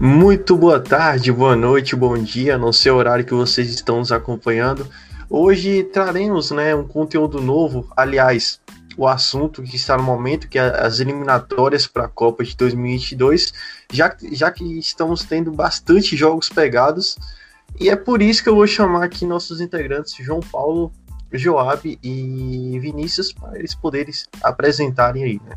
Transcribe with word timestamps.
Muito 0.00 0.56
boa 0.56 0.78
tarde, 0.78 1.32
boa 1.32 1.56
noite, 1.56 1.96
bom 1.96 2.16
dia, 2.16 2.56
no 2.56 2.72
seu 2.72 2.94
horário 2.94 3.24
que 3.24 3.34
vocês 3.34 3.68
estão 3.68 3.98
nos 3.98 4.12
acompanhando. 4.12 4.88
Hoje 5.28 5.82
traremos 5.82 6.52
né, 6.52 6.72
um 6.72 6.86
conteúdo 6.86 7.40
novo, 7.40 7.90
aliás, 7.96 8.60
o 8.96 9.08
assunto 9.08 9.60
que 9.60 9.74
está 9.74 9.96
no 9.96 10.04
momento, 10.04 10.48
que 10.48 10.56
é 10.56 10.62
as 10.62 11.00
eliminatórias 11.00 11.88
para 11.88 12.04
a 12.04 12.08
Copa 12.08 12.44
de 12.44 12.56
2022, 12.56 13.52
já, 13.92 14.16
já 14.30 14.52
que 14.52 14.78
estamos 14.78 15.24
tendo 15.24 15.50
bastante 15.50 16.16
jogos 16.16 16.48
pegados, 16.48 17.16
e 17.80 17.90
é 17.90 17.96
por 17.96 18.22
isso 18.22 18.40
que 18.40 18.48
eu 18.48 18.54
vou 18.54 18.68
chamar 18.68 19.02
aqui 19.02 19.26
nossos 19.26 19.60
integrantes, 19.60 20.14
João 20.24 20.38
Paulo, 20.38 20.92
Joab 21.32 21.98
e 22.00 22.78
Vinícius, 22.78 23.32
para 23.32 23.58
eles 23.58 23.74
poderem 23.74 24.14
apresentarem 24.44 25.24
aí, 25.24 25.40
né? 25.44 25.56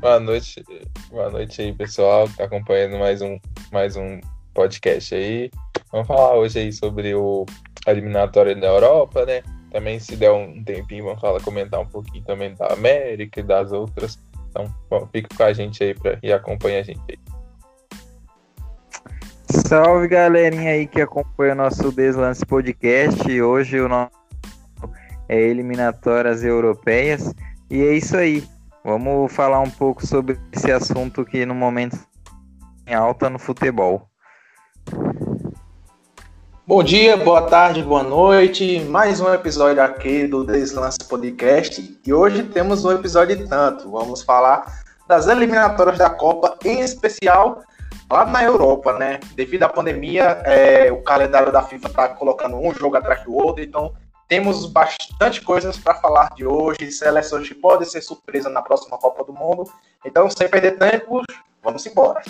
Boa 0.00 0.20
noite, 0.20 0.64
boa 1.10 1.28
noite 1.28 1.60
aí, 1.60 1.72
pessoal, 1.72 2.28
que 2.28 2.36
tá 2.36 2.44
acompanhando 2.44 2.98
mais 3.00 3.20
um, 3.20 3.36
mais 3.72 3.96
um 3.96 4.20
podcast 4.54 5.12
aí. 5.12 5.50
Vamos 5.90 6.06
falar 6.06 6.36
hoje 6.36 6.60
aí 6.60 6.72
sobre 6.72 7.16
o 7.16 7.44
a 7.84 7.90
eliminatória 7.90 8.54
da 8.54 8.68
Europa, 8.68 9.26
né? 9.26 9.42
Também, 9.72 9.98
se 9.98 10.14
der 10.14 10.30
um 10.30 10.62
tempinho, 10.62 11.04
vamos 11.04 11.20
falar, 11.20 11.40
comentar 11.40 11.80
um 11.80 11.86
pouquinho 11.86 12.24
também 12.24 12.54
da 12.54 12.72
América 12.72 13.40
e 13.40 13.42
das 13.42 13.72
outras. 13.72 14.20
Então, 14.48 14.72
bom, 14.88 15.08
fica 15.12 15.28
com 15.36 15.42
a 15.42 15.52
gente 15.52 15.82
aí 15.82 15.94
pra, 15.94 16.16
e 16.22 16.32
acompanha 16.32 16.78
a 16.78 16.82
gente 16.84 17.00
aí. 17.08 17.18
Salve 19.50 20.06
galerinha 20.06 20.70
aí 20.70 20.86
que 20.86 21.00
acompanha 21.00 21.54
o 21.54 21.56
nosso 21.56 21.90
Deslance 21.90 22.46
Podcast. 22.46 23.42
Hoje 23.42 23.80
o 23.80 23.88
nosso 23.88 24.12
é 25.28 25.40
eliminatórias 25.40 26.44
europeias. 26.44 27.34
E 27.68 27.82
é 27.82 27.94
isso 27.94 28.16
aí. 28.16 28.44
Vamos 28.88 29.30
falar 29.34 29.60
um 29.60 29.68
pouco 29.68 30.06
sobre 30.06 30.40
esse 30.50 30.72
assunto 30.72 31.22
que 31.22 31.44
no 31.44 31.54
momento 31.54 31.98
em 32.86 32.94
alta 32.94 33.28
no 33.28 33.38
futebol. 33.38 34.08
Bom 36.66 36.82
dia, 36.82 37.14
boa 37.18 37.42
tarde, 37.42 37.82
boa 37.82 38.02
noite. 38.02 38.80
Mais 38.88 39.20
um 39.20 39.30
episódio 39.30 39.82
aqui 39.82 40.26
do 40.26 40.42
Deslance 40.42 41.00
Podcast. 41.06 42.00
E 42.02 42.14
hoje 42.14 42.44
temos 42.44 42.82
um 42.86 42.92
episódio 42.92 43.46
tanto. 43.46 43.90
Vamos 43.90 44.22
falar 44.22 44.64
das 45.06 45.28
eliminatórias 45.28 45.98
da 45.98 46.08
Copa, 46.08 46.56
em 46.64 46.80
especial 46.80 47.60
lá 48.10 48.24
na 48.24 48.42
Europa, 48.42 48.94
né? 48.94 49.20
Devido 49.34 49.64
à 49.64 49.68
pandemia, 49.68 50.40
é, 50.46 50.90
o 50.90 51.02
calendário 51.02 51.52
da 51.52 51.60
FIFA 51.60 51.88
está 51.88 52.08
colocando 52.08 52.56
um 52.56 52.72
jogo 52.72 52.96
atrás 52.96 53.22
do 53.22 53.34
outro, 53.34 53.62
então 53.62 53.92
temos 54.28 54.66
bastante 54.66 55.40
coisas 55.40 55.78
para 55.78 55.94
falar 55.94 56.30
de 56.36 56.44
hoje, 56.44 56.92
seleções 56.92 57.48
que 57.48 57.54
podem 57.54 57.88
ser 57.88 58.02
surpresa 58.02 58.50
na 58.50 58.60
próxima 58.60 58.98
Copa 58.98 59.24
do 59.24 59.32
Mundo. 59.32 59.64
Então, 60.04 60.28
sem 60.30 60.46
perder 60.48 60.78
tempo, 60.78 61.22
vamos 61.64 61.84
embora. 61.86 62.22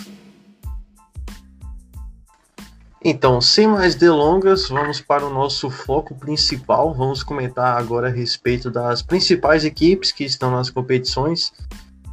Então, 3.03 3.39
sem 3.39 3.67
mais 3.67 3.95
delongas, 3.95 4.69
vamos 4.69 5.01
para 5.01 5.25
o 5.25 5.29
nosso 5.29 5.69
foco 5.69 6.15
principal. 6.15 6.93
Vamos 6.93 7.21
comentar 7.21 7.77
agora 7.77 8.07
a 8.07 8.11
respeito 8.11 8.71
das 8.71 9.01
principais 9.01 9.65
equipes 9.65 10.11
que 10.11 10.23
estão 10.23 10.51
nas 10.51 10.69
competições. 10.69 11.51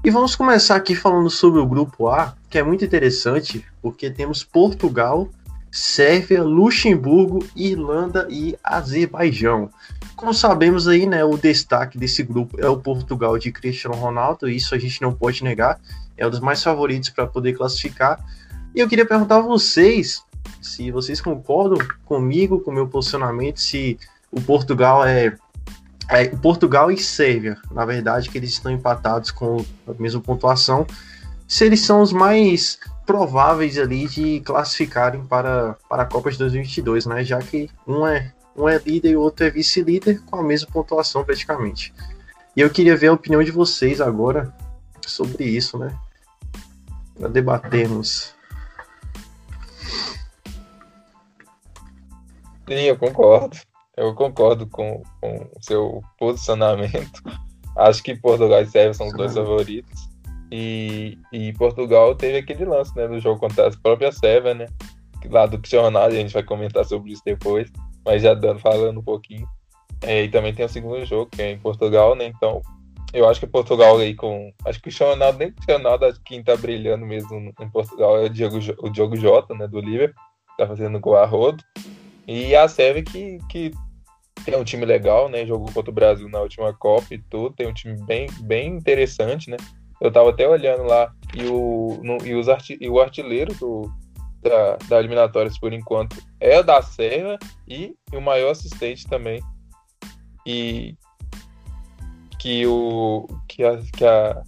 E 0.04 0.10
vamos 0.10 0.36
começar 0.36 0.76
aqui 0.76 0.94
falando 0.94 1.30
sobre 1.30 1.60
o 1.60 1.66
grupo 1.66 2.08
A, 2.08 2.36
que 2.48 2.58
é 2.58 2.62
muito 2.62 2.84
interessante, 2.84 3.64
porque 3.82 4.10
temos 4.10 4.44
Portugal, 4.44 5.28
Sérvia, 5.76 6.42
Luxemburgo, 6.42 7.46
Irlanda 7.54 8.26
e 8.30 8.56
Azerbaijão. 8.64 9.68
Como 10.16 10.32
sabemos 10.32 10.88
aí, 10.88 11.04
né, 11.04 11.22
o 11.22 11.36
destaque 11.36 11.98
desse 11.98 12.22
grupo 12.22 12.58
é 12.58 12.66
o 12.66 12.78
Portugal 12.78 13.38
de 13.38 13.52
Cristiano 13.52 13.94
Ronaldo, 13.94 14.48
isso 14.48 14.74
a 14.74 14.78
gente 14.78 15.02
não 15.02 15.12
pode 15.12 15.44
negar, 15.44 15.78
é 16.16 16.26
um 16.26 16.30
dos 16.30 16.40
mais 16.40 16.62
favoritos 16.62 17.10
para 17.10 17.26
poder 17.26 17.52
classificar. 17.52 18.18
E 18.74 18.80
eu 18.80 18.88
queria 18.88 19.04
perguntar 19.04 19.36
a 19.36 19.40
vocês 19.42 20.24
se 20.62 20.90
vocês 20.90 21.20
concordam 21.20 21.86
comigo, 22.06 22.58
com 22.60 22.70
o 22.70 22.74
meu 22.74 22.88
posicionamento, 22.88 23.60
se 23.60 23.98
o 24.32 24.40
Portugal 24.40 25.04
é, 25.04 25.36
é 26.08 26.28
Portugal 26.28 26.90
e 26.90 26.96
Sérvia, 26.96 27.58
na 27.70 27.84
verdade, 27.84 28.30
que 28.30 28.38
eles 28.38 28.50
estão 28.50 28.72
empatados 28.72 29.30
com 29.30 29.62
a 29.86 29.92
mesma 29.98 30.22
pontuação, 30.22 30.86
se 31.46 31.66
eles 31.66 31.80
são 31.80 32.00
os 32.00 32.14
mais 32.14 32.78
prováveis 33.06 33.78
ali 33.78 34.08
de 34.08 34.40
classificarem 34.40 35.24
para, 35.24 35.76
para 35.88 36.02
a 36.02 36.06
Copa 36.06 36.30
de 36.30 36.38
2022, 36.38 37.06
né? 37.06 37.24
Já 37.24 37.38
que 37.38 37.70
um 37.86 38.06
é, 38.06 38.34
um 38.56 38.68
é 38.68 38.78
líder 38.78 39.10
e 39.10 39.16
o 39.16 39.20
outro 39.20 39.46
é 39.46 39.50
vice-líder 39.50 40.20
com 40.22 40.36
a 40.36 40.42
mesma 40.42 40.68
pontuação 40.70 41.24
praticamente. 41.24 41.94
E 42.56 42.60
eu 42.60 42.68
queria 42.68 42.96
ver 42.96 43.08
a 43.08 43.12
opinião 43.12 43.42
de 43.42 43.52
vocês 43.52 44.00
agora 44.00 44.52
sobre 45.06 45.44
isso, 45.44 45.78
né? 45.78 45.96
Para 47.16 47.28
debatermos. 47.28 48.34
Sim, 52.68 52.74
eu 52.74 52.96
concordo. 52.98 53.56
Eu 53.96 54.14
concordo 54.14 54.66
com, 54.66 55.02
com 55.20 55.36
o 55.36 55.62
seu 55.62 56.02
posicionamento. 56.18 57.22
Acho 57.76 58.02
que 58.02 58.16
Portugal 58.16 58.60
e 58.62 58.66
Sérvia 58.66 58.94
são 58.94 59.06
os 59.06 59.14
dois 59.14 59.32
favoritos. 59.34 60.08
E, 60.50 61.18
e 61.32 61.52
Portugal 61.54 62.14
teve 62.14 62.38
aquele 62.38 62.64
lance, 62.64 62.94
né, 62.96 63.06
no 63.08 63.18
jogo 63.18 63.40
contra 63.40 63.68
a 63.68 63.70
própria 63.82 64.12
Sérvia, 64.12 64.54
né, 64.54 64.66
lá 65.28 65.46
do 65.46 65.58
Cristiano 65.58 65.86
Ronaldo, 65.86 66.14
a 66.14 66.18
gente 66.18 66.32
vai 66.32 66.42
comentar 66.42 66.84
sobre 66.84 67.12
isso 67.12 67.22
depois, 67.24 67.70
mas 68.04 68.22
já 68.22 68.34
dando, 68.34 68.60
falando 68.60 69.00
um 69.00 69.04
pouquinho. 69.04 69.46
É, 70.02 70.24
e 70.24 70.28
também 70.28 70.54
tem 70.54 70.64
o 70.64 70.68
segundo 70.68 71.04
jogo, 71.04 71.30
que 71.30 71.42
é 71.42 71.52
em 71.52 71.58
Portugal, 71.58 72.14
né, 72.14 72.26
então 72.26 72.62
eu 73.12 73.28
acho 73.28 73.40
que 73.40 73.46
Portugal 73.46 73.98
aí 73.98 74.14
com, 74.14 74.52
acho 74.64 74.78
que 74.78 74.80
o 74.80 74.82
Cristiano 74.84 75.12
Ronaldo, 75.12 75.38
nem 75.38 75.48
o 75.48 75.52
Cristiano 75.52 75.84
Ronaldo, 75.84 76.20
quem 76.24 76.42
tá 76.42 76.56
brilhando 76.56 77.06
mesmo 77.06 77.52
em 77.60 77.70
Portugal 77.70 78.18
é 78.18 78.24
o 78.26 78.28
Diogo, 78.28 78.58
o 78.78 78.90
Diogo 78.90 79.16
Jota, 79.16 79.54
né, 79.54 79.66
do 79.66 79.80
Liverpool, 79.80 80.22
tá 80.56 80.66
fazendo 80.66 81.00
gol 81.00 81.16
a 81.16 81.26
rodo, 81.26 81.62
e 82.26 82.54
a 82.54 82.68
Sérvia 82.68 83.02
que, 83.02 83.38
que 83.48 83.72
tem 84.44 84.56
um 84.56 84.64
time 84.64 84.84
legal, 84.84 85.28
né, 85.28 85.44
jogou 85.44 85.72
contra 85.72 85.90
o 85.90 85.94
Brasil 85.94 86.28
na 86.28 86.40
última 86.40 86.72
Copa 86.72 87.14
e 87.14 87.18
tudo, 87.18 87.54
tem 87.54 87.66
um 87.66 87.72
time 87.72 87.96
bem, 88.04 88.28
bem 88.42 88.68
interessante, 88.76 89.50
né, 89.50 89.56
eu 90.00 90.10
tava 90.10 90.30
até 90.30 90.48
olhando 90.48 90.84
lá, 90.84 91.12
e 91.34 91.46
o, 91.46 92.00
no, 92.02 92.24
e 92.26 92.34
os 92.34 92.48
arti, 92.48 92.76
e 92.80 92.88
o 92.88 93.00
artilheiro 93.00 93.54
do, 93.54 93.90
da, 94.42 94.76
da 94.88 94.98
eliminatórias, 94.98 95.58
por 95.58 95.72
enquanto, 95.72 96.16
é 96.40 96.62
da 96.62 96.82
Serra 96.82 97.38
e, 97.66 97.94
e 98.12 98.16
o 98.16 98.20
maior 98.20 98.50
assistente 98.50 99.06
também. 99.08 99.40
E 100.46 100.94
que 102.38 102.66
o 102.66 103.26
que 103.48 103.64
a, 103.64 103.78
que 103.96 104.04
a, 104.04 104.42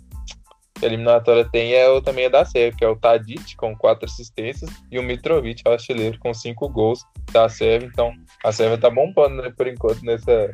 eliminatória 0.82 1.44
tem 1.44 1.72
é 1.72 1.88
o, 1.88 2.00
também 2.00 2.24
é 2.24 2.30
da 2.30 2.44
Sérvia, 2.44 2.76
que 2.76 2.84
é 2.84 2.88
o 2.88 2.96
Tadic 2.96 3.56
com 3.56 3.76
quatro 3.76 4.04
assistências 4.04 4.70
e 4.90 4.98
o 4.98 5.02
Mitrovic, 5.02 5.62
o 5.66 5.72
artilheiro, 5.72 6.18
com 6.18 6.32
cinco 6.32 6.68
gols 6.68 7.04
da 7.32 7.48
Sérvia. 7.48 7.88
Então, 7.88 8.12
a 8.44 8.52
Sérvia 8.52 8.78
tá 8.78 8.90
bombando 8.90 9.42
né, 9.42 9.52
por 9.56 9.66
enquanto 9.66 10.04
nessa, 10.04 10.52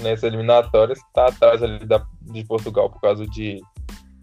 nessa 0.00 0.26
eliminatória, 0.26 0.92
está 0.92 1.26
atrás 1.26 1.62
ali 1.62 1.84
da, 1.86 2.04
de 2.20 2.44
Portugal 2.44 2.90
por 2.90 3.00
causa 3.00 3.26
de 3.26 3.60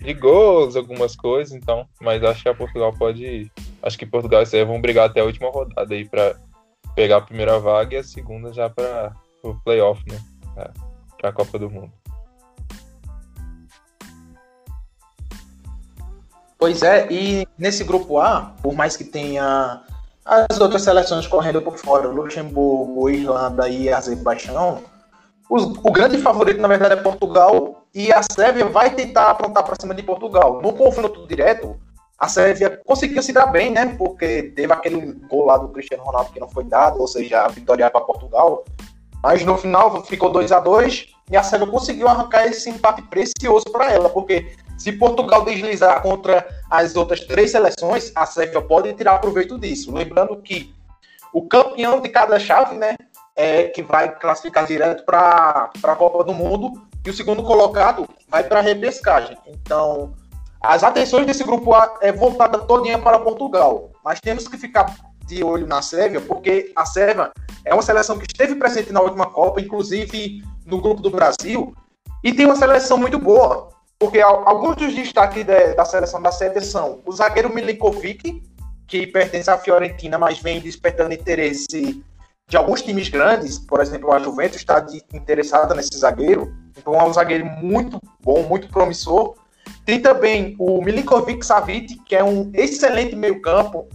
de 0.04 0.14
gols, 0.14 0.76
algumas 0.76 1.16
coisas, 1.16 1.54
então, 1.54 1.88
mas 2.02 2.24
acho 2.24 2.44
que 2.44 2.50
a 2.50 2.54
Portugal 2.54 2.94
pode. 2.94 3.50
Acho 3.82 3.98
que 3.98 4.06
Portugal 4.06 4.42
e 4.42 4.46
Sérvia 4.46 4.72
vão 4.72 4.82
brigar 4.82 5.10
até 5.10 5.22
a 5.22 5.26
última 5.26 5.50
rodada 5.50 5.94
aí 5.94 6.06
para 6.06 6.36
pegar 6.94 7.18
a 7.18 7.22
primeira 7.22 7.58
vaga 7.58 7.96
e 7.96 7.98
a 7.98 8.04
segunda 8.04 8.52
já 8.52 8.70
para 8.70 9.14
o 9.42 9.56
playoff, 9.64 10.04
né? 10.08 10.20
Para 11.18 11.30
a 11.30 11.34
Copa 11.34 11.58
do 11.58 11.70
Mundo. 11.70 11.92
Pois 16.58 16.82
é, 16.82 17.08
e 17.12 17.48
nesse 17.58 17.84
grupo 17.84 18.20
A, 18.20 18.54
por 18.62 18.74
mais 18.74 18.96
que 18.96 19.04
tenha 19.04 19.82
as 20.24 20.60
outras 20.62 20.82
seleções 20.82 21.28
correndo 21.28 21.62
por 21.62 21.78
fora, 21.78 22.08
Luxemburgo, 22.08 23.10
Irlanda 23.10 23.68
e 23.68 23.90
Azerbaijão, 23.90 24.82
o 25.50 25.92
grande 25.92 26.18
favorito, 26.18 26.62
na 26.62 26.68
verdade, 26.68 26.94
é 26.94 26.98
Portugal 26.98 27.83
e 27.94 28.12
a 28.12 28.22
Sérvia 28.24 28.66
vai 28.66 28.90
tentar 28.96 29.30
aprontar 29.30 29.64
para 29.64 29.76
cima 29.80 29.94
de 29.94 30.02
Portugal. 30.02 30.62
No 30.62 30.74
confronto 30.74 31.28
direto, 31.28 31.80
a 32.18 32.28
Sérvia 32.28 32.82
conseguiu 32.86 33.22
se 33.22 33.32
dar 33.32 33.48
bem, 33.48 33.70
né? 33.70 33.96
Porque 33.98 34.44
teve 34.56 34.74
aquele 34.74 35.14
gol 35.30 35.46
lá 35.46 35.58
do 35.58 35.70
Cristiano 35.70 36.04
Ronaldo 36.04 36.32
que 36.32 36.40
não 36.40 36.50
foi 36.50 36.64
dado, 36.64 37.00
ou 37.00 37.08
seja, 37.08 37.44
a 37.44 37.48
vitória 37.48 37.90
para 37.90 38.02
Portugal. 38.02 38.64
Mas 39.22 39.46
no 39.46 39.58
final 39.58 40.04
ficou 40.06 40.32
2 40.32 40.52
a 40.52 40.60
2 40.60 41.08
e 41.32 41.38
a 41.38 41.44
Sérvia 41.44 41.68
conseguiu 41.68 42.08
arrancar 42.08 42.46
esse 42.48 42.70
empate 42.70 43.02
precioso 43.04 43.66
para 43.72 43.92
ela, 43.92 44.10
porque 44.10 44.56
se 44.78 44.92
Portugal 44.92 45.46
deslizar 45.46 46.02
contra 46.02 46.46
as 46.70 46.96
outras 46.96 47.22
três 47.22 47.52
seleções, 47.52 48.12
a 48.16 48.26
Sérvia 48.26 48.62
pode 48.62 48.92
tirar 48.94 49.20
proveito 49.20 49.58
disso. 49.58 49.94
Lembrando 49.94 50.36
que 50.38 50.74
o 51.32 51.48
campeão 51.48 52.02
de 52.02 52.10
cada 52.10 52.40
chave, 52.40 52.76
né, 52.76 52.96
é, 53.36 53.64
que 53.64 53.82
vai 53.82 54.14
classificar 54.18 54.66
direto 54.66 55.06
para 55.06 55.70
a 55.84 55.96
Copa 55.96 56.24
do 56.24 56.34
Mundo 56.34 56.74
e 57.06 57.10
o 57.10 57.14
segundo 57.14 57.44
colocado 57.44 58.08
vai 58.28 58.44
para 58.44 58.60
a 58.60 58.62
repescagem. 58.62 59.38
Então, 59.48 60.14
as 60.62 60.84
atenções 60.84 61.26
desse 61.26 61.44
grupo 61.44 61.74
A 61.74 61.98
é 62.02 62.12
voltada 62.12 62.60
todinha 62.60 62.98
para 62.98 63.20
Portugal, 63.20 63.92
mas 64.04 64.22
temos 64.22 64.48
que 64.48 64.58
ficar 64.58 64.96
de 65.26 65.44
olho 65.44 65.68
na 65.68 65.82
Sérvia, 65.82 66.22
porque 66.22 66.72
a 66.76 66.86
Sérvia 66.86 67.32
é 67.66 67.74
uma 67.74 67.82
seleção 67.82 68.18
que 68.18 68.26
esteve 68.26 68.56
presente 68.56 68.92
na 68.92 69.02
última 69.02 69.26
Copa, 69.26 69.62
inclusive 69.62 70.44
no 70.66 70.82
grupo 70.82 71.02
do 71.02 71.10
Brasil, 71.10 71.76
e 72.24 72.34
tem 72.34 72.46
uma 72.46 72.56
seleção 72.56 72.98
muito 72.98 73.20
boa. 73.20 73.70
porque 74.04 74.20
alguns 74.20 74.76
dos 74.76 74.94
destaques 74.94 75.46
da 75.46 75.86
seleção 75.86 76.22
da 76.22 76.30
sede 76.30 76.60
são 76.66 77.02
o 77.06 77.12
zagueiro 77.14 77.54
Milinkovic, 77.54 78.44
que 78.86 79.08
pertence 79.08 79.50
à 79.50 79.58
Fiorentina, 79.58 80.18
mas 80.18 80.40
vem 80.40 80.60
despertando 80.60 81.14
interesse 81.14 82.04
de 82.46 82.58
alguns 82.58 82.82
times 82.82 83.08
grandes, 83.08 83.58
por 83.58 83.80
exemplo, 83.80 84.12
a 84.12 84.20
Juventus 84.20 84.58
está 84.58 84.86
interessada 85.14 85.74
nesse 85.74 85.98
zagueiro, 85.98 86.54
então 86.78 86.96
é 86.96 87.04
um 87.04 87.14
zagueiro 87.14 87.46
muito 87.46 88.00
bom, 88.22 88.44
muito 88.44 88.68
promissor. 88.68 89.36
Tem 89.86 90.02
também 90.02 90.56
o 90.60 90.82
Milinkovic 90.82 91.46
Savic, 91.46 92.00
que 92.06 92.16
é 92.16 92.24
um 92.24 92.52
excelente 92.54 93.16
meio-campo, 93.16 93.88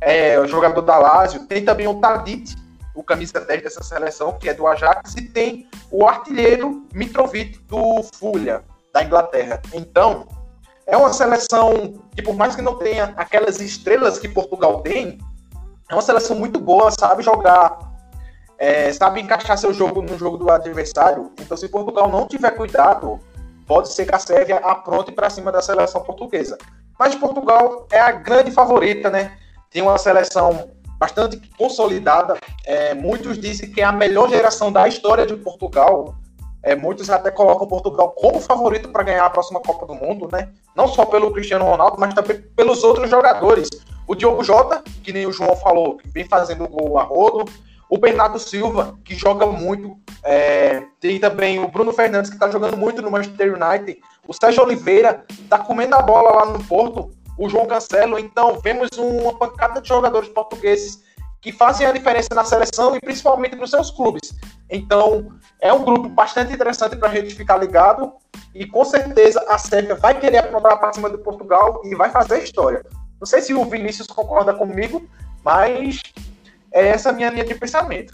é, 0.00 0.44
jogador 0.46 0.82
da 0.82 0.98
Lazio. 0.98 1.46
Tem 1.46 1.64
também 1.64 1.86
o 1.86 2.00
Tadic, 2.00 2.54
o 2.94 3.02
camisa 3.02 3.40
10 3.40 3.62
dessa 3.62 3.82
seleção, 3.82 4.38
que 4.38 4.48
é 4.48 4.54
do 4.54 4.66
Ajax, 4.66 5.14
e 5.14 5.22
tem 5.22 5.68
o 5.90 6.06
artilheiro 6.06 6.86
Mitrovic 6.92 7.58
do 7.68 8.02
Fulham, 8.14 8.62
da 8.92 9.04
Inglaterra. 9.04 9.60
Então, 9.72 10.26
é 10.86 10.96
uma 10.96 11.12
seleção 11.12 11.94
que, 12.14 12.22
por 12.22 12.34
mais 12.34 12.56
que 12.56 12.62
não 12.62 12.76
tenha 12.76 13.12
aquelas 13.16 13.60
estrelas 13.60 14.18
que 14.18 14.28
Portugal 14.28 14.80
tem, 14.82 15.18
é 15.90 15.94
uma 15.94 16.02
seleção 16.02 16.36
muito 16.36 16.58
boa, 16.58 16.90
sabe 16.90 17.22
jogar, 17.22 17.85
é, 18.58 18.92
sabe 18.92 19.20
encaixar 19.20 19.58
seu 19.58 19.72
jogo 19.72 20.02
no 20.02 20.16
jogo 20.18 20.36
do 20.36 20.50
adversário. 20.50 21.32
Então, 21.40 21.56
se 21.56 21.68
Portugal 21.68 22.08
não 22.08 22.26
tiver 22.26 22.50
cuidado, 22.52 23.20
pode 23.66 23.92
ser 23.92 24.06
que 24.06 24.14
a 24.14 24.18
Sérvia 24.18 24.56
apronte 24.56 25.12
para 25.12 25.30
cima 25.30 25.52
da 25.52 25.60
seleção 25.60 26.02
portuguesa. 26.02 26.56
Mas 26.98 27.14
Portugal 27.14 27.86
é 27.90 28.00
a 28.00 28.12
grande 28.12 28.50
favorita, 28.50 29.10
né? 29.10 29.36
Tem 29.70 29.82
uma 29.82 29.98
seleção 29.98 30.70
bastante 30.98 31.36
consolidada. 31.58 32.38
É, 32.64 32.94
muitos 32.94 33.38
dizem 33.38 33.70
que 33.70 33.80
é 33.80 33.84
a 33.84 33.92
melhor 33.92 34.28
geração 34.30 34.72
da 34.72 34.88
história 34.88 35.26
de 35.26 35.36
Portugal. 35.36 36.14
É, 36.62 36.74
muitos 36.74 37.10
até 37.10 37.30
colocam 37.30 37.66
Portugal 37.66 38.10
como 38.12 38.40
favorito 38.40 38.88
para 38.88 39.04
ganhar 39.04 39.26
a 39.26 39.30
próxima 39.30 39.60
Copa 39.60 39.86
do 39.86 39.94
Mundo, 39.94 40.28
né? 40.32 40.50
Não 40.74 40.88
só 40.88 41.04
pelo 41.04 41.30
Cristiano 41.32 41.64
Ronaldo, 41.64 41.96
mas 41.98 42.14
também 42.14 42.40
pelos 42.56 42.82
outros 42.82 43.08
jogadores. 43.10 43.68
O 44.08 44.14
Diogo 44.14 44.42
Jota, 44.42 44.82
que 45.02 45.12
nem 45.12 45.26
o 45.26 45.32
João 45.32 45.54
falou, 45.56 45.96
que 45.96 46.08
vem 46.08 46.24
fazendo 46.24 46.66
gol 46.66 46.98
a 46.98 47.02
rodo. 47.02 47.44
O 47.88 47.98
Bernardo 47.98 48.38
Silva, 48.38 48.98
que 49.04 49.14
joga 49.14 49.46
muito. 49.46 49.96
É, 50.24 50.82
tem 51.00 51.20
também 51.20 51.58
o 51.58 51.68
Bruno 51.68 51.92
Fernandes, 51.92 52.30
que 52.30 52.36
está 52.36 52.50
jogando 52.50 52.76
muito 52.76 53.00
no 53.00 53.10
Manchester 53.10 53.54
United. 53.54 54.00
O 54.26 54.32
Sérgio 54.32 54.64
Oliveira 54.64 55.24
está 55.30 55.58
comendo 55.58 55.94
a 55.94 56.02
bola 56.02 56.32
lá 56.32 56.46
no 56.46 56.62
Porto. 56.64 57.10
O 57.38 57.48
João 57.48 57.66
Cancelo. 57.66 58.18
Então, 58.18 58.58
vemos 58.60 58.88
uma 58.98 59.38
pancada 59.38 59.80
de 59.80 59.88
jogadores 59.88 60.28
portugueses 60.30 61.04
que 61.40 61.52
fazem 61.52 61.86
a 61.86 61.92
diferença 61.92 62.34
na 62.34 62.44
seleção 62.44 62.96
e 62.96 63.00
principalmente 63.00 63.54
nos 63.54 63.70
seus 63.70 63.90
clubes. 63.90 64.34
Então, 64.68 65.28
é 65.60 65.72
um 65.72 65.84
grupo 65.84 66.08
bastante 66.08 66.52
interessante 66.52 66.96
para 66.96 67.08
a 67.08 67.14
gente 67.14 67.34
ficar 67.34 67.56
ligado. 67.56 68.12
E 68.52 68.66
com 68.66 68.84
certeza 68.84 69.44
a 69.48 69.58
Sérvia 69.58 69.94
vai 69.94 70.18
querer 70.18 70.38
aprontar 70.38 70.76
para 70.78 70.92
cima 70.92 71.08
de 71.08 71.18
Portugal 71.18 71.82
e 71.84 71.94
vai 71.94 72.10
fazer 72.10 72.42
história. 72.42 72.84
Não 73.20 73.26
sei 73.26 73.40
se 73.42 73.54
o 73.54 73.64
Vinícius 73.64 74.08
concorda 74.08 74.52
comigo, 74.54 75.08
mas 75.44 76.02
é 76.76 76.88
essa 76.88 77.10
a 77.10 77.12
minha 77.12 77.30
linha 77.30 77.44
de 77.44 77.54
pensamento. 77.54 78.12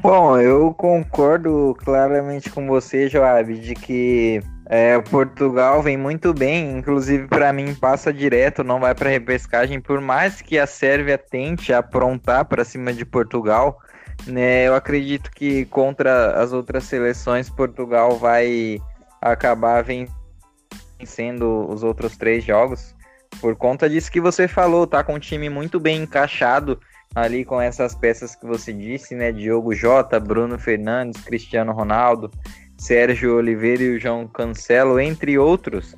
Bom, 0.00 0.36
eu 0.36 0.74
concordo 0.74 1.76
claramente 1.78 2.50
com 2.50 2.66
você, 2.66 3.08
Joab, 3.08 3.56
de 3.56 3.74
que 3.74 4.42
é, 4.66 5.00
Portugal 5.00 5.80
vem 5.80 5.96
muito 5.96 6.34
bem, 6.34 6.76
inclusive 6.76 7.28
para 7.28 7.52
mim 7.52 7.72
passa 7.72 8.12
direto, 8.12 8.64
não 8.64 8.80
vai 8.80 8.96
para 8.96 9.10
repescagem, 9.10 9.80
por 9.80 10.00
mais 10.00 10.42
que 10.42 10.58
a 10.58 10.66
Sérvia 10.66 11.16
tente 11.16 11.72
aprontar 11.72 12.46
para 12.46 12.64
cima 12.64 12.92
de 12.92 13.04
Portugal, 13.04 13.78
né? 14.26 14.66
Eu 14.66 14.74
acredito 14.74 15.30
que 15.30 15.66
contra 15.66 16.42
as 16.42 16.52
outras 16.52 16.82
seleções 16.84 17.48
Portugal 17.48 18.16
vai 18.18 18.80
acabar 19.20 19.84
vencendo 19.84 21.68
os 21.70 21.84
outros 21.84 22.16
três 22.16 22.42
jogos. 22.42 22.92
Por 23.40 23.56
conta 23.56 23.88
disso 23.88 24.10
que 24.10 24.20
você 24.20 24.46
falou, 24.46 24.86
tá 24.86 25.02
com 25.02 25.14
um 25.14 25.18
time 25.18 25.48
muito 25.48 25.80
bem 25.80 26.02
encaixado 26.02 26.80
ali 27.14 27.44
com 27.44 27.60
essas 27.60 27.94
peças 27.94 28.34
que 28.34 28.46
você 28.46 28.72
disse, 28.72 29.14
né? 29.14 29.32
Diogo 29.32 29.74
Jota, 29.74 30.18
Bruno 30.18 30.58
Fernandes, 30.58 31.22
Cristiano 31.22 31.72
Ronaldo, 31.72 32.30
Sérgio 32.78 33.36
Oliveira 33.36 33.82
e 33.82 33.96
o 33.96 34.00
João 34.00 34.26
Cancelo, 34.26 34.98
entre 34.98 35.38
outros. 35.38 35.94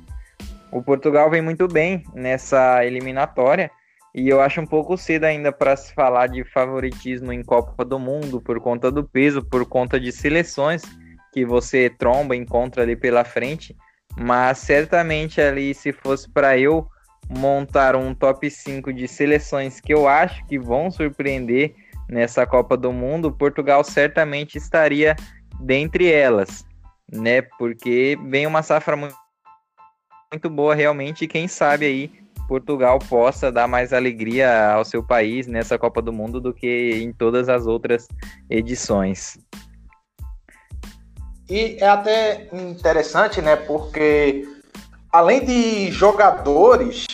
O 0.71 0.83
Portugal 0.83 1.29
vem 1.29 1.41
muito 1.41 1.67
bem 1.67 2.03
nessa 2.13 2.83
eliminatória 2.85 3.71
e 4.13 4.29
eu 4.29 4.41
acho 4.41 4.61
um 4.61 4.65
pouco 4.65 4.97
cedo 4.97 5.25
ainda 5.25 5.51
para 5.51 5.75
se 5.75 5.93
falar 5.93 6.27
de 6.27 6.43
favoritismo 6.43 7.31
em 7.31 7.43
Copa 7.43 7.85
do 7.85 7.99
Mundo 7.99 8.41
por 8.41 8.59
conta 8.59 8.91
do 8.91 9.03
peso, 9.03 9.43
por 9.43 9.65
conta 9.65 9.99
de 9.99 10.11
seleções 10.11 10.83
que 11.33 11.45
você 11.45 11.89
tromba, 11.89 12.35
encontra 12.35 12.83
ali 12.83 12.95
pela 12.95 13.23
frente. 13.23 13.75
Mas 14.17 14.59
certamente 14.59 15.41
ali, 15.41 15.73
se 15.73 15.91
fosse 15.91 16.29
para 16.29 16.57
eu 16.57 16.87
montar 17.29 17.95
um 17.95 18.13
top 18.13 18.49
5 18.49 18.93
de 18.93 19.07
seleções 19.07 19.79
que 19.79 19.93
eu 19.93 20.07
acho 20.07 20.45
que 20.45 20.59
vão 20.59 20.91
surpreender 20.91 21.75
nessa 22.09 22.45
Copa 22.45 22.77
do 22.77 22.91
Mundo, 22.91 23.31
Portugal 23.31 23.83
certamente 23.83 24.57
estaria 24.57 25.15
dentre 25.59 26.11
elas, 26.11 26.63
né? 27.11 27.41
Porque 27.41 28.17
vem 28.27 28.45
uma 28.45 28.61
safra 28.61 28.95
muito, 28.95 29.15
muito 30.31 30.49
boa 30.49 30.75
realmente, 30.75 31.25
e 31.25 31.27
quem 31.27 31.47
sabe 31.47 31.85
aí 31.85 32.11
Portugal 32.47 32.99
possa 32.99 33.51
dar 33.51 33.67
mais 33.67 33.91
alegria 33.91 34.71
ao 34.71 34.85
seu 34.85 35.03
país 35.03 35.47
nessa 35.47 35.77
Copa 35.77 36.01
do 36.01 36.13
Mundo 36.13 36.39
do 36.39 36.53
que 36.53 36.91
em 37.01 37.11
todas 37.11 37.49
as 37.49 37.65
outras 37.65 38.07
edições. 38.49 39.37
E 41.49 41.77
é 41.79 41.87
até 41.87 42.47
interessante, 42.53 43.41
né? 43.41 43.55
Porque 43.55 44.47
além 45.15 45.45
de 45.45 45.91
jogadores, 45.91 47.05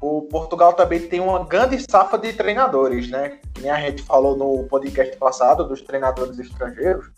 o 0.00 0.22
Portugal 0.22 0.72
também 0.72 1.00
tem 1.00 1.20
uma 1.20 1.44
grande 1.44 1.78
safra 1.78 2.18
de 2.18 2.32
treinadores, 2.32 3.10
né? 3.10 3.38
Que 3.52 3.60
nem 3.60 3.70
a 3.70 3.78
gente 3.80 4.02
falou 4.02 4.34
no 4.34 4.64
podcast 4.64 5.14
passado 5.18 5.64
dos 5.64 5.82
treinadores 5.82 6.38
estrangeiros. 6.38 7.10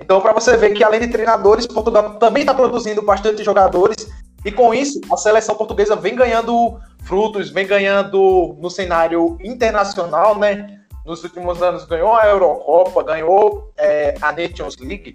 Então, 0.00 0.20
para 0.20 0.32
você 0.32 0.56
ver 0.56 0.70
que 0.70 0.82
além 0.82 1.00
de 1.00 1.08
treinadores, 1.08 1.64
Portugal 1.64 2.18
também 2.18 2.40
está 2.40 2.52
produzindo 2.52 3.02
bastante 3.02 3.44
jogadores 3.44 4.10
e 4.44 4.50
com 4.50 4.74
isso 4.74 5.00
a 5.12 5.16
seleção 5.16 5.54
portuguesa 5.54 5.94
vem 5.94 6.16
ganhando 6.16 6.80
frutos, 7.04 7.50
vem 7.50 7.66
ganhando 7.66 8.56
no 8.58 8.68
cenário 8.68 9.38
internacional, 9.40 10.36
né? 10.36 10.80
Nos 11.06 11.22
últimos 11.22 11.62
anos 11.62 11.84
ganhou 11.84 12.16
a 12.16 12.26
Eurocopa, 12.26 13.04
ganhou 13.04 13.72
é, 13.76 14.16
a 14.20 14.32
Nations 14.32 14.76
League. 14.78 15.14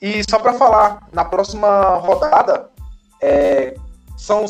E 0.00 0.22
só 0.28 0.38
para 0.38 0.52
falar, 0.52 1.08
na 1.12 1.24
próxima 1.24 1.96
rodada 1.96 2.71
é, 3.22 3.74
são 4.16 4.44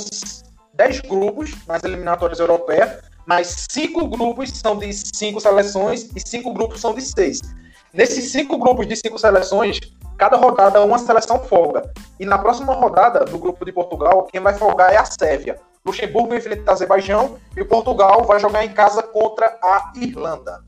10 0.74 1.00
grupos 1.02 1.54
nas 1.66 1.84
eliminatórias 1.84 2.40
europeias, 2.40 3.02
mas 3.26 3.66
cinco 3.70 4.08
grupos 4.08 4.50
são 4.50 4.76
de 4.76 4.92
cinco 4.92 5.40
seleções 5.40 6.08
e 6.16 6.20
cinco 6.20 6.52
grupos 6.52 6.80
são 6.80 6.94
de 6.94 7.02
seis. 7.02 7.40
Nesses 7.92 8.32
cinco 8.32 8.58
grupos 8.58 8.88
de 8.88 8.96
cinco 8.96 9.18
seleções, 9.18 9.78
cada 10.16 10.36
rodada 10.36 10.80
uma 10.82 10.98
seleção 10.98 11.38
folga. 11.44 11.92
E 12.18 12.24
na 12.24 12.38
próxima 12.38 12.72
rodada 12.72 13.24
do 13.24 13.38
grupo 13.38 13.64
de 13.64 13.72
Portugal, 13.72 14.24
quem 14.24 14.40
vai 14.40 14.54
folgar 14.54 14.92
é 14.92 14.96
a 14.96 15.04
Sérvia. 15.04 15.60
Luxemburgo 15.84 16.34
enfrenta 16.34 16.70
o 16.70 16.74
Azerbaijão 16.74 17.38
e 17.56 17.64
Portugal 17.64 18.24
vai 18.24 18.40
jogar 18.40 18.64
em 18.64 18.72
casa 18.72 19.02
contra 19.02 19.58
a 19.62 19.92
Irlanda. 19.96 20.64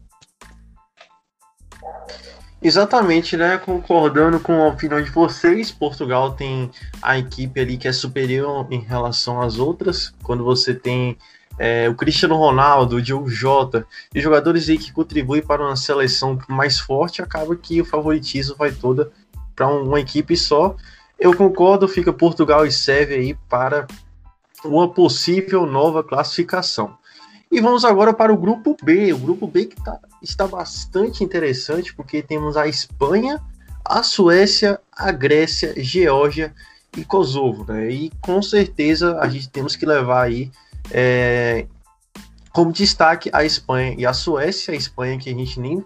Exatamente, 2.65 3.37
né? 3.37 3.59
Concordando 3.59 4.41
com 4.41 4.63
a 4.63 4.69
opinião 4.69 5.03
de 5.03 5.11
vocês, 5.11 5.71
Portugal 5.71 6.33
tem 6.33 6.71
a 7.03 7.19
equipe 7.19 7.61
ali 7.61 7.77
que 7.77 7.87
é 7.87 7.93
superior 7.93 8.67
em 8.71 8.81
relação 8.81 9.43
às 9.43 9.59
outras. 9.59 10.15
Quando 10.23 10.43
você 10.43 10.73
tem 10.73 11.19
é, 11.59 11.91
o 11.91 11.95
Cristiano 11.95 12.37
Ronaldo, 12.37 12.97
o 12.97 13.03
Diogo 13.03 13.29
Jota 13.29 13.87
e 14.15 14.19
jogadores 14.19 14.71
aí 14.71 14.79
que 14.79 14.95
contribuem 14.95 15.43
para 15.43 15.63
uma 15.63 15.77
seleção 15.77 16.39
mais 16.49 16.81
forte, 16.81 17.21
acaba 17.21 17.55
que 17.55 17.83
o 17.83 17.85
favoritismo 17.85 18.57
vai 18.57 18.73
toda 18.73 19.13
para 19.55 19.69
uma 19.69 20.01
equipe 20.01 20.35
só. 20.35 20.75
Eu 21.21 21.37
concordo, 21.37 21.87
fica 21.87 22.15
Portugal 22.15 22.65
e 22.65 22.73
Sérvia 22.73 23.19
aí 23.19 23.35
para 23.47 23.87
uma 24.65 24.89
possível 24.89 25.67
nova 25.67 26.03
classificação. 26.03 26.97
E 27.55 27.61
vamos 27.61 27.85
agora 27.85 28.13
para 28.13 28.33
o 28.33 28.37
grupo 28.37 28.77
B. 28.83 29.13
O 29.13 29.19
grupo 29.19 29.47
B 29.47 29.67
que 29.67 29.81
tá, 29.81 30.01
está 30.21 30.45
bastante 30.45 31.23
interessante, 31.23 31.95
porque 31.95 32.21
temos 32.21 32.57
a 32.57 32.67
Espanha, 32.67 33.41
a 33.85 34.03
Suécia, 34.03 34.81
a 34.91 35.13
Grécia, 35.13 35.73
Geórgia 35.77 36.53
e 36.97 37.05
Kosovo. 37.05 37.65
Né? 37.73 37.91
E 37.93 38.13
com 38.21 38.43
certeza 38.43 39.21
a 39.21 39.29
gente 39.29 39.49
temos 39.51 39.77
que 39.77 39.87
levar 39.87 40.25
aí 40.25 40.51
é, 40.91 41.69
como 42.51 42.73
destaque 42.73 43.31
a 43.33 43.45
Espanha 43.45 43.95
e 43.97 44.05
a 44.05 44.13
Suécia. 44.13 44.75
A 44.75 44.77
Espanha 44.77 45.17
que 45.17 45.31
a 45.31 45.35
gente 45.35 45.61
nem 45.61 45.81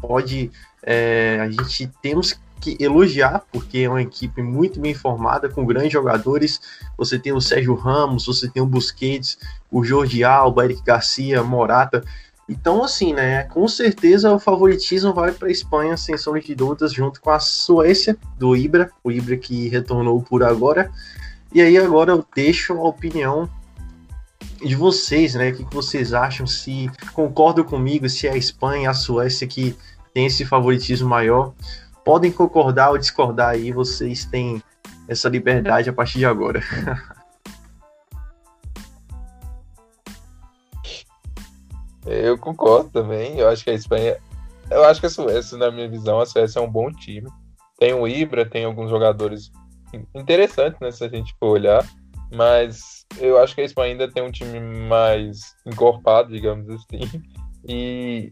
pode. 0.00 0.48
É, 0.80 1.40
a 1.40 1.50
gente 1.50 1.90
temos 2.00 2.38
que 2.60 2.76
elogiar, 2.78 3.42
porque 3.50 3.78
é 3.78 3.88
uma 3.88 4.02
equipe 4.02 4.42
muito 4.42 4.78
bem 4.78 4.94
formada, 4.94 5.48
com 5.48 5.64
grandes 5.64 5.92
jogadores. 5.92 6.60
Você 6.96 7.18
tem 7.18 7.32
o 7.32 7.40
Sérgio 7.40 7.74
Ramos, 7.74 8.26
você 8.26 8.48
tem 8.48 8.62
o 8.62 8.66
Busquets, 8.66 9.38
o 9.70 9.82
Jordi 9.82 10.22
Alba, 10.22 10.64
Eric 10.64 10.82
Garcia, 10.84 11.42
Morata, 11.42 12.04
Então, 12.48 12.82
assim, 12.82 13.12
né? 13.12 13.44
Com 13.44 13.68
certeza 13.68 14.32
o 14.32 14.38
favoritismo 14.40 15.14
vai 15.14 15.30
para 15.30 15.46
a 15.46 15.52
Espanha, 15.52 15.96
sem 15.96 16.18
sombra 16.18 16.40
de 16.40 16.52
dúvidas, 16.52 16.92
junto 16.92 17.20
com 17.20 17.30
a 17.30 17.38
Suécia, 17.38 18.16
do 18.36 18.56
Ibra, 18.56 18.90
o 19.04 19.10
Ibra 19.12 19.36
que 19.36 19.68
retornou 19.68 20.20
por 20.20 20.42
agora. 20.42 20.90
E 21.54 21.60
aí, 21.60 21.78
agora 21.78 22.10
eu 22.10 22.26
deixo 22.34 22.72
a 22.72 22.82
opinião 22.82 23.48
de 24.60 24.74
vocês, 24.74 25.34
né? 25.34 25.50
O 25.50 25.54
que 25.54 25.74
vocês 25.74 26.12
acham? 26.12 26.44
Se 26.44 26.90
concordam 27.12 27.64
comigo, 27.64 28.08
se 28.08 28.26
é 28.26 28.32
a 28.32 28.36
Espanha 28.36 28.90
a 28.90 28.94
Suécia 28.94 29.46
que 29.46 29.76
tem 30.12 30.26
esse 30.26 30.44
favoritismo 30.44 31.08
maior. 31.08 31.52
Podem 32.04 32.32
concordar 32.32 32.90
ou 32.90 32.98
discordar 32.98 33.50
aí, 33.50 33.72
vocês 33.72 34.24
têm 34.24 34.62
essa 35.06 35.28
liberdade 35.28 35.90
a 35.90 35.92
partir 35.92 36.18
de 36.18 36.26
agora. 36.26 36.60
Eu 42.06 42.36
concordo 42.38 42.90
também. 42.90 43.38
Eu 43.38 43.48
acho 43.48 43.62
que 43.62 43.70
a 43.70 43.74
Espanha. 43.74 44.16
Eu 44.70 44.84
acho 44.84 45.00
que 45.00 45.06
a 45.06 45.10
Suécia, 45.10 45.58
na 45.58 45.70
minha 45.70 45.88
visão, 45.88 46.20
a 46.20 46.26
Suécia 46.26 46.58
é 46.58 46.62
um 46.62 46.70
bom 46.70 46.90
time. 46.90 47.28
Tem 47.78 47.92
o 47.94 48.06
Ibra, 48.06 48.48
tem 48.48 48.64
alguns 48.64 48.90
jogadores 48.90 49.50
interessantes, 50.14 50.80
né? 50.80 50.90
Se 50.90 51.04
a 51.04 51.08
gente 51.08 51.34
for 51.38 51.50
olhar. 51.50 51.86
Mas 52.32 53.06
eu 53.18 53.38
acho 53.38 53.54
que 53.54 53.60
a 53.60 53.64
Espanha 53.64 53.92
ainda 53.92 54.10
tem 54.10 54.22
um 54.22 54.30
time 54.30 54.60
mais 54.60 55.54
encorpado, 55.66 56.32
digamos 56.32 56.68
assim. 56.68 57.00
E, 57.68 58.30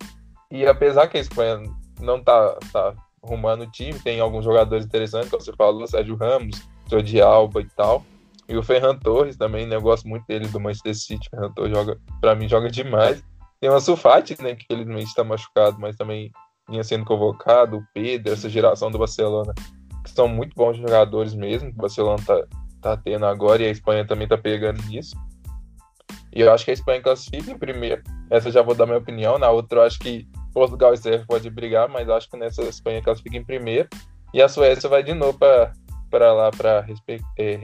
e 0.50 0.64
apesar 0.66 1.06
que 1.06 1.18
a 1.18 1.20
Espanha 1.20 1.62
não 2.00 2.24
tá, 2.24 2.56
tá 2.72 2.94
arrumando 3.22 3.62
o 3.62 3.70
time, 3.70 3.98
tem 3.98 4.20
alguns 4.20 4.44
jogadores 4.44 4.84
interessantes, 4.84 5.30
como 5.30 5.42
você 5.42 5.52
falou, 5.52 5.86
Sérgio 5.86 6.16
Ramos, 6.16 6.62
Jordi 6.90 7.20
Alba 7.20 7.60
e 7.60 7.68
tal. 7.70 8.04
E 8.48 8.56
o 8.56 8.62
Ferran 8.62 8.96
Torres 8.96 9.36
também, 9.36 9.66
né? 9.66 9.76
Eu 9.76 9.82
gosto 9.82 10.08
muito 10.08 10.26
dele 10.26 10.48
do 10.48 10.58
Manchester 10.58 10.94
City. 10.94 11.26
O 11.26 11.36
Ferran 11.36 11.52
Torres 11.52 11.70
joga, 11.70 11.98
pra 12.20 12.34
mim, 12.34 12.48
joga 12.48 12.70
demais. 12.70 13.22
Tem 13.60 13.68
o 13.68 13.78
Sulfati, 13.78 14.40
né? 14.42 14.54
Que 14.54 14.64
infelizmente 14.64 15.08
está 15.08 15.22
machucado, 15.22 15.78
mas 15.78 15.96
também 15.96 16.30
vinha 16.68 16.82
sendo 16.82 17.04
convocado. 17.04 17.76
O 17.76 17.84
Pedro, 17.92 18.32
essa 18.32 18.48
geração 18.48 18.90
do 18.90 18.98
Barcelona, 18.98 19.52
que 20.02 20.10
são 20.10 20.26
muito 20.26 20.54
bons 20.54 20.78
jogadores 20.78 21.34
mesmo. 21.34 21.68
O 21.68 21.74
Barcelona 21.74 22.22
tá, 22.24 22.46
tá 22.80 22.96
tendo 22.96 23.26
agora 23.26 23.62
e 23.62 23.66
a 23.66 23.70
Espanha 23.70 24.06
também 24.06 24.26
tá 24.26 24.38
pegando 24.38 24.82
nisso. 24.84 25.14
E 26.34 26.40
eu 26.40 26.52
acho 26.52 26.64
que 26.64 26.70
a 26.70 26.74
Espanha 26.74 27.02
classifica 27.02 27.50
em 27.50 27.58
primeiro. 27.58 28.02
Essa 28.30 28.50
já 28.50 28.62
vou 28.62 28.74
dar 28.74 28.86
minha 28.86 28.98
opinião. 28.98 29.38
Na 29.38 29.50
outra, 29.50 29.80
eu 29.80 29.82
acho 29.84 29.98
que 29.98 30.26
Portugal 30.52 30.94
e 30.94 30.96
Sérvia 30.96 31.26
pode 31.26 31.50
brigar, 31.50 31.88
mas 31.88 32.08
acho 32.08 32.30
que 32.30 32.36
nessa 32.36 32.62
Espanha 32.62 33.02
classifica 33.02 33.36
em 33.36 33.44
primeiro. 33.44 33.88
E 34.32 34.42
a 34.42 34.48
Suécia 34.48 34.88
vai 34.88 35.02
de 35.02 35.14
novo 35.14 35.38
para 35.38 36.32
lá 36.32 36.50
para 36.50 36.80
respe... 36.80 37.20
é, 37.38 37.58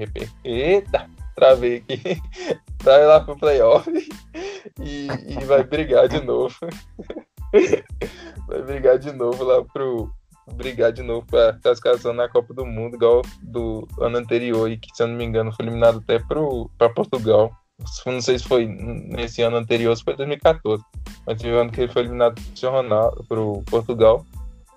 Eita! 0.44 1.08
Travei 1.34 1.76
aqui. 1.78 2.00
Vai 2.84 3.04
lá 3.06 3.18
pro 3.20 3.36
playoff 3.36 3.90
e, 4.78 5.06
e 5.06 5.44
vai 5.46 5.64
brigar 5.64 6.06
de 6.06 6.20
novo. 6.20 6.54
vai 8.46 8.62
brigar 8.62 8.98
de 8.98 9.10
novo 9.10 9.42
lá 9.42 9.64
pro. 9.64 10.12
Brigar 10.52 10.92
de 10.92 11.02
novo 11.02 11.26
pra 11.26 11.54
classificação 11.54 12.12
na 12.12 12.28
Copa 12.28 12.52
do 12.52 12.66
Mundo, 12.66 12.96
igual 12.96 13.22
do 13.42 13.88
ano 13.98 14.18
anterior, 14.18 14.70
e 14.70 14.76
que, 14.76 14.94
se 14.94 15.02
eu 15.02 15.06
não 15.06 15.16
me 15.16 15.24
engano, 15.24 15.50
foi 15.50 15.64
eliminado 15.64 15.98
até 15.98 16.18
pro, 16.18 16.70
pra 16.76 16.90
Portugal. 16.90 17.50
Não 18.06 18.20
sei 18.20 18.38
se 18.38 18.46
foi 18.46 18.66
nesse 18.66 19.42
ano 19.42 19.56
anterior, 19.56 19.96
se 19.96 20.04
foi 20.04 20.16
2014. 20.16 20.82
Mas 21.26 21.40
teve 21.40 21.54
um 21.54 21.60
ano 21.60 21.72
que 21.72 21.80
ele 21.80 21.92
foi 21.92 22.02
eliminado 22.02 22.40
pro 22.60 22.70
Ronaldo, 22.70 23.24
pro 23.24 23.62
Portugal. 23.66 24.24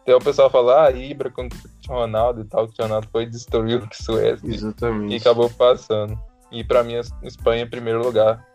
Até 0.02 0.16
o 0.16 0.20
pessoal 0.20 0.50
falar, 0.50 0.88
ah, 0.88 0.92
Ibra 0.92 1.30
contra 1.30 1.58
o 1.90 1.94
Ronaldo 1.94 2.42
e 2.42 2.46
tal, 2.46 2.68
que 2.68 2.82
o 2.82 2.84
Ronaldo 2.84 3.08
foi 3.12 3.26
destruir 3.26 3.84
o 3.84 3.90
Suécia. 3.92 4.48
Exatamente. 4.48 5.14
E 5.14 5.18
acabou 5.18 5.50
passando. 5.50 6.18
E 6.52 6.64
para 6.64 6.84
mim, 6.84 6.96
a 6.96 7.02
Espanha 7.28 7.64
em 7.64 7.70
primeiro 7.70 8.02
lugar. 8.02 8.46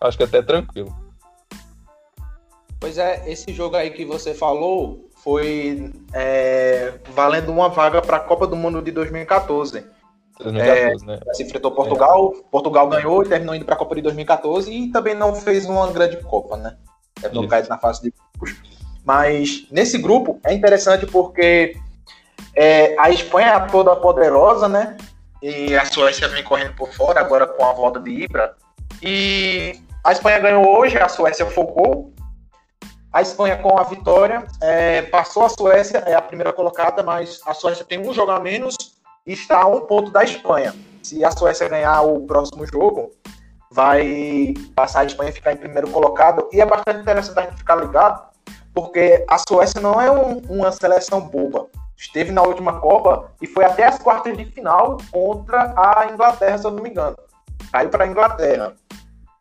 Acho 0.00 0.16
que 0.16 0.24
até 0.24 0.40
tranquilo. 0.40 0.94
Pois 2.78 2.98
é, 2.98 3.30
esse 3.30 3.52
jogo 3.52 3.76
aí 3.76 3.90
que 3.90 4.04
você 4.04 4.34
falou 4.34 5.08
foi 5.16 5.90
é, 6.12 6.92
valendo 7.14 7.50
uma 7.50 7.68
vaga 7.68 8.02
para 8.02 8.18
a 8.18 8.20
Copa 8.20 8.46
do 8.46 8.54
Mundo 8.54 8.82
de 8.82 8.92
2014. 8.92 9.84
2014, 10.38 11.04
é, 11.04 11.06
né? 11.06 11.20
Se 11.32 11.42
enfrentou 11.44 11.70
Portugal, 11.70 12.34
é. 12.36 12.42
Portugal 12.50 12.88
ganhou 12.88 13.22
e 13.22 13.28
terminou 13.28 13.54
indo 13.54 13.64
para 13.64 13.74
a 13.74 13.78
Copa 13.78 13.94
de 13.94 14.02
2014 14.02 14.72
e 14.72 14.90
também 14.90 15.14
não 15.14 15.34
fez 15.34 15.64
uma 15.66 15.90
grande 15.92 16.16
Copa, 16.18 16.56
né? 16.56 16.76
Terminou 17.20 17.46
caído 17.46 17.68
na 17.68 17.78
fase 17.78 18.02
de 18.02 18.12
grupos. 18.36 18.56
Mas 19.04 19.66
nesse 19.70 19.98
grupo 19.98 20.40
é 20.44 20.52
interessante 20.52 21.06
porque 21.06 21.76
é, 22.54 22.98
a 22.98 23.10
Espanha 23.10 23.48
é 23.48 23.60
toda 23.60 23.94
poderosa, 23.96 24.68
né? 24.68 24.96
E 25.42 25.76
a 25.76 25.84
Suécia 25.84 26.26
vem 26.28 26.42
correndo 26.42 26.74
por 26.74 26.92
fora, 26.92 27.20
agora 27.20 27.46
com 27.46 27.64
a 27.64 27.72
volta 27.72 28.00
de 28.00 28.10
Ibra. 28.10 28.56
E 29.02 29.78
a 30.02 30.12
Espanha 30.12 30.38
ganhou 30.38 30.66
hoje, 30.78 30.98
a 30.98 31.08
Suécia 31.08 31.46
focou. 31.46 32.12
A 33.12 33.22
Espanha, 33.22 33.58
com 33.58 33.78
a 33.78 33.84
vitória, 33.84 34.44
é, 34.60 35.02
passou 35.02 35.44
a 35.44 35.48
Suécia, 35.48 35.98
é 35.98 36.14
a 36.14 36.22
primeira 36.22 36.52
colocada, 36.52 37.02
mas 37.02 37.40
a 37.46 37.54
Suécia 37.54 37.84
tem 37.84 38.00
um 38.00 38.12
jogo 38.12 38.32
a 38.32 38.40
menos 38.40 38.76
está 39.32 39.62
a 39.62 39.66
um 39.66 39.80
ponto 39.80 40.10
da 40.10 40.22
Espanha. 40.22 40.74
Se 41.02 41.24
a 41.24 41.30
Suécia 41.30 41.68
ganhar 41.68 42.02
o 42.02 42.26
próximo 42.26 42.66
jogo, 42.66 43.10
vai 43.70 44.54
passar 44.74 45.00
a 45.00 45.04
Espanha 45.04 45.32
ficar 45.32 45.52
em 45.52 45.56
primeiro 45.56 45.88
colocado. 45.90 46.48
E 46.52 46.60
é 46.60 46.66
bastante 46.66 47.00
interessante 47.00 47.38
a 47.38 47.42
gente 47.42 47.56
ficar 47.56 47.76
ligado, 47.76 48.22
porque 48.74 49.24
a 49.28 49.38
Suécia 49.48 49.80
não 49.80 50.00
é 50.00 50.10
um, 50.10 50.38
uma 50.48 50.70
seleção 50.72 51.20
boba. 51.20 51.66
Esteve 51.96 52.32
na 52.32 52.42
última 52.42 52.80
Copa 52.80 53.32
e 53.40 53.46
foi 53.46 53.64
até 53.64 53.84
as 53.84 53.98
quartas 53.98 54.36
de 54.36 54.44
final 54.46 54.98
contra 55.10 55.72
a 55.76 56.06
Inglaterra, 56.12 56.58
se 56.58 56.66
eu 56.66 56.70
não 56.70 56.82
me 56.82 56.90
engano. 56.90 57.16
Caiu 57.72 57.88
para 57.88 58.04
a 58.04 58.06
Inglaterra. 58.06 58.74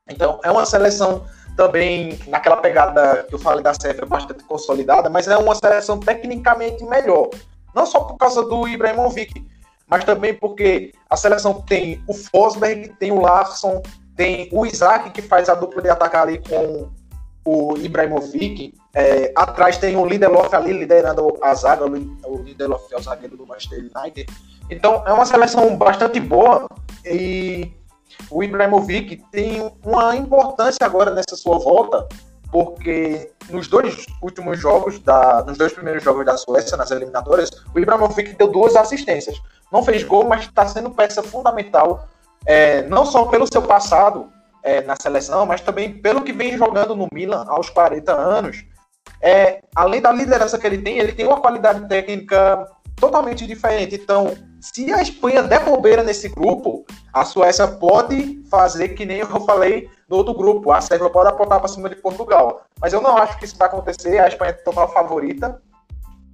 Então, 0.08 0.40
é 0.44 0.52
uma 0.52 0.66
seleção 0.66 1.26
também 1.58 2.20
naquela 2.28 2.58
pegada 2.58 3.26
que 3.28 3.36
eu 3.36 3.40
falei 3.40 3.64
da 3.64 3.74
Sérvia 3.74 4.06
bastante 4.06 4.44
consolidada, 4.44 5.10
mas 5.10 5.28
é 5.28 5.38
uma 5.38 5.56
seleção 5.56 6.00
tecnicamente 6.00 6.84
melhor. 6.86 7.30
Não 7.76 7.86
só 7.86 8.02
por 8.02 8.18
causa 8.18 8.44
do 8.44 8.68
Ibrahimovic, 8.68 9.46
mas 9.88 10.04
também 10.04 10.34
porque 10.34 10.94
a 11.10 11.16
seleção 11.16 11.62
tem 11.62 12.04
o 12.08 12.14
Fosberg, 12.14 12.90
tem 13.00 13.12
o 13.12 13.22
Larson, 13.22 13.82
tem 14.16 14.50
o 14.52 14.66
Isaac, 14.66 15.12
que 15.12 15.22
faz 15.22 15.50
a 15.50 15.56
dupla 15.56 15.82
de 15.82 15.90
atacar 15.90 16.24
ali 16.24 16.38
com 16.38 16.90
o 17.46 17.78
Ibrahimovic. 17.78 18.74
É, 18.96 19.32
atrás 19.36 19.78
tem 19.78 19.96
o 19.96 20.06
Lindelof 20.06 20.54
ali 20.54 20.72
liderando 20.72 21.38
a 21.42 21.54
zaga, 21.56 21.86
o 21.86 22.38
Lindelof 22.44 22.92
é 22.92 22.98
o 22.98 23.02
zagueiro 23.02 23.36
do 23.36 23.46
Manchester 23.46 23.80
United. 23.80 24.32
Então 24.70 25.04
é 25.06 25.12
uma 25.12 25.26
seleção 25.26 25.76
bastante 25.76 26.20
boa 26.20 26.68
e 27.06 27.72
o 28.30 28.44
Ibrahimovic 28.44 29.24
tem 29.32 29.72
uma 29.84 30.16
importância 30.16 30.86
agora 30.86 31.12
nessa 31.12 31.36
sua 31.36 31.58
volta, 31.58 32.08
porque 32.52 33.32
nos 33.50 33.68
dois 33.68 34.06
últimos 34.22 34.60
jogos, 34.60 35.00
da, 35.00 35.44
nos 35.44 35.58
dois 35.58 35.74
primeiros 35.74 36.04
jogos 36.04 36.26
da 36.26 36.38
Suécia, 36.38 36.78
nas 36.78 36.92
eliminatórias, 36.92 37.50
o 37.74 37.80
Ibrahimovic 37.80 38.36
deu 38.36 38.48
duas 38.48 38.76
assistências. 38.76 39.42
Não 39.74 39.84
fez 39.84 40.04
gol, 40.04 40.26
mas 40.26 40.42
está 40.42 40.68
sendo 40.68 40.92
peça 40.92 41.24
fundamental, 41.24 42.08
é, 42.46 42.84
não 42.84 43.04
só 43.08 43.26
pelo 43.26 43.52
seu 43.52 43.64
passado 43.64 44.32
é, 44.62 44.82
na 44.82 44.96
seleção, 44.96 45.48
mas 45.48 45.62
também 45.62 46.00
pelo 46.00 46.22
que 46.22 46.32
vem 46.32 46.56
jogando 46.56 46.96
no 46.96 47.08
Milan 47.12 47.44
aos 47.48 47.72
40 47.72 48.12
anos. 48.14 48.64
É, 49.20 49.64
além 49.76 50.00
da 50.00 50.12
liderança 50.12 50.60
que 50.60 50.68
ele 50.68 50.78
tem, 50.78 51.00
ele 51.00 51.12
tem 51.12 51.26
uma 51.26 51.42
qualidade 51.42 51.88
técnica 51.88 52.70
totalmente 52.98 53.48
diferente. 53.48 53.96
Então, 53.96 54.38
se 54.62 54.94
a 54.94 55.02
Espanha 55.02 55.42
der 55.42 55.66
bobeira 55.66 56.04
nesse 56.04 56.30
grupo, 56.30 56.86
a 57.12 57.26
Suécia 57.26 57.68
pode 57.68 58.44
fazer 58.52 58.90
que 58.90 59.08
nem 59.08 59.18
eu 59.18 59.40
falei 59.42 59.90
no 60.08 60.18
outro 60.18 60.36
grupo. 60.36 60.72
A 60.72 60.82
Sérvia 60.82 61.10
pode 61.10 61.30
apontar 61.30 61.60
para 61.60 61.68
cima 61.68 61.90
de 61.90 61.96
Portugal. 61.96 62.62
Mas 62.80 62.94
eu 62.94 63.02
não 63.02 63.18
acho 63.18 63.40
que 63.40 63.46
isso 63.46 63.58
vai 63.58 63.68
acontecer. 63.68 64.20
A 64.20 64.28
Espanha 64.28 64.52
é 64.52 64.54
total 64.54 64.88
favorita. 64.94 65.60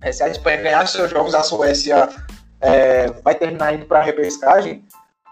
É, 0.02 0.12
se 0.12 0.24
a 0.24 0.28
Espanha 0.28 0.62
ganhar 0.62 0.86
seus 0.88 1.10
jogos, 1.10 1.34
a 1.34 1.44
Suécia 1.44 2.10
é, 2.62 3.08
vai 3.24 3.36
terminar 3.36 3.74
indo 3.74 3.86
para 3.86 4.00
a 4.00 4.04
repescagem. 4.04 4.84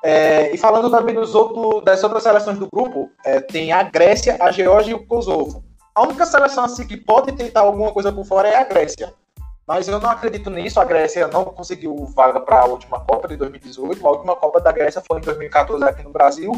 É, 0.03 0.53
e 0.53 0.57
falando 0.57 0.89
também 0.89 1.15
dos 1.15 1.33
outros, 1.35 1.83
das 1.83 2.03
outras 2.03 2.23
seleções 2.23 2.57
do 2.57 2.67
grupo, 2.67 3.09
é, 3.25 3.39
tem 3.39 3.71
a 3.71 3.83
Grécia, 3.83 4.37
a 4.39 4.51
Geórgia 4.51 4.91
e 4.91 4.93
o 4.93 5.05
Kosovo. 5.05 5.63
A 5.93 6.03
única 6.03 6.25
seleção 6.25 6.63
assim 6.63 6.85
que 6.85 6.95
pode 6.95 7.31
tentar 7.31 7.61
alguma 7.61 7.91
coisa 7.91 8.11
por 8.11 8.23
fora 8.25 8.47
é 8.47 8.55
a 8.55 8.63
Grécia. 8.63 9.13
Mas 9.67 9.87
eu 9.87 9.99
não 9.99 10.09
acredito 10.09 10.49
nisso. 10.49 10.79
A 10.79 10.85
Grécia 10.85 11.27
não 11.27 11.43
conseguiu 11.43 11.93
vaga 12.15 12.39
para 12.39 12.61
a 12.61 12.65
última 12.65 12.99
Copa 13.01 13.27
de 13.27 13.35
2018. 13.35 14.05
A 14.05 14.11
última 14.11 14.35
Copa 14.35 14.61
da 14.61 14.71
Grécia 14.71 15.03
foi 15.05 15.17
em 15.17 15.21
2014 15.21 15.83
aqui 15.83 16.03
no 16.03 16.11
Brasil. 16.11 16.53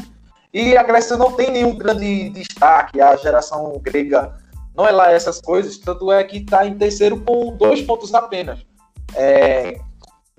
E 0.54 0.78
a 0.78 0.84
Grécia 0.84 1.18
não 1.18 1.32
tem 1.32 1.50
nenhum 1.50 1.76
grande 1.76 2.30
destaque. 2.30 3.02
A 3.02 3.16
geração 3.16 3.80
grega 3.82 4.38
não 4.76 4.86
é 4.86 4.92
lá 4.92 5.12
essas 5.12 5.42
coisas. 5.42 5.78
Tanto 5.78 6.12
é 6.12 6.24
que 6.24 6.38
está 6.38 6.68
em 6.68 6.78
terceiro 6.78 7.20
com 7.22 7.56
dois 7.56 7.82
pontos 7.82 8.14
apenas. 8.14 8.60
É, 9.16 9.80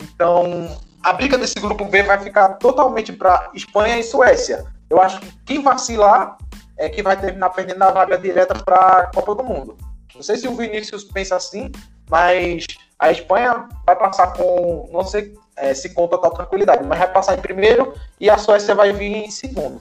então, 0.00 0.68
a 1.02 1.12
briga 1.12 1.38
desse 1.38 1.58
grupo 1.60 1.84
B 1.84 2.02
vai 2.02 2.18
ficar 2.18 2.50
totalmente 2.54 3.12
para 3.12 3.50
Espanha 3.54 3.98
e 3.98 4.02
Suécia. 4.02 4.64
Eu 4.88 5.00
acho 5.00 5.20
que 5.20 5.32
quem 5.44 5.62
vacilar 5.62 6.36
é 6.76 6.88
que 6.88 7.02
vai 7.02 7.16
terminar 7.18 7.50
perdendo 7.50 7.82
a 7.82 7.90
vaga 7.90 8.18
direta 8.18 8.54
para 8.54 8.76
a 8.76 9.06
Copa 9.06 9.34
do 9.34 9.44
Mundo. 9.44 9.76
Não 10.14 10.22
sei 10.22 10.36
se 10.36 10.48
o 10.48 10.56
Vinícius 10.56 11.04
pensa 11.04 11.36
assim, 11.36 11.70
mas 12.10 12.66
a 12.98 13.10
Espanha 13.10 13.68
vai 13.86 13.96
passar 13.96 14.32
com, 14.32 14.88
não 14.92 15.04
sei 15.04 15.34
é, 15.56 15.72
se 15.74 15.90
com 15.90 16.08
total 16.08 16.32
tranquilidade, 16.32 16.84
mas 16.84 16.98
vai 16.98 17.12
passar 17.12 17.38
em 17.38 17.40
primeiro 17.40 17.94
e 18.18 18.28
a 18.28 18.36
Suécia 18.36 18.74
vai 18.74 18.92
vir 18.92 19.14
em 19.14 19.30
segundo. 19.30 19.80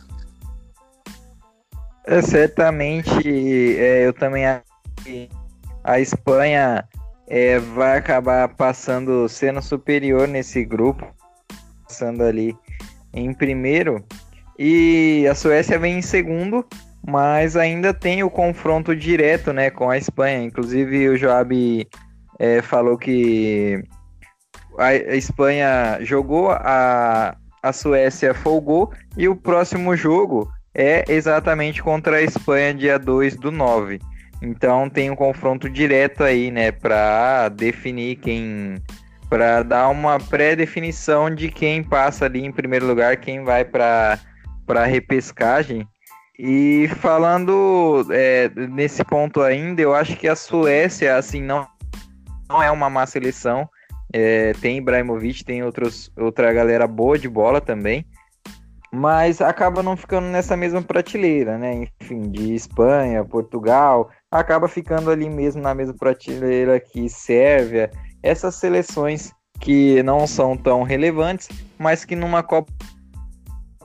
É, 2.05 2.21
certamente, 2.21 3.77
é, 3.77 4.07
eu 4.07 4.13
também 4.13 4.45
a 4.45 5.99
Espanha 5.99 6.88
é, 7.29 7.59
vai 7.59 7.98
acabar 7.98 8.50
passando, 8.50 9.29
sendo 9.29 9.62
superior 9.62 10.27
nesse 10.27 10.65
grupo, 10.65 11.07
passando 11.88 12.24
ali 12.24 12.57
em 13.13 13.33
primeiro, 13.33 14.03
e 14.57 15.25
a 15.29 15.36
Suécia 15.36 15.79
vem 15.79 16.00
em 16.00 16.01
segundo, 16.01 16.65
mas 17.07 17.55
ainda 17.55 17.93
tem 17.93 18.24
o 18.24 18.29
confronto 18.29 18.95
direto 18.95 19.53
né, 19.53 19.69
com 19.69 19.89
a 19.89 19.98
Espanha. 19.98 20.43
Inclusive, 20.43 21.09
o 21.09 21.17
Joab 21.17 21.88
é, 22.38 22.62
falou 22.62 22.98
que 22.98 23.81
a 24.77 24.93
Espanha 24.93 26.00
jogou, 26.01 26.51
a, 26.51 27.38
a 27.63 27.74
Suécia 27.74 28.33
folgou, 28.33 28.91
e 29.15 29.29
o 29.29 29.36
próximo 29.36 29.95
jogo 29.95 30.51
é 30.74 31.05
exatamente 31.07 31.81
contra 31.81 32.17
a 32.17 32.21
Espanha, 32.21 32.74
dia 32.74 33.00
2 33.00 33.38
do 33.38 33.51
9. 33.51 34.00
Então 34.41 34.89
tem 34.89 35.10
um 35.10 35.15
confronto 35.15 35.69
direto 35.69 36.24
aí, 36.24 36.50
né, 36.50 36.72
para 36.72 37.50
definir 37.50 38.17
quem. 38.17 38.75
para 39.29 39.63
dar 39.63 39.89
uma 39.89 40.17
pré-definição 40.17 41.34
de 41.34 41.50
quem 41.50 41.84
passa 41.84 42.25
ali 42.25 42.46
em 42.46 42.51
primeiro 42.51 42.88
lugar, 42.88 43.17
quem 43.17 43.43
vai 43.43 43.65
para 43.65 44.19
a 44.67 44.86
repescagem. 44.86 45.88
E 46.38 46.89
falando 47.00 48.08
é, 48.12 48.50
nesse 48.69 49.03
ponto 49.03 49.41
ainda, 49.41 49.81
eu 49.81 49.93
acho 49.93 50.15
que 50.15 50.27
a 50.27 50.36
Suécia, 50.36 51.17
assim, 51.17 51.41
não, 51.41 51.67
não 52.48 52.63
é 52.63 52.72
uma 52.72 52.89
má 52.89 53.05
seleção. 53.05 53.69
É, 54.12 54.53
tem 54.53 54.77
Ibrahimovic, 54.77 55.43
tem 55.43 55.63
outros, 55.63 56.10
outra 56.17 56.51
galera 56.53 56.88
boa 56.88 57.19
de 57.19 57.27
bola 57.27 57.60
também 57.60 58.05
mas 58.91 59.41
acaba 59.41 59.84
não 59.84 59.96
ficando 59.96 60.27
nessa 60.27 60.58
mesma 60.58 60.81
prateleira, 60.81 61.58
né? 61.58 61.88
Enfim, 62.01 62.29
de 62.29 62.55
Espanha, 62.55 63.24
Portugal, 63.24 64.10
acaba 64.31 64.67
ficando 64.67 65.12
ali 65.12 65.29
mesmo 65.29 65.62
na 65.62 65.74
mesma 65.74 65.93
prateleira 65.93 66.79
que 66.79 67.10
Sérvia, 67.10 67.91
essas 68.24 68.55
seleções 68.55 69.31
que 69.60 70.01
não 70.03 70.25
são 70.25 70.58
tão 70.58 70.84
relevantes, 70.84 71.50
mas 71.77 72.05
que 72.05 72.15
numa 72.15 72.41
Copa 72.41 72.72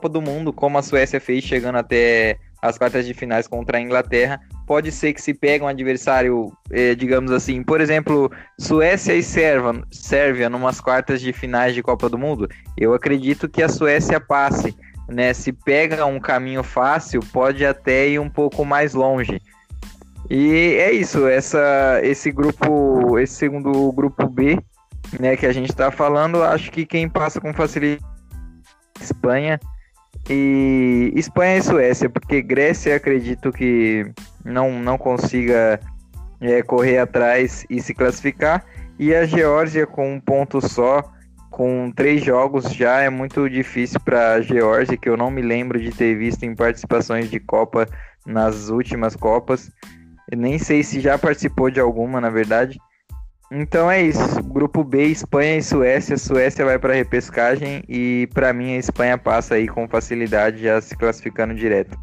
do 0.09 0.23
Mundo, 0.23 0.53
como 0.53 0.79
a 0.79 0.83
Suécia 0.83 1.21
fez, 1.21 1.45
chegando 1.45 1.77
até 1.77 2.39
as 2.63 2.79
quartas 2.79 3.05
de 3.05 3.13
finais 3.13 3.47
contra 3.47 3.77
a 3.77 3.81
Inglaterra, 3.81 4.41
pode 4.67 4.91
ser 4.91 5.13
que 5.13 5.21
se 5.21 5.35
pegue 5.35 5.65
um 5.65 5.69
adversário, 5.69 6.51
eh, 6.71 6.95
digamos 6.95 7.31
assim, 7.31 7.63
por 7.63 7.79
exemplo, 7.79 8.31
Suécia 8.59 9.15
e 9.15 9.23
Sérvia, 9.23 9.83
Sérvia 9.91 10.49
numas 10.49 10.81
quartas 10.81 11.21
de 11.21 11.31
finais 11.33 11.75
de 11.75 11.83
Copa 11.83 12.09
do 12.09 12.17
Mundo, 12.17 12.49
eu 12.79 12.95
acredito 12.95 13.49
que 13.51 13.63
a 13.63 13.69
Suécia 13.69 14.19
passe 14.19 14.75
né? 15.09 15.33
Se 15.33 15.53
pega 15.53 16.07
um 16.07 16.19
caminho 16.19 16.63
fácil, 16.63 17.21
pode 17.33 17.65
até 17.65 18.09
ir 18.09 18.19
um 18.19 18.31
pouco 18.31 18.65
mais 18.65 18.95
longe. 18.95 19.41
E 20.31 20.77
é 20.79 20.91
isso, 20.91 21.27
essa, 21.27 22.01
esse 22.03 22.31
grupo, 22.31 23.19
esse 23.19 23.35
segundo 23.35 23.93
grupo 23.93 24.27
B, 24.27 24.59
né, 25.21 25.37
que 25.37 25.47
a 25.47 25.53
gente 25.53 25.71
está 25.71 25.91
falando, 25.91 26.43
acho 26.43 26.71
que 26.73 26.87
quem 26.87 27.09
passa 27.09 27.41
com 27.41 27.53
facilidade 27.53 28.03
é 29.01 29.03
Espanha 29.03 29.61
e 30.31 31.13
Espanha 31.15 31.59
e 31.59 31.63
Suécia, 31.63 32.09
porque 32.09 32.41
Grécia 32.41 32.97
acredito 32.97 33.53
que 33.53 34.11
não, 34.43 34.81
não 34.81 34.97
consiga 34.97 35.79
é, 36.41 36.63
correr 36.63 36.99
atrás 36.99 37.67
e 37.69 37.81
se 37.83 37.93
classificar, 37.93 38.65
e 38.99 39.15
a 39.15 39.27
Geórgia 39.27 39.87
com 39.87 40.15
um 40.15 40.21
ponto 40.21 40.67
só 40.67 41.03
com 41.55 41.89
três 41.93 42.25
jogos 42.25 42.65
já 42.75 42.99
é 42.99 43.09
muito 43.09 43.49
difícil 43.49 44.01
para 44.01 44.33
a 44.33 44.41
Geórgia, 44.41 44.97
que 44.97 45.09
eu 45.09 45.17
não 45.17 45.31
me 45.31 45.41
lembro 45.41 45.81
de 45.81 45.93
ter 45.93 46.17
visto 46.17 46.43
em 46.43 46.53
participações 46.53 47.31
de 47.31 47.39
Copa 47.39 47.87
nas 48.27 48.71
últimas 48.71 49.15
Copas. 49.15 49.71
Eu 50.29 50.37
nem 50.37 50.59
sei 50.59 50.83
se 50.83 50.99
já 50.99 51.17
participou 51.17 51.71
de 51.71 51.79
alguma, 51.79 52.21
na 52.21 52.29
verdade. 52.29 52.77
Então 53.53 53.89
é 53.89 54.03
isso. 54.03 54.43
Grupo 54.43 54.83
B, 54.83 55.05
Espanha 55.05 55.59
e 55.59 55.63
Suécia. 55.63 56.19
Suécia 56.19 56.65
vai 56.65 56.77
para 56.77 56.93
a 56.93 56.97
repescagem 56.97 57.85
e 57.89 58.29
para 58.35 58.53
mim 58.53 58.75
a 58.75 58.79
Espanha 58.79 59.17
passa 59.17 59.55
aí 59.55 59.69
com 59.69 59.87
facilidade, 59.87 60.61
já 60.61 60.81
se 60.81 60.97
classificando 60.97 61.55
direto. 61.55 61.97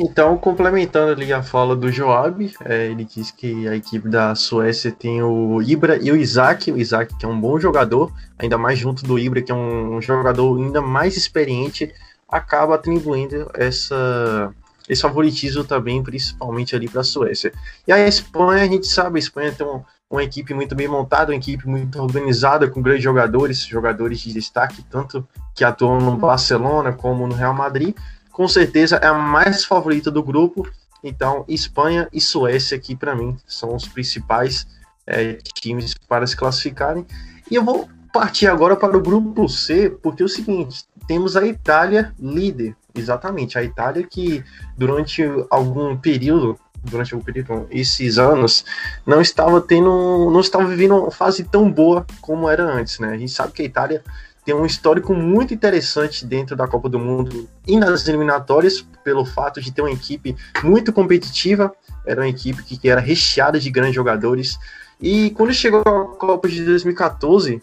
Então, 0.00 0.38
complementando 0.38 1.10
ali 1.10 1.32
a 1.32 1.42
fala 1.42 1.74
do 1.74 1.90
Joab, 1.90 2.54
é, 2.64 2.86
ele 2.86 3.04
disse 3.04 3.32
que 3.32 3.66
a 3.66 3.74
equipe 3.74 4.08
da 4.08 4.32
Suécia 4.34 4.92
tem 4.92 5.20
o 5.22 5.60
Ibra 5.60 5.98
e 6.00 6.12
o 6.12 6.16
Isaac, 6.16 6.70
o 6.70 6.78
Isaac 6.78 7.16
que 7.16 7.26
é 7.26 7.28
um 7.28 7.40
bom 7.40 7.58
jogador, 7.58 8.12
ainda 8.38 8.56
mais 8.56 8.78
junto 8.78 9.02
do 9.02 9.18
Ibra, 9.18 9.42
que 9.42 9.50
é 9.50 9.54
um, 9.54 10.00
jogador 10.00 10.56
ainda 10.56 10.80
mais 10.80 11.16
experiente, 11.16 11.92
acaba 12.28 12.76
atribuindo 12.76 13.50
essa, 13.54 14.54
esse 14.88 15.02
favoritismo 15.02 15.64
também, 15.64 16.00
principalmente 16.00 16.76
ali 16.76 16.88
para 16.88 17.00
a 17.00 17.04
Suécia. 17.04 17.52
E 17.86 17.90
a 17.90 18.06
Espanha, 18.06 18.62
a 18.62 18.68
gente 18.68 18.86
sabe, 18.86 19.16
a 19.16 19.18
Espanha 19.18 19.50
tem 19.50 19.66
um, 19.66 19.82
uma 20.08 20.22
equipe 20.22 20.54
muito 20.54 20.76
bem 20.76 20.86
montada, 20.86 21.32
uma 21.32 21.38
equipe 21.38 21.66
muito 21.66 22.00
organizada, 22.00 22.68
com 22.68 22.80
grandes 22.80 23.02
jogadores, 23.02 23.66
jogadores 23.66 24.20
de 24.20 24.32
destaque, 24.32 24.80
tanto 24.88 25.26
que 25.56 25.64
atuam 25.64 26.00
no 26.00 26.16
Barcelona 26.16 26.92
como 26.92 27.26
no 27.26 27.34
Real 27.34 27.52
Madrid, 27.52 27.96
com 28.38 28.46
certeza 28.46 29.00
é 29.02 29.06
a 29.08 29.14
mais 29.14 29.64
favorita 29.64 30.12
do 30.12 30.22
grupo. 30.22 30.64
Então, 31.02 31.44
Espanha 31.48 32.08
e 32.12 32.20
Suécia 32.20 32.76
aqui 32.76 32.94
para 32.94 33.12
mim 33.12 33.36
são 33.44 33.74
os 33.74 33.88
principais 33.88 34.64
é, 35.04 35.38
times 35.54 35.92
para 36.08 36.24
se 36.24 36.36
classificarem. 36.36 37.04
E 37.50 37.56
eu 37.56 37.64
vou 37.64 37.88
partir 38.12 38.46
agora 38.46 38.76
para 38.76 38.96
o 38.96 39.02
grupo 39.02 39.48
C, 39.48 39.90
porque 39.90 40.22
é 40.22 40.26
o 40.26 40.28
seguinte, 40.28 40.84
temos 41.08 41.36
a 41.36 41.44
Itália 41.44 42.14
líder, 42.16 42.76
exatamente, 42.94 43.58
a 43.58 43.64
Itália 43.64 44.06
que 44.08 44.44
durante 44.76 45.24
algum 45.50 45.96
período, 45.96 46.56
durante 46.84 47.14
algum 47.14 47.24
período, 47.24 47.66
esses 47.72 48.18
anos, 48.18 48.64
não 49.04 49.20
estava 49.20 49.60
tendo, 49.60 50.30
não 50.30 50.40
estava 50.40 50.64
vivendo 50.64 50.96
uma 50.96 51.10
fase 51.10 51.42
tão 51.42 51.68
boa 51.68 52.06
como 52.20 52.48
era 52.48 52.62
antes, 52.62 53.00
né? 53.00 53.08
A 53.08 53.18
gente 53.18 53.32
sabe 53.32 53.52
que 53.52 53.62
a 53.62 53.64
Itália 53.64 54.04
tem 54.48 54.54
um 54.54 54.64
histórico 54.64 55.12
muito 55.12 55.52
interessante 55.52 56.24
dentro 56.24 56.56
da 56.56 56.66
Copa 56.66 56.88
do 56.88 56.98
Mundo 56.98 57.46
e 57.66 57.76
nas 57.76 58.08
eliminatórias, 58.08 58.80
pelo 59.04 59.22
fato 59.22 59.60
de 59.60 59.70
ter 59.70 59.82
uma 59.82 59.90
equipe 59.90 60.34
muito 60.64 60.90
competitiva, 60.90 61.70
era 62.06 62.22
uma 62.22 62.28
equipe 62.28 62.62
que 62.62 62.88
era 62.88 62.98
recheada 62.98 63.60
de 63.60 63.70
grandes 63.70 63.94
jogadores. 63.94 64.58
E 64.98 65.32
quando 65.32 65.52
chegou 65.52 65.82
a 65.82 66.16
Copa 66.16 66.48
de 66.48 66.64
2014 66.64 67.60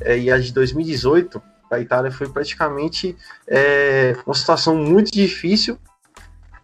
é, 0.00 0.16
e 0.16 0.30
a 0.30 0.38
de 0.38 0.52
2018, 0.52 1.42
a 1.72 1.80
Itália 1.80 2.12
foi 2.12 2.28
praticamente 2.28 3.16
é, 3.44 4.16
uma 4.24 4.34
situação 4.36 4.76
muito 4.76 5.10
difícil 5.10 5.76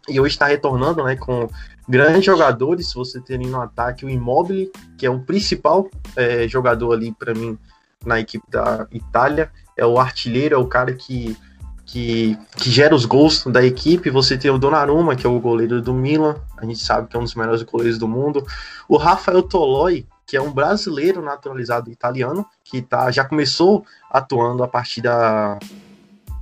e 0.08 0.20
hoje 0.20 0.36
está 0.36 0.46
retornando 0.46 1.02
né, 1.02 1.16
com 1.16 1.50
grandes 1.88 2.26
jogadores. 2.26 2.92
Você 2.92 3.20
tem 3.20 3.38
no 3.38 3.60
ataque 3.60 4.06
o 4.06 4.08
Immobile, 4.08 4.70
que 4.96 5.04
é 5.04 5.10
o 5.10 5.18
principal 5.18 5.90
é, 6.14 6.46
jogador 6.46 6.92
ali 6.92 7.10
para 7.10 7.34
mim 7.34 7.58
na 8.06 8.20
equipe 8.20 8.44
da 8.48 8.86
Itália 8.92 9.50
é 9.76 9.84
o 9.84 9.98
artilheiro, 9.98 10.54
é 10.54 10.58
o 10.58 10.66
cara 10.66 10.92
que, 10.92 11.36
que, 11.84 12.38
que 12.56 12.70
gera 12.70 12.94
os 12.94 13.04
gols 13.04 13.44
da 13.46 13.64
equipe. 13.64 14.10
Você 14.10 14.36
tem 14.36 14.50
o 14.50 14.58
Donnarumma, 14.58 15.16
que 15.16 15.26
é 15.26 15.30
o 15.30 15.40
goleiro 15.40 15.82
do 15.82 15.92
Milan, 15.92 16.36
a 16.56 16.64
gente 16.64 16.78
sabe 16.78 17.08
que 17.08 17.16
é 17.16 17.18
um 17.18 17.24
dos 17.24 17.34
melhores 17.34 17.62
goleiros 17.62 17.98
do 17.98 18.08
mundo. 18.08 18.46
O 18.88 18.96
Rafael 18.96 19.42
Toloi, 19.42 20.06
que 20.26 20.36
é 20.36 20.42
um 20.42 20.52
brasileiro 20.52 21.22
naturalizado 21.22 21.90
italiano, 21.90 22.46
que 22.64 22.80
tá, 22.80 23.10
já 23.10 23.24
começou 23.24 23.84
atuando 24.10 24.62
a 24.62 24.68
partir 24.68 25.02
da, 25.02 25.58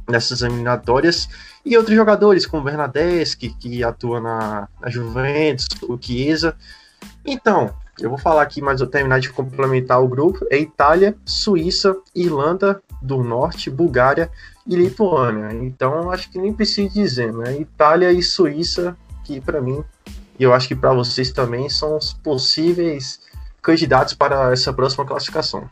dessas 0.08 0.42
eliminatórias. 0.42 1.28
E 1.64 1.76
outros 1.76 1.96
jogadores, 1.96 2.46
como 2.46 2.64
Bernadeschi, 2.64 3.50
que 3.50 3.82
atua 3.82 4.20
na, 4.20 4.68
na 4.80 4.90
Juventus, 4.90 5.66
o 5.82 5.98
Chiesa. 6.00 6.56
Então, 7.24 7.74
eu 8.00 8.08
vou 8.08 8.18
falar 8.18 8.42
aqui, 8.42 8.60
mas 8.60 8.80
eu 8.80 8.86
terminar 8.86 9.20
de 9.20 9.30
complementar 9.30 10.02
o 10.02 10.08
grupo. 10.08 10.44
É 10.50 10.58
Itália, 10.58 11.16
Suíça, 11.24 11.96
Irlanda 12.14 12.82
do 13.02 13.22
Norte, 13.22 13.70
Bulgária 13.70 14.30
e 14.66 14.76
Lituânia. 14.76 15.52
Então, 15.64 16.10
acho 16.10 16.30
que 16.30 16.38
nem 16.38 16.52
preciso 16.52 16.94
dizer, 16.94 17.32
né? 17.32 17.56
Itália 17.60 18.12
e 18.12 18.22
Suíça, 18.22 18.96
que 19.24 19.40
para 19.40 19.60
mim, 19.60 19.82
e 20.38 20.42
eu 20.42 20.54
acho 20.54 20.68
que 20.68 20.76
para 20.76 20.92
vocês 20.92 21.32
também, 21.32 21.68
são 21.68 21.96
os 21.96 22.12
possíveis 22.12 23.20
candidatos 23.60 24.14
para 24.14 24.52
essa 24.52 24.72
próxima 24.72 25.04
classificação. 25.04 25.68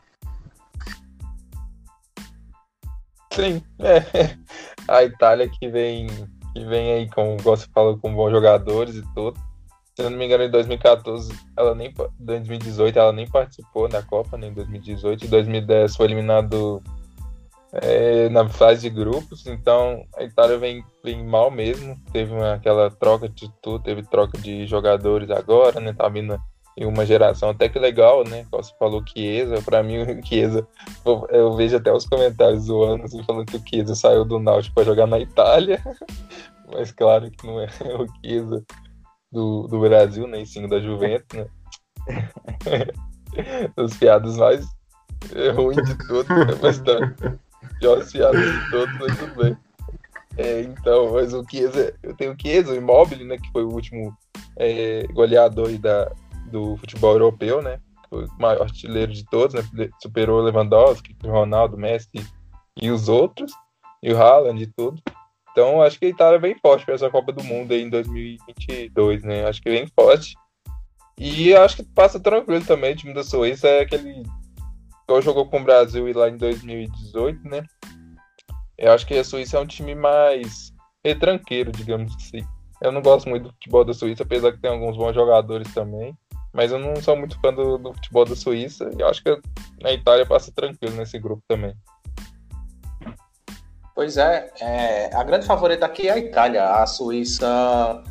Sim, 3.32 3.62
é. 3.78 4.36
A 4.88 5.04
Itália 5.04 5.48
que 5.48 5.68
vem, 5.68 6.08
que 6.52 6.64
vem 6.64 6.92
aí, 6.92 7.10
como 7.10 7.36
você 7.38 7.66
falou, 7.72 7.96
com 7.96 8.12
bons 8.12 8.32
jogadores 8.32 8.96
e 8.96 9.02
tudo 9.14 9.38
se 10.00 10.08
não 10.08 10.16
me 10.16 10.24
engano, 10.24 10.44
em 10.44 10.50
2014, 10.50 11.32
ela 11.56 11.74
nem 11.74 11.92
2018 12.18 12.98
ela 12.98 13.12
nem 13.12 13.28
participou 13.28 13.88
da 13.88 14.02
Copa, 14.02 14.36
nem 14.38 14.50
em 14.50 14.54
2018. 14.54 15.26
Em 15.26 15.28
2010 15.28 15.96
foi 15.96 16.06
eliminado 16.06 16.82
é, 17.72 18.28
na 18.30 18.48
fase 18.48 18.82
de 18.82 18.90
grupos, 18.90 19.46
então 19.46 20.04
a 20.16 20.24
Itália 20.24 20.58
vem, 20.58 20.84
vem 21.04 21.24
mal 21.24 21.50
mesmo. 21.50 21.96
Teve 22.12 22.32
uma, 22.32 22.54
aquela 22.54 22.90
troca 22.90 23.28
de 23.28 23.50
tudo, 23.62 23.82
teve 23.82 24.02
troca 24.02 24.36
de 24.38 24.66
jogadores 24.66 25.30
agora, 25.30 25.80
né? 25.80 25.92
Tá 25.92 26.08
vindo 26.08 26.38
em 26.76 26.86
uma 26.86 27.06
geração 27.06 27.50
até 27.50 27.68
que 27.68 27.78
legal, 27.78 28.24
né? 28.24 28.46
Você 28.50 28.72
falou 28.78 29.04
Chiesa, 29.06 29.62
para 29.62 29.82
mim 29.82 29.98
o 29.98 30.22
Chiesa, 30.26 30.66
eu 31.30 31.54
vejo 31.54 31.76
até 31.76 31.92
os 31.92 32.06
comentários 32.06 32.64
zoando 32.64 33.04
assim, 33.04 33.22
falando 33.22 33.46
que 33.46 33.56
o 33.56 33.62
Chiesa 33.66 33.94
saiu 33.94 34.24
do 34.24 34.38
Náutico 34.38 34.74
para 34.74 34.84
jogar 34.84 35.06
na 35.06 35.18
Itália, 35.18 35.80
mas 36.72 36.90
claro 36.90 37.30
que 37.30 37.46
não 37.46 37.60
é 37.60 37.66
o 37.98 38.06
Chiesa 38.24 38.64
do, 39.30 39.68
do 39.68 39.80
Brasil, 39.80 40.26
nem 40.26 40.44
sim 40.44 40.66
da 40.66 40.80
Juventus, 40.80 41.38
né? 41.38 41.46
Os 43.76 43.96
piadas 43.96 44.36
mais 44.36 44.66
ruins 45.54 45.84
de 45.84 46.08
todos, 46.08 46.28
né? 46.28 46.58
mas 46.60 46.80
tá. 46.80 46.98
Piores 47.80 48.12
piadas 48.12 48.40
de 48.40 48.70
todos, 48.70 48.98
mas 48.98 49.18
tudo 49.18 49.42
bem. 49.42 49.56
É, 50.36 50.62
então, 50.62 51.12
mas 51.12 51.34
o 51.34 51.44
Chiesa, 51.44 51.92
eu 52.02 52.14
tenho 52.14 52.32
o 52.32 52.36
Chiesa, 52.40 52.72
o 52.72 52.76
Immobile, 52.76 53.24
né, 53.24 53.36
que 53.36 53.50
foi 53.50 53.64
o 53.64 53.72
último 53.72 54.16
é, 54.56 55.06
goleador 55.12 55.76
da, 55.78 56.10
do 56.50 56.76
futebol 56.76 57.12
europeu, 57.12 57.60
né, 57.60 57.80
o 58.10 58.26
maior 58.38 58.62
artilheiro 58.62 59.12
de 59.12 59.24
todos, 59.24 59.54
né, 59.72 59.90
superou 60.00 60.40
Lewandowski, 60.40 61.16
Ronaldo, 61.24 61.76
Messi 61.76 62.24
e 62.80 62.90
os 62.90 63.08
outros, 63.08 63.52
e 64.02 64.12
o 64.12 64.18
Haaland 64.18 64.62
e 64.62 64.66
tudo. 64.66 65.02
Então, 65.50 65.82
acho 65.82 65.98
que 65.98 66.06
a 66.06 66.10
Itália 66.10 66.38
vem 66.38 66.54
forte 66.58 66.84
para 66.84 66.94
essa 66.94 67.10
Copa 67.10 67.32
do 67.32 67.42
Mundo 67.42 67.72
aí 67.72 67.82
em 67.82 67.90
2022, 67.90 69.24
né, 69.24 69.46
acho 69.46 69.60
que 69.60 69.70
vem 69.70 69.86
forte. 69.88 70.34
E 71.18 71.54
acho 71.54 71.76
que 71.76 71.82
passa 71.82 72.18
tranquilo 72.18 72.64
também, 72.64 72.94
o 72.94 72.96
time 72.96 73.12
da 73.12 73.22
Suíça 73.22 73.68
é 73.68 73.80
aquele 73.80 74.22
jogou 75.22 75.46
com 75.46 75.60
o 75.60 75.64
Brasil 75.64 76.06
e 76.06 76.12
lá 76.12 76.28
em 76.28 76.36
2018, 76.36 77.48
né, 77.48 77.62
eu 78.80 78.92
acho 78.92 79.06
que 79.06 79.14
a 79.14 79.22
Suíça 79.22 79.58
é 79.58 79.60
um 79.60 79.66
time 79.66 79.94
mais 79.94 80.72
retranqueiro, 81.04 81.70
digamos 81.70 82.14
assim. 82.16 82.40
Eu 82.80 82.90
não 82.90 83.02
gosto 83.02 83.28
muito 83.28 83.44
do 83.44 83.50
futebol 83.50 83.84
da 83.84 83.92
Suíça, 83.92 84.22
apesar 84.22 84.52
que 84.52 84.58
tem 84.58 84.70
alguns 84.70 84.96
bons 84.96 85.14
jogadores 85.14 85.72
também. 85.74 86.16
Mas 86.50 86.72
eu 86.72 86.78
não 86.78 86.96
sou 86.96 87.14
muito 87.14 87.38
fã 87.40 87.52
do, 87.52 87.76
do 87.76 87.92
futebol 87.92 88.24
da 88.24 88.34
Suíça. 88.34 88.90
E 88.96 89.02
eu 89.02 89.06
acho 89.06 89.22
que 89.22 89.38
a 89.84 89.92
Itália 89.92 90.24
passa 90.24 90.50
tranquilo 90.50 90.96
nesse 90.96 91.18
grupo 91.18 91.42
também. 91.46 91.74
Pois 93.94 94.16
é, 94.16 94.50
é, 94.60 95.14
a 95.14 95.22
grande 95.24 95.44
favorita 95.44 95.84
aqui 95.84 96.08
é 96.08 96.12
a 96.12 96.18
Itália. 96.18 96.64
A 96.64 96.86
Suíça 96.86 98.02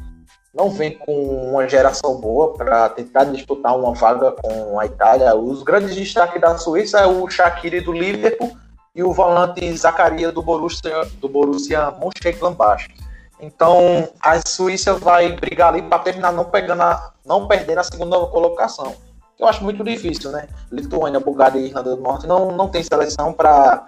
não 0.53 0.69
vem 0.69 0.97
com 0.97 1.13
uma 1.51 1.67
geração 1.67 2.15
boa 2.15 2.53
para 2.53 2.89
tentar 2.89 3.25
disputar 3.25 3.77
uma 3.77 3.93
vaga 3.93 4.31
com 4.31 4.79
a 4.79 4.85
Itália. 4.85 5.35
Os 5.35 5.63
grandes 5.63 5.95
destaques 5.95 6.41
da 6.41 6.57
Suíça 6.57 6.99
é 6.99 7.07
o 7.07 7.29
Shaqiri 7.29 7.81
do 7.81 7.91
Liverpool 7.91 8.57
e 8.95 9.03
o 9.03 9.13
volante 9.13 9.71
Zacaria 9.77 10.31
do 10.31 10.41
Borussia, 10.41 11.05
do 11.21 11.29
Borussia 11.29 11.91
Mönchengladbach. 11.91 12.87
Então, 13.39 14.09
a 14.19 14.39
Suíça 14.45 14.95
vai 14.95 15.31
brigar 15.31 15.69
ali 15.69 15.81
para 15.83 15.99
terminar 15.99 16.33
não, 16.33 16.45
pegando 16.45 16.81
a, 16.81 17.13
não 17.25 17.47
perdendo 17.47 17.79
a 17.79 17.83
segunda 17.83 18.17
colocação. 18.27 18.95
Eu 19.39 19.47
acho 19.47 19.63
muito 19.63 19.81
difícil, 19.83 20.31
né? 20.31 20.49
Lituânia, 20.69 21.19
Bulgária 21.19 21.57
e 21.59 21.67
Irlanda 21.67 21.95
do 21.95 22.01
Norte 22.01 22.27
não, 22.27 22.51
não 22.51 22.67
tem 22.67 22.83
seleção 22.83 23.31
para 23.31 23.87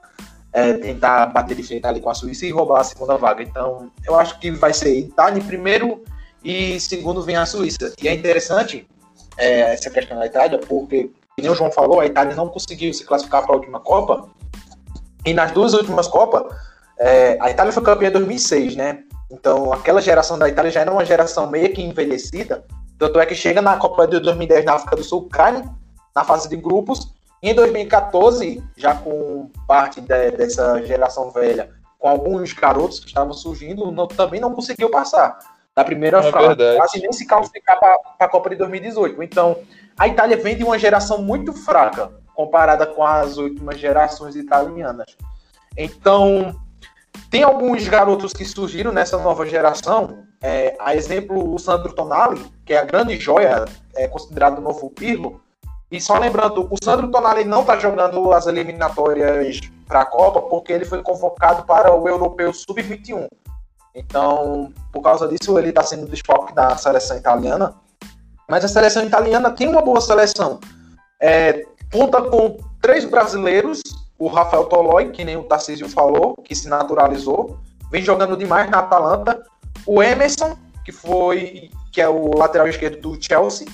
é, 0.54 0.74
tentar 0.74 1.26
bater 1.26 1.58
de 1.58 1.63
frente 1.63 1.86
ali 1.86 2.00
com 2.00 2.10
a 2.10 2.13
Suíça 2.13 2.45
e 2.45 2.52
roubar 2.52 2.80
a 2.80 2.84
segunda 2.86 3.17
vaga. 3.17 3.43
Então, 3.43 3.91
eu 4.06 4.17
acho 4.17 4.39
que 4.39 4.52
vai 4.52 4.74
ser 4.74 4.97
Itália 4.97 5.39
em 5.39 5.45
primeiro 5.45 6.02
e 6.43 6.80
segundo 6.80 7.21
vem 7.21 7.36
a 7.36 7.45
Suíça. 7.45 7.93
E 8.01 8.08
é 8.08 8.13
interessante 8.13 8.88
é, 9.38 9.73
essa 9.73 9.89
questão 9.89 10.17
da 10.17 10.25
Itália, 10.25 10.60
porque, 10.60 11.10
como 11.36 11.51
o 11.51 11.56
João 11.56 11.71
falou, 11.71 11.99
a 11.99 12.06
Itália 12.06 12.36
não 12.36 12.49
conseguiu 12.49 12.93
se 12.93 13.04
classificar 13.04 13.43
para 13.43 13.54
a 13.54 13.58
última 13.58 13.80
Copa 13.80 14.30
e 15.25 15.34
nas 15.34 15.51
duas 15.51 15.73
últimas 15.73 16.08
Copas, 16.08 16.43
é, 16.97 17.38
a 17.39 17.49
Itália 17.49 17.71
foi 17.71 17.84
campeã 17.84 18.10
em 18.10 18.12
2006, 18.12 18.75
né? 18.75 19.04
Então, 19.30 19.71
aquela 19.71 20.01
geração 20.01 20.38
da 20.38 20.49
Itália 20.49 20.71
já 20.71 20.82
era 20.82 20.91
uma 20.91 21.06
geração 21.06 21.49
meio 21.49 21.71
que 21.71 21.82
envelhecida. 21.82 22.65
Tanto 22.97 23.19
é 23.19 23.25
que 23.25 23.36
chega 23.36 23.62
na 23.62 23.77
Copa 23.77 24.08
de 24.08 24.19
2010 24.19 24.65
na 24.65 24.73
África 24.73 24.95
do 24.95 25.04
Sul, 25.04 25.27
cai 25.30 25.63
na 26.15 26.23
fase 26.23 26.49
de 26.49 26.56
grupos. 26.56 27.13
E 27.41 27.49
em 27.49 27.56
2014, 27.56 28.63
já 28.75 28.93
com 28.93 29.49
parte 29.67 30.01
de, 30.01 30.32
dessa 30.32 30.84
geração 30.86 31.32
velha, 31.32 31.69
com 31.97 32.08
alguns 32.08 32.51
garotos 32.54 32.99
que 32.99 33.08
estavam 33.08 33.34
surgindo, 33.34 33.91
não, 33.91 34.08
também 34.08 34.39
não 34.39 34.54
conseguiu 34.54 34.89
passar 34.89 35.39
da 35.75 35.84
primeira 35.84 36.19
é 36.19 36.31
fase. 36.31 36.77
Quase 36.77 36.99
nem 36.99 37.12
se 37.12 37.25
classificar 37.25 37.79
para 37.79 37.97
a 38.19 38.27
Copa 38.27 38.49
de 38.49 38.55
2018. 38.57 39.21
Então, 39.23 39.57
a 39.97 40.07
Itália 40.07 40.38
vem 40.38 40.55
de 40.55 40.63
uma 40.63 40.77
geração 40.77 41.21
muito 41.21 41.53
fraca 41.53 42.12
comparada 42.34 42.86
com 42.86 43.03
as 43.03 43.38
últimas 43.38 43.79
gerações 43.79 44.36
italianas. 44.36 45.15
Então, 45.77 46.55
tem 47.29 47.43
alguns 47.43 47.88
garotos 47.88 48.34
que 48.34 48.43
surgiram 48.45 48.91
nessa 48.91 49.17
nova 49.17 49.45
geração, 49.45 50.23
é, 50.41 50.75
a 50.79 50.95
exemplo 50.95 51.53
o 51.53 51.60
Sandro 51.60 51.93
Tonali, 51.93 52.43
que 52.65 52.73
é 52.73 52.77
a 52.77 52.84
grande 52.84 53.17
joia, 53.17 53.65
é 53.95 54.07
considerado 54.07 54.57
o 54.57 54.62
novo 54.62 54.89
Pirlo. 54.89 55.41
E 55.91 55.99
só 55.99 56.17
lembrando, 56.17 56.67
o 56.69 56.75
Sandro 56.81 57.12
Tonali 57.12 57.43
não 57.43 57.62
está 57.62 57.77
jogando 57.77 58.31
as 58.31 58.47
eliminatórias 58.47 59.60
para 59.86 60.01
a 60.01 60.05
Copa 60.05 60.41
porque 60.41 60.71
ele 60.71 60.86
foi 60.86 61.01
convocado 61.01 61.63
para 61.63 61.93
o 61.93 62.07
Europeu 62.07 62.53
Sub-21. 62.53 63.27
Então, 63.93 64.73
por 64.91 65.01
causa 65.01 65.27
disso, 65.27 65.58
ele 65.58 65.69
está 65.69 65.84
sendo 65.84 66.08
desfoque 66.08 66.54
da 66.54 66.75
seleção 66.77 67.17
italiana. 67.17 67.73
Mas 68.49 68.65
a 68.65 68.67
seleção 68.67 69.04
italiana 69.04 69.51
tem 69.51 69.67
uma 69.67 69.82
boa 69.82 70.01
seleção. 70.01 70.60
É, 71.21 71.65
Conta 71.91 72.21
com 72.21 72.58
três 72.82 73.04
brasileiros, 73.04 73.82
o 74.17 74.27
Rafael 74.27 74.63
Tolói, 74.65 75.10
que 75.10 75.25
nem 75.25 75.36
o 75.36 75.43
Tarcísio 75.43 75.89
falou, 75.89 76.36
que 76.41 76.56
se 76.56 76.69
naturalizou, 76.69 77.60
vem 77.91 78.01
jogando 78.01 78.38
demais 78.38 78.69
na 78.71 78.80
Atalanta. 78.80 79.43
O 79.86 80.01
Emerson, 80.01 80.58
que 80.86 80.91
foi 80.93 81.69
que 81.91 81.99
é 81.99 82.08
o 82.08 82.38
lateral 82.38 82.69
esquerdo 82.69 83.01
do 83.01 83.21
Chelsea, 83.21 83.67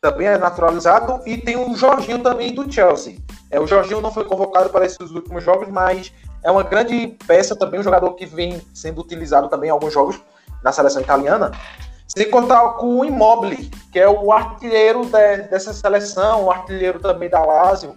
também 0.00 0.26
é 0.26 0.36
naturalizado, 0.36 1.20
e 1.24 1.38
tem 1.38 1.56
o 1.56 1.76
Jorginho 1.76 2.18
também 2.18 2.52
do 2.52 2.70
Chelsea. 2.70 3.18
É, 3.48 3.60
o 3.60 3.66
Jorginho 3.68 4.00
não 4.00 4.10
foi 4.10 4.24
convocado 4.24 4.68
para 4.70 4.84
esses 4.84 5.12
últimos 5.12 5.44
jogos, 5.44 5.68
mas 5.68 6.12
é 6.42 6.50
uma 6.50 6.62
grande 6.62 7.16
peça 7.26 7.54
também, 7.54 7.80
um 7.80 7.82
jogador 7.82 8.12
que 8.14 8.26
vem 8.26 8.60
sendo 8.74 9.00
utilizado 9.00 9.48
também 9.48 9.68
em 9.68 9.72
alguns 9.72 9.92
jogos 9.92 10.20
na 10.62 10.72
seleção 10.72 11.00
italiana. 11.00 11.52
Sem 12.06 12.30
contar 12.30 12.60
com 12.72 12.98
o 12.98 13.04
Immobile, 13.04 13.70
que 13.90 13.98
é 13.98 14.08
o 14.08 14.32
artilheiro 14.32 15.06
de, 15.06 15.48
dessa 15.48 15.72
seleção, 15.72 16.44
o 16.44 16.50
artilheiro 16.50 16.98
também 16.98 17.28
da 17.28 17.40
Lazio. 17.40 17.96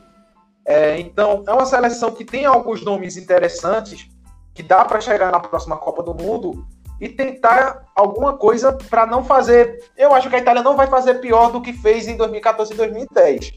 É, 0.65 0.99
então, 0.99 1.43
é 1.47 1.51
uma 1.51 1.65
seleção 1.65 2.11
que 2.11 2.23
tem 2.23 2.45
alguns 2.45 2.83
nomes 2.83 3.17
interessantes, 3.17 4.07
que 4.53 4.63
dá 4.63 4.85
para 4.85 5.01
chegar 5.01 5.31
na 5.31 5.39
próxima 5.39 5.75
Copa 5.75 6.01
do 6.01 6.13
Mundo 6.13 6.65
e 6.99 7.09
tentar 7.09 7.83
alguma 7.93 8.37
coisa 8.37 8.71
para 8.71 9.05
não 9.05 9.23
fazer. 9.23 9.83
Eu 9.97 10.13
acho 10.15 10.29
que 10.29 10.35
a 10.35 10.39
Itália 10.39 10.63
não 10.63 10.77
vai 10.77 10.87
fazer 10.87 11.15
pior 11.15 11.51
do 11.51 11.61
que 11.61 11.73
fez 11.73 12.07
em 12.07 12.15
2014 12.15 12.73
e 12.73 12.77
2010, 12.77 13.53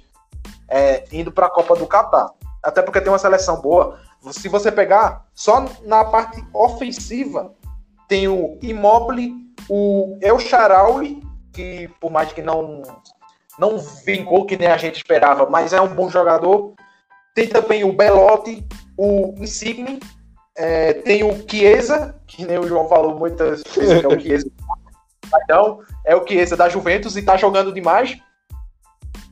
é, 0.68 1.04
indo 1.12 1.30
para 1.30 1.46
a 1.46 1.50
Copa 1.50 1.76
do 1.76 1.86
Catar. 1.86 2.30
Até 2.62 2.82
porque 2.82 3.00
tem 3.00 3.12
uma 3.12 3.18
seleção 3.18 3.60
boa. 3.60 3.98
Se 4.32 4.48
você 4.48 4.70
pegar 4.72 5.26
só 5.34 5.66
na 5.84 6.04
parte 6.04 6.44
ofensiva, 6.52 7.54
tem 8.08 8.26
o 8.28 8.58
Immobile 8.62 9.48
o 9.68 10.18
El 10.20 10.38
Charaui, 10.38 11.22
que 11.52 11.88
por 12.00 12.10
mais 12.10 12.32
que 12.32 12.42
não 12.42 12.82
não 13.58 13.78
vingou 13.78 14.46
que 14.46 14.56
nem 14.56 14.68
a 14.68 14.76
gente 14.76 14.96
esperava, 14.96 15.48
mas 15.50 15.72
é 15.72 15.80
um 15.80 15.88
bom 15.88 16.08
jogador. 16.08 16.74
Tem 17.34 17.48
também 17.48 17.82
o 17.82 17.92
Belotti, 17.92 18.64
o 18.96 19.34
Insigne, 19.38 19.98
é, 20.56 20.92
tem 20.92 21.24
o 21.24 21.44
Chiesa, 21.48 22.20
que 22.26 22.46
nem 22.46 22.58
o 22.58 22.68
João 22.68 22.88
falou 22.88 23.18
muitas 23.18 23.62
vezes, 23.74 24.04
é 24.04 24.06
o 24.06 24.18
Chiesa. 24.18 24.48
Então, 25.42 25.80
é 26.04 26.14
o 26.14 26.26
Chiesa 26.26 26.56
da 26.56 26.68
Juventus 26.68 27.16
e 27.16 27.22
tá 27.22 27.36
jogando 27.36 27.72
demais. 27.72 28.16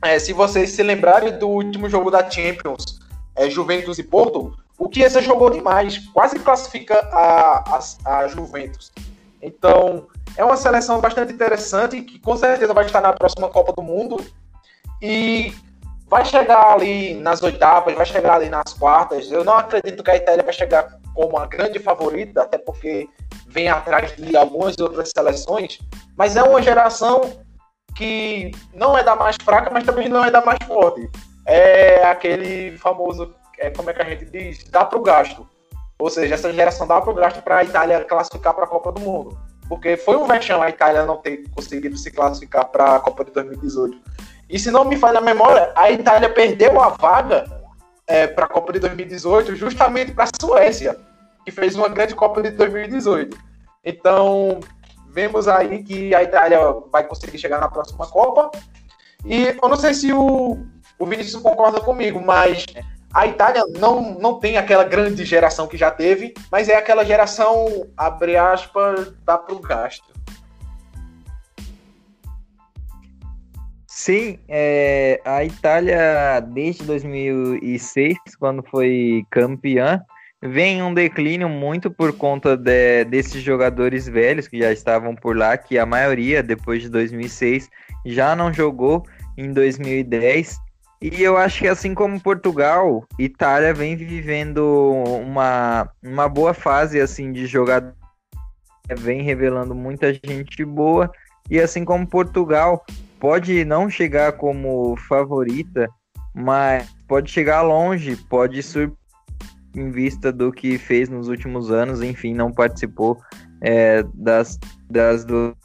É, 0.03 0.19
se 0.19 0.33
vocês 0.33 0.71
se 0.71 0.83
lembrarem 0.83 1.39
do 1.39 1.47
último 1.47 1.89
jogo 1.89 2.11
da 2.11 2.29
Champions, 2.29 2.99
é, 3.35 3.49
Juventus 3.49 3.97
e 3.97 4.03
Porto, 4.03 4.55
o 4.77 4.89
Chiesa 4.93 5.21
jogou 5.21 5.49
demais, 5.49 5.97
quase 6.13 6.37
classifica 6.39 6.95
a, 7.11 7.77
a, 7.77 8.19
a 8.19 8.27
Juventus. 8.27 8.91
Então, 9.41 10.07
é 10.35 10.43
uma 10.43 10.57
seleção 10.57 10.99
bastante 10.99 11.33
interessante 11.33 12.01
que 12.01 12.19
com 12.19 12.35
certeza 12.37 12.73
vai 12.73 12.85
estar 12.85 13.01
na 13.01 13.13
próxima 13.13 13.49
Copa 13.49 13.73
do 13.73 13.81
Mundo 13.81 14.23
e 15.01 15.53
vai 16.07 16.23
chegar 16.25 16.73
ali 16.73 17.15
nas 17.15 17.41
oitavas, 17.43 17.95
vai 17.95 18.05
chegar 18.05 18.35
ali 18.35 18.49
nas 18.49 18.73
quartas. 18.73 19.31
Eu 19.31 19.43
não 19.43 19.53
acredito 19.57 20.03
que 20.03 20.11
a 20.11 20.15
Itália 20.15 20.43
vai 20.43 20.53
chegar 20.53 20.97
como 21.13 21.37
a 21.37 21.45
grande 21.47 21.79
favorita, 21.79 22.43
até 22.43 22.57
porque 22.57 23.09
vem 23.47 23.67
atrás 23.69 24.15
de 24.15 24.37
algumas 24.37 24.77
outras 24.77 25.09
seleções, 25.09 25.79
mas 26.15 26.35
é 26.35 26.43
uma 26.43 26.61
geração 26.61 27.21
que 27.95 28.51
não 28.73 28.95
é 28.95 29.03
da 29.03 29.15
mais 29.15 29.35
fraca, 29.43 29.71
mas 29.71 29.83
também 29.83 30.07
não 30.07 30.23
é 30.23 30.29
da 30.29 30.45
mais 30.45 30.59
forte. 30.67 31.09
É 31.45 32.05
aquele 32.05 32.77
famoso, 32.77 33.33
é, 33.59 33.69
como 33.69 33.89
é 33.89 33.93
que 33.93 34.01
a 34.01 34.05
gente 34.05 34.25
diz, 34.25 34.63
dá 34.69 34.85
para 34.85 34.97
o 34.97 35.01
gasto. 35.01 35.47
Ou 35.99 36.09
seja, 36.09 36.35
essa 36.35 36.53
geração 36.53 36.85
dá 36.85 37.01
para 37.01 37.11
o 37.11 37.15
gasto 37.15 37.41
para 37.41 37.57
a 37.57 37.63
Itália 37.63 38.03
classificar 38.03 38.53
para 38.53 38.65
a 38.65 38.67
Copa 38.67 38.91
do 38.91 39.01
Mundo 39.01 39.37
porque 39.67 39.97
foi 39.97 40.15
um 40.15 40.25
vexame 40.25 40.63
a 40.63 40.69
Itália 40.69 41.05
não 41.05 41.17
ter 41.17 41.43
conseguido 41.49 41.97
se 41.97 42.11
classificar 42.11 42.65
para 42.65 42.95
a 42.95 42.99
Copa 42.99 43.23
de 43.25 43.31
2018. 43.31 43.97
E 44.49 44.57
se 44.57 44.71
não 44.71 44.85
me 44.85 44.95
falha 44.95 45.19
a 45.19 45.21
memória, 45.21 45.71
a 45.75 45.91
Itália 45.91 46.29
perdeu 46.29 46.81
a 46.81 46.89
vaga 46.89 47.45
é, 48.07 48.27
para 48.27 48.45
a 48.45 48.49
Copa 48.49 48.71
de 48.71 48.79
2018 48.79 49.55
justamente 49.55 50.13
para 50.13 50.23
a 50.23 50.29
Suécia, 50.39 50.97
que 51.43 51.51
fez 51.51 51.75
uma 51.75 51.89
grande 51.89 52.15
Copa 52.15 52.41
de 52.41 52.51
2018. 52.51 53.37
Então, 53.83 54.59
vemos 55.09 55.47
aí 55.47 55.83
que 55.83 56.15
a 56.15 56.23
Itália 56.23 56.59
vai 56.91 57.03
conseguir 57.03 57.37
chegar 57.37 57.59
na 57.59 57.67
próxima 57.67 58.07
Copa. 58.07 58.49
E 59.25 59.57
eu 59.61 59.69
não 59.69 59.75
sei 59.75 59.93
se 59.93 60.13
o, 60.13 60.65
o 60.97 61.05
Vinícius 61.05 61.41
concorda 61.41 61.81
comigo, 61.81 62.21
mas 62.23 62.65
a 63.17 63.25
Itália 63.25 63.63
não, 63.79 64.19
não 64.19 64.39
tem 64.39 64.57
aquela 64.57 64.83
grande 64.83 65.25
geração 65.25 65.65
que 65.65 65.75
já 65.75 65.89
teve, 65.89 66.35
mas 66.51 66.69
é 66.69 66.75
aquela 66.75 67.03
geração, 67.03 67.87
abre 67.97 68.37
aspas, 68.37 69.11
dá 69.25 69.35
pro 69.39 69.59
gasto. 69.59 70.13
Sim, 73.87 74.37
é, 74.47 75.19
a 75.25 75.43
Itália, 75.43 76.39
desde 76.41 76.83
2006, 76.83 78.19
quando 78.39 78.61
foi 78.69 79.25
campeã, 79.31 79.99
vem 80.39 80.83
um 80.83 80.93
declínio 80.93 81.49
muito 81.49 81.89
por 81.89 82.15
conta 82.15 82.55
de, 82.55 83.03
desses 83.05 83.41
jogadores 83.41 84.07
velhos 84.07 84.47
que 84.47 84.59
já 84.59 84.71
estavam 84.71 85.15
por 85.15 85.35
lá, 85.35 85.57
que 85.57 85.79
a 85.79 85.87
maioria, 85.87 86.43
depois 86.43 86.83
de 86.83 86.89
2006, 86.89 87.67
já 88.05 88.35
não 88.35 88.53
jogou 88.53 89.03
em 89.35 89.51
2010. 89.51 90.66
E 91.01 91.21
eu 91.21 91.37
acho 91.37 91.59
que 91.59 91.67
assim 91.67 91.93
como 91.93 92.19
Portugal, 92.19 93.05
Itália 93.19 93.73
vem 93.73 93.95
vivendo 93.95 94.93
uma, 95.21 95.89
uma 96.03 96.27
boa 96.27 96.53
fase 96.53 96.99
assim 96.99 97.31
de 97.31 97.45
jogador, 97.45 97.93
vem 98.97 99.21
revelando 99.21 99.75
muita 99.75 100.11
gente 100.13 100.65
boa. 100.65 101.11
E 101.49 101.59
assim 101.59 101.85
como 101.85 102.07
Portugal, 102.07 102.83
pode 103.19 103.63
não 103.63 103.89
chegar 103.89 104.33
como 104.33 104.97
favorita, 105.07 105.87
mas 106.33 106.89
pode 107.07 107.31
chegar 107.31 107.61
longe, 107.61 108.15
pode 108.15 108.61
surpreender 108.63 109.07
em 109.77 109.91
vista 109.91 110.31
do 110.31 110.51
que 110.51 110.77
fez 110.77 111.07
nos 111.07 111.27
últimos 111.27 111.71
anos, 111.71 112.01
enfim, 112.01 112.33
não 112.33 112.51
participou 112.51 113.21
é, 113.61 114.03
das, 114.13 114.59
das 114.89 115.23
do, 115.23 115.55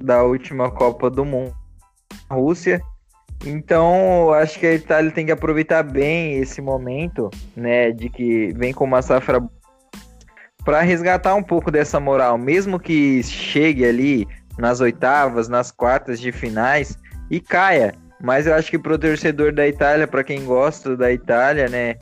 da 0.00 0.22
última 0.22 0.70
Copa 0.70 1.10
do 1.10 1.24
Mundo 1.24 1.54
na 2.30 2.36
Rússia. 2.36 2.80
Então, 3.46 4.32
acho 4.32 4.58
que 4.58 4.66
a 4.66 4.74
Itália 4.74 5.10
tem 5.10 5.26
que 5.26 5.32
aproveitar 5.32 5.82
bem 5.82 6.38
esse 6.38 6.62
momento, 6.62 7.30
né, 7.54 7.92
de 7.92 8.08
que 8.08 8.52
vem 8.54 8.72
com 8.72 8.84
uma 8.84 9.02
safra 9.02 9.42
para 10.64 10.80
resgatar 10.80 11.34
um 11.34 11.42
pouco 11.42 11.70
dessa 11.70 12.00
moral, 12.00 12.38
mesmo 12.38 12.80
que 12.80 13.22
chegue 13.22 13.84
ali 13.84 14.26
nas 14.58 14.80
oitavas, 14.80 15.46
nas 15.46 15.70
quartas 15.70 16.18
de 16.18 16.32
finais 16.32 16.96
e 17.30 17.38
caia. 17.38 17.94
Mas 18.22 18.46
eu 18.46 18.54
acho 18.54 18.70
que 18.70 18.78
pro 18.78 18.98
torcedor 18.98 19.52
da 19.52 19.68
Itália, 19.68 20.06
para 20.06 20.24
quem 20.24 20.44
gosta 20.46 20.96
da 20.96 21.12
Itália, 21.12 21.68
né, 21.68 21.96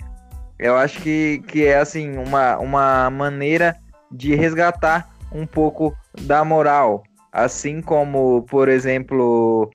eu 0.60 0.76
acho 0.76 1.00
que, 1.00 1.42
que 1.48 1.66
é 1.66 1.78
assim 1.78 2.16
uma, 2.16 2.56
uma 2.58 3.10
maneira 3.10 3.74
de 4.12 4.36
resgatar 4.36 5.10
um 5.32 5.44
pouco 5.44 5.92
da 6.20 6.44
moral. 6.44 7.02
Assim 7.32 7.80
como, 7.80 8.42
por 8.42 8.68
exemplo, 8.68 9.70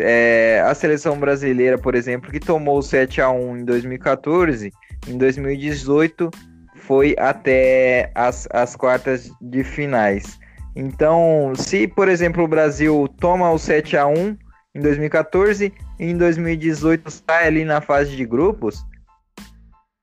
é, 0.00 0.62
a 0.66 0.74
seleção 0.74 1.18
brasileira, 1.18 1.78
por 1.78 1.94
exemplo, 1.94 2.30
que 2.30 2.40
tomou 2.40 2.82
7 2.82 3.20
a 3.20 3.30
1 3.30 3.58
em 3.58 3.64
2014, 3.64 4.72
em 5.08 5.18
2018 5.18 6.30
foi 6.76 7.14
até 7.18 8.10
as, 8.14 8.46
as 8.52 8.76
quartas 8.76 9.30
de 9.40 9.64
finais. 9.64 10.38
Então, 10.76 11.52
se, 11.56 11.86
por 11.86 12.08
exemplo, 12.08 12.44
o 12.44 12.48
Brasil 12.48 13.08
toma 13.20 13.50
o 13.50 13.58
7 13.58 13.96
a 13.96 14.06
1 14.06 14.36
em 14.74 14.80
2014 14.80 15.72
e 16.00 16.04
em 16.04 16.16
2018 16.16 17.10
sai 17.10 17.46
ali 17.46 17.64
na 17.64 17.80
fase 17.80 18.16
de 18.16 18.26
grupos, 18.26 18.84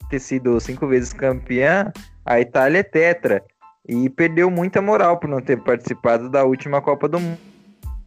ter 0.09 0.19
sido 0.19 0.59
cinco 0.59 0.87
vezes 0.87 1.13
campeã, 1.13 1.91
a 2.25 2.39
Itália 2.39 2.79
é 2.79 2.83
tetra. 2.83 3.43
E 3.87 4.09
perdeu 4.09 4.49
muita 4.49 4.81
moral 4.81 5.19
por 5.19 5.27
não 5.27 5.41
ter 5.41 5.57
participado 5.57 6.29
da 6.29 6.43
última 6.45 6.81
Copa 6.81 7.07
do 7.09 7.19
Mundo. 7.19 7.50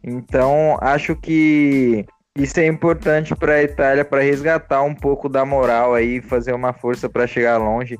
Então, 0.05 0.77
acho 0.81 1.15
que 1.15 2.05
isso 2.37 2.59
é 2.59 2.67
importante 2.67 3.35
para 3.35 3.53
a 3.53 3.63
Itália 3.63 4.05
para 4.05 4.21
resgatar 4.21 4.83
um 4.83 4.93
pouco 4.93 5.27
da 5.27 5.43
moral 5.43 5.95
aí, 5.95 6.21
fazer 6.21 6.53
uma 6.53 6.73
força 6.73 7.09
para 7.09 7.25
chegar 7.25 7.57
longe 7.57 7.97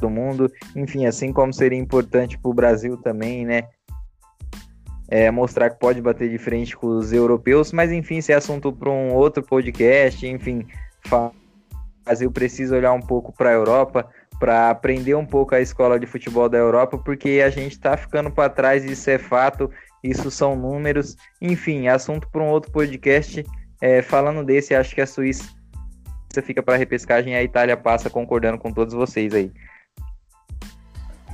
do 0.00 0.08
mundo. 0.08 0.50
Enfim, 0.74 1.04
assim 1.04 1.32
como 1.32 1.52
seria 1.52 1.78
importante 1.78 2.38
para 2.38 2.50
o 2.50 2.54
Brasil 2.54 2.96
também, 2.96 3.44
né? 3.44 3.64
É, 5.08 5.30
mostrar 5.30 5.68
que 5.68 5.78
pode 5.78 6.00
bater 6.00 6.30
de 6.30 6.38
frente 6.38 6.74
com 6.74 6.86
os 6.86 7.12
europeus, 7.12 7.72
mas 7.72 7.92
enfim, 7.92 8.16
esse 8.16 8.32
é 8.32 8.36
assunto 8.36 8.72
para 8.72 8.88
um 8.88 9.12
outro 9.12 9.42
podcast. 9.42 10.26
Enfim, 10.26 10.66
falar 11.04 11.32
Brasil 12.04 12.30
precisa 12.30 12.76
olhar 12.76 12.92
um 12.92 13.00
pouco 13.00 13.32
para 13.32 13.50
a 13.50 13.52
Europa, 13.52 14.08
para 14.38 14.70
aprender 14.70 15.14
um 15.14 15.24
pouco 15.24 15.54
a 15.54 15.60
escola 15.60 15.98
de 15.98 16.06
futebol 16.06 16.48
da 16.48 16.58
Europa, 16.58 16.98
porque 16.98 17.42
a 17.44 17.50
gente 17.50 17.72
está 17.72 17.96
ficando 17.96 18.30
para 18.30 18.50
trás, 18.50 18.84
isso 18.84 19.08
é 19.08 19.18
fato, 19.18 19.70
isso 20.02 20.30
são 20.30 20.56
números. 20.56 21.16
Enfim, 21.40 21.88
assunto 21.88 22.28
para 22.30 22.42
um 22.42 22.48
outro 22.48 22.70
podcast. 22.70 23.44
É, 23.80 24.00
falando 24.02 24.44
desse, 24.44 24.74
acho 24.74 24.94
que 24.94 25.00
a 25.00 25.06
Suíça 25.06 25.48
fica 26.44 26.62
para 26.62 26.76
repescagem 26.76 27.32
e 27.32 27.36
a 27.36 27.42
Itália 27.42 27.76
passa, 27.76 28.08
concordando 28.08 28.58
com 28.58 28.72
todos 28.72 28.94
vocês 28.94 29.34
aí. 29.34 29.50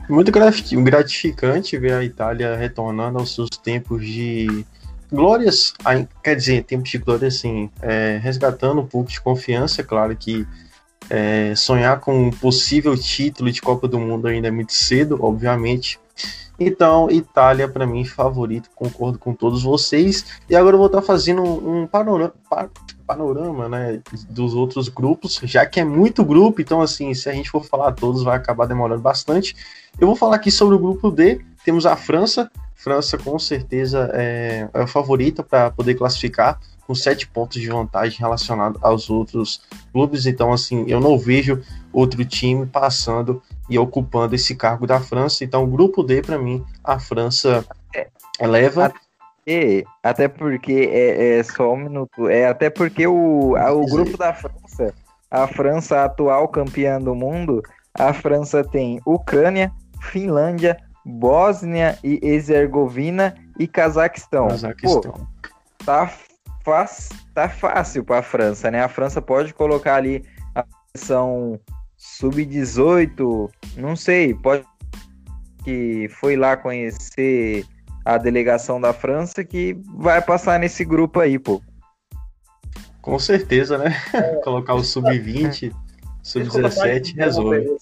Muito 0.09 0.33
gratificante 0.33 1.77
ver 1.77 1.93
a 1.93 2.03
Itália 2.03 2.57
retornando 2.57 3.19
aos 3.19 3.35
seus 3.35 3.51
tempos 3.51 4.05
de 4.07 4.65
glórias, 5.13 5.75
quer 6.25 6.35
dizer, 6.35 6.65
tempos 6.65 6.91
de 6.91 6.99
glória, 6.99 7.29
assim, 7.29 7.71
é, 7.83 8.19
resgatando 8.23 8.81
um 8.81 8.87
pouco 8.87 9.11
de 9.11 9.21
confiança, 9.21 9.85
claro 9.85 10.17
que 10.17 10.47
é, 11.11 11.55
sonhar 11.55 12.01
com 12.01 12.29
um 12.29 12.31
possível 12.31 12.97
título 12.97 13.51
de 13.51 13.61
Copa 13.61 13.89
do 13.89 13.99
Mundo 13.99 14.29
ainda 14.29 14.49
é 14.49 14.51
muito 14.51 14.73
cedo, 14.73 15.19
obviamente. 15.23 15.99
Então, 16.59 17.09
Itália, 17.11 17.69
para 17.69 17.87
mim, 17.87 18.05
favorito, 18.05 18.69
concordo 18.75 19.19
com 19.19 19.33
todos 19.33 19.63
vocês. 19.63 20.41
E 20.51 20.57
agora 20.57 20.75
eu 20.75 20.79
vou 20.79 20.89
estar 20.89 21.01
tá 21.01 21.07
fazendo 21.07 21.43
um 21.43 21.87
panorama, 21.87 22.35
panorama 23.07 23.69
né, 23.69 24.03
dos 24.29 24.55
outros 24.55 24.89
grupos, 24.89 25.41
já 25.45 25.65
que 25.65 25.79
é 25.79 25.85
muito 25.85 26.25
grupo, 26.25 26.61
então, 26.61 26.83
assim, 26.83 27.15
se 27.15 27.29
a 27.29 27.33
gente 27.33 27.51
for 27.51 27.65
falar 27.65 27.93
todos, 27.93 28.23
vai 28.23 28.37
acabar 28.37 28.67
demorando 28.67 29.01
bastante. 29.01 29.55
Eu 30.01 30.07
vou 30.07 30.17
falar 30.17 30.37
aqui 30.37 30.51
sobre 30.51 30.75
o 30.75 30.79
grupo 30.79 31.11
D. 31.11 31.41
Temos 31.65 31.87
a 31.87 31.97
França, 31.97 32.51
França 32.75 33.19
com 33.19 33.39
certeza 33.39 34.11
é, 34.15 34.69
é 34.73 34.83
a 34.83 34.87
favorita 34.87 35.43
para 35.43 35.71
poder 35.71 35.95
classificar 35.95 36.61
com 36.87 36.95
sete 36.95 37.29
pontos 37.29 37.61
de 37.61 37.69
vantagem 37.69 38.19
relacionado 38.19 38.79
aos 38.81 39.11
outros 39.11 39.61
clubes. 39.93 40.25
Então, 40.27 40.53
assim, 40.53 40.85
eu 40.89 41.01
não 41.01 41.19
vejo 41.19 41.61
outro 41.99 42.25
time 42.25 42.67
passando 42.67 43.43
e 43.69 43.79
ocupando 43.79 44.35
esse 44.35 44.55
cargo 44.55 44.87
da 44.87 45.01
França. 45.01 45.45
Então, 45.45 45.65
o 45.65 45.67
grupo 45.67 46.03
D, 46.03 46.23
para 46.23 46.39
mim, 46.39 46.65
a 46.83 46.99
França 46.99 47.65
eleva. 48.41 48.87
Até, 48.87 49.85
até 50.03 50.29
porque 50.29 50.89
é, 50.93 51.39
é, 51.39 51.43
só 51.43 51.73
um 51.73 51.77
minuto. 51.77 52.29
É 52.29 52.47
até 52.47 52.71
porque 52.71 53.07
o, 53.07 53.57
a, 53.57 53.73
o 53.73 53.85
grupo 53.87 54.17
da 54.17 54.33
França, 54.33 54.95
a 55.31 55.47
França 55.47 56.05
atual 56.05 56.49
campeã 56.49 57.01
do 57.01 57.15
mundo, 57.15 57.63
a 57.95 58.13
França 58.13 58.63
tem 58.63 59.01
Ucrânia, 59.05 59.73
Finlândia, 60.03 60.77
Bósnia 61.05 61.99
e 62.05 62.21
Herzegovina 62.23 63.35
e 63.59 63.67
Cazaquistão. 63.67 64.49
Cazaquistão. 64.49 65.13
Pô, 65.13 65.21
tá, 65.85 66.13
faz, 66.65 67.09
tá 67.35 67.49
fácil 67.49 68.05
para 68.05 68.19
a 68.19 68.23
França, 68.23 68.71
né? 68.71 68.83
A 68.83 68.89
França 68.89 69.21
pode 69.21 69.55
colocar 69.55 69.97
ali 69.97 70.23
a 70.55 70.65
seleção 70.95 71.59
sub-18, 71.99 73.51
não 73.77 73.97
sei, 73.97 74.33
pode 74.33 74.65
que 75.65 76.09
foi 76.09 76.37
lá 76.37 76.57
conhecer 76.57 77.67
a 78.05 78.17
delegação 78.17 78.81
da 78.81 78.95
França 78.95 79.45
que 79.45 79.77
vai 79.97 80.23
passar 80.23 80.59
nesse 80.59 80.85
grupo 80.85 81.21
aí, 81.21 81.39
pô. 81.39 81.61
Com 83.03 83.19
certeza, 83.19 83.77
né? 83.77 83.95
É. 84.15 84.37
Colocar 84.43 84.75
o 84.75 84.83
sub-20, 84.83 85.75
sub-17 86.23 87.17
resolve. 87.17 87.77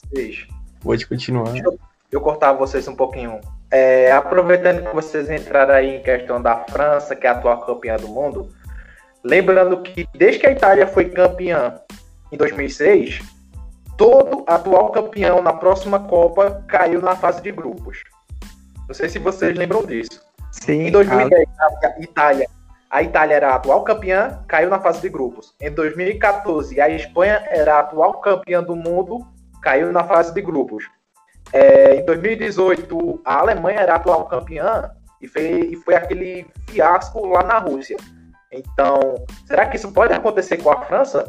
Pode 0.81 1.07
continuar. 1.07 1.53
Deixa 1.53 1.67
eu, 1.67 1.79
eu 2.11 2.21
cortar 2.21 2.55
vocês 2.55 2.89
um 2.89 2.97
pouquinho. 2.97 3.41
É, 3.71 4.11
aproveitando 4.13 4.89
que 4.89 4.95
vocês 4.95 5.31
entraram 5.31 5.75
aí 5.75 5.97
em 5.97 6.03
questão 6.03 6.41
da 6.41 6.65
França, 6.65 7.15
que 7.15 7.27
é 7.27 7.31
a 7.31 7.33
atual 7.33 7.65
campeã 7.67 7.97
do 7.97 8.09
mundo, 8.09 8.49
lembrando 9.23 9.81
que 9.83 10.09
desde 10.15 10.41
que 10.41 10.47
a 10.47 10.53
Itália 10.53 10.87
foi 10.87 11.11
campeã 11.11 11.81
em 12.33 12.37
2006, 12.37 13.21
todo 13.97 14.45
atual 14.47 14.91
campeão 14.91 15.43
na 15.43 15.53
próxima 15.53 16.01
Copa 16.01 16.65
caiu 16.69 17.01
na 17.01 17.17
fase 17.17 17.43
de 17.43 17.51
grupos. 17.51 18.03
Não 18.87 18.95
sei 18.95 19.09
se 19.09 19.19
vocês 19.19 19.57
lembram 19.57 19.85
disso. 19.85 20.21
Sim. 20.53 20.87
Em 20.87 20.91
2010, 20.91 21.49
a 21.61 22.01
Itália, 22.01 22.49
a 22.91 23.03
Itália 23.03 23.35
era 23.35 23.51
a 23.51 23.55
atual 23.57 23.83
campeã, 23.83 24.43
caiu 24.47 24.71
na 24.71 24.79
fase 24.79 25.01
de 25.01 25.09
grupos. 25.09 25.55
Em 25.61 25.71
2014, 25.71 26.81
a 26.81 26.89
Espanha 26.89 27.43
era 27.49 27.77
a 27.77 27.81
atual 27.81 28.21
campeã 28.21 28.63
do 28.63 28.77
mundo, 28.77 29.27
caiu 29.61 29.93
na 29.93 30.05
fase 30.05 30.33
de 30.33 30.41
grupos. 30.41 30.85
É, 31.53 31.97
em 31.97 32.05
2018, 32.05 33.21
a 33.25 33.39
Alemanha 33.39 33.81
era 33.81 33.95
a 33.95 33.97
atual 33.97 34.27
campeã 34.27 34.91
e 35.21 35.29
foi, 35.29 35.43
e 35.43 35.77
foi 35.77 35.95
aquele 35.95 36.47
fiasco 36.69 37.27
lá 37.27 37.43
na 37.43 37.59
Rússia. 37.59 37.97
Então, 38.53 38.99
será 39.47 39.67
que 39.67 39.77
isso 39.77 39.93
pode 39.93 40.13
acontecer 40.13 40.59
com 40.59 40.71
a 40.71 40.83
França? 40.83 41.27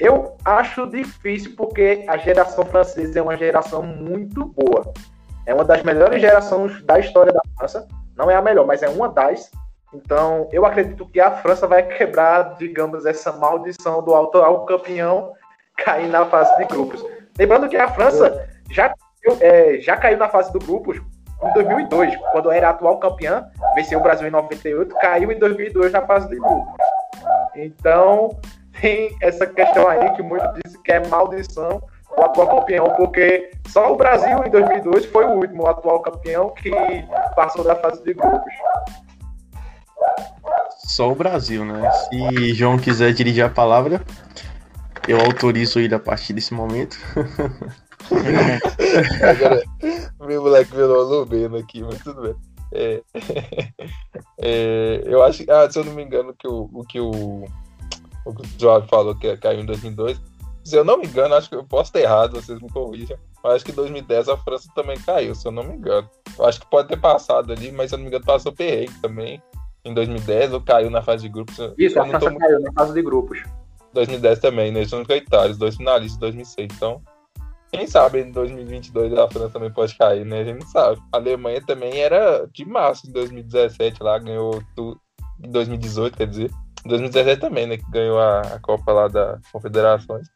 Eu 0.00 0.36
acho 0.44 0.86
difícil 0.86 1.54
porque 1.56 2.04
a 2.08 2.16
geração 2.16 2.64
francesa 2.64 3.18
é 3.18 3.22
uma 3.22 3.36
geração 3.36 3.82
muito 3.82 4.46
boa. 4.46 4.92
É 5.44 5.52
uma 5.52 5.64
das 5.64 5.82
melhores 5.82 6.20
gerações 6.20 6.82
da 6.84 6.98
história 6.98 7.32
da 7.32 7.42
França. 7.58 7.86
Não 8.16 8.30
é 8.30 8.34
a 8.34 8.42
melhor, 8.42 8.66
mas 8.66 8.82
é 8.82 8.88
uma 8.88 9.08
das. 9.08 9.50
Então, 9.92 10.48
eu 10.52 10.64
acredito 10.64 11.06
que 11.06 11.20
a 11.20 11.30
França 11.30 11.66
vai 11.66 11.82
quebrar, 11.82 12.56
digamos, 12.56 13.04
essa 13.04 13.32
maldição 13.32 14.02
do 14.02 14.14
atual 14.14 14.64
campeão 14.64 15.32
cair 15.76 16.08
na 16.08 16.24
fase 16.26 16.56
de 16.56 16.64
grupos. 16.64 17.04
Lembrando 17.38 17.68
que 17.68 17.76
a 17.76 17.88
França 17.88 18.48
já 18.70 18.94
é, 19.40 19.78
já 19.80 19.96
caiu 19.96 20.16
na 20.16 20.28
fase 20.28 20.52
do 20.52 20.58
grupos 20.58 20.98
em 21.42 21.52
2002, 21.54 22.16
quando 22.32 22.50
era 22.50 22.70
atual 22.70 22.98
campeã, 22.98 23.46
venceu 23.74 23.98
o 23.98 24.02
Brasil 24.02 24.28
em 24.28 24.30
98, 24.30 24.94
caiu 24.96 25.32
em 25.32 25.38
2002 25.38 25.92
na 25.92 26.02
fase 26.06 26.28
de 26.28 26.36
grupos. 26.36 26.74
Então, 27.54 28.38
tem 28.80 29.16
essa 29.20 29.46
questão 29.46 29.88
aí 29.88 30.12
que 30.14 30.22
muitos 30.22 30.48
dizem 30.64 30.82
que 30.82 30.92
é 30.92 31.06
maldição 31.08 31.82
o 32.16 32.22
atual 32.22 32.60
campeão, 32.60 32.90
porque 32.96 33.52
só 33.68 33.92
o 33.92 33.96
Brasil 33.96 34.44
em 34.44 34.50
2002 34.50 35.06
foi 35.06 35.24
o 35.26 35.36
último 35.36 35.66
atual 35.66 36.00
campeão 36.00 36.50
que 36.50 36.70
passou 37.36 37.62
da 37.62 37.76
fase 37.76 38.02
de 38.02 38.14
grupos. 38.14 38.52
Só 40.78 41.10
o 41.12 41.14
Brasil, 41.14 41.64
né? 41.64 41.88
Se 41.90 42.54
João 42.54 42.78
quiser 42.78 43.12
dirigir 43.12 43.44
a 43.44 43.48
palavra, 43.48 44.00
eu 45.06 45.20
autorizo 45.20 45.78
ele 45.78 45.94
a 45.94 46.00
partir 46.00 46.32
desse 46.32 46.52
momento. 46.52 46.98
Agora, 49.22 49.62
meu 50.20 50.42
moleque 50.42 50.74
virou 50.74 51.04
Lumeno 51.04 51.58
aqui, 51.58 51.82
mas 51.82 51.98
tudo 51.98 52.22
bem. 52.22 52.34
É, 52.72 53.02
é, 54.38 55.02
eu 55.04 55.22
acho, 55.22 55.44
ah, 55.48 55.70
se 55.70 55.78
eu 55.78 55.84
não 55.84 55.92
me 55.92 56.02
engano, 56.02 56.34
que 56.34 56.48
o, 56.48 56.68
o 56.72 56.84
que 58.22 58.28
o, 58.28 58.32
o 58.32 58.58
João 58.58 58.86
falou 58.86 59.14
que 59.14 59.36
caiu 59.36 59.60
em 59.60 59.66
2002 59.66 60.20
se 60.64 60.76
eu 60.76 60.84
não 60.84 60.98
me 60.98 61.06
engano, 61.06 61.34
acho 61.34 61.48
que 61.48 61.56
eu 61.56 61.64
posso 61.64 61.92
ter 61.92 62.02
errado, 62.02 62.40
vocês 62.40 62.60
me 62.60 62.68
corrijam. 62.68 63.18
Mas 63.42 63.54
acho 63.54 63.64
que 63.64 63.72
em 63.72 63.74
2010 63.74 64.28
a 64.28 64.36
França 64.36 64.68
também 64.74 64.98
caiu, 64.98 65.34
se 65.34 65.46
eu 65.46 65.52
não 65.52 65.64
me 65.64 65.74
engano. 65.74 66.08
Eu 66.38 66.44
acho 66.44 66.60
que 66.60 66.66
pode 66.66 66.88
ter 66.88 66.98
passado 66.98 67.52
ali, 67.52 67.72
mas 67.72 67.88
se 67.88 67.94
eu 67.94 67.98
não 67.98 68.04
me 68.04 68.08
engano, 68.08 68.24
passou 68.24 68.52
perrengue 68.52 69.00
também. 69.00 69.42
Em 69.84 69.94
2010 69.94 70.52
ou 70.52 70.60
caiu 70.60 70.90
na 70.90 71.02
fase 71.02 71.22
de 71.22 71.30
grupos. 71.30 71.56
Isso, 71.78 71.98
a 71.98 72.06
França 72.06 72.34
caiu 72.34 72.60
na 72.60 72.72
fase 72.72 72.92
de 72.92 73.02
grupos. 73.02 73.42
2010 73.94 74.38
também, 74.38 74.70
né? 74.70 74.80
Eles 74.80 74.90
são 74.90 75.00
os 75.00 75.58
dois 75.58 75.76
finalistas 75.76 76.12
de 76.12 76.20
2006. 76.20 76.68
Então, 76.76 77.02
quem 77.72 77.86
sabe 77.86 78.20
em 78.20 78.30
2022 78.30 79.14
a 79.14 79.28
França 79.28 79.54
também 79.54 79.72
pode 79.72 79.96
cair, 79.96 80.26
né? 80.26 80.40
A 80.40 80.44
gente 80.44 80.60
não 80.60 80.68
sabe. 80.68 81.00
A 81.10 81.16
Alemanha 81.16 81.62
também 81.66 81.98
era 81.98 82.46
de 82.52 82.66
massa 82.66 83.08
em 83.08 83.12
2017 83.12 84.02
lá, 84.02 84.18
ganhou 84.18 84.62
tudo. 84.76 85.00
Em 85.42 85.50
2018, 85.50 86.16
quer 86.18 86.26
dizer. 86.26 86.50
Em 86.84 86.88
2017 86.88 87.40
também, 87.40 87.66
né? 87.66 87.76
Que 87.76 87.90
ganhou 87.90 88.18
a, 88.18 88.40
a 88.40 88.58
Copa 88.58 88.92
lá 88.92 89.08
da 89.08 89.38
Confederações 89.52 90.28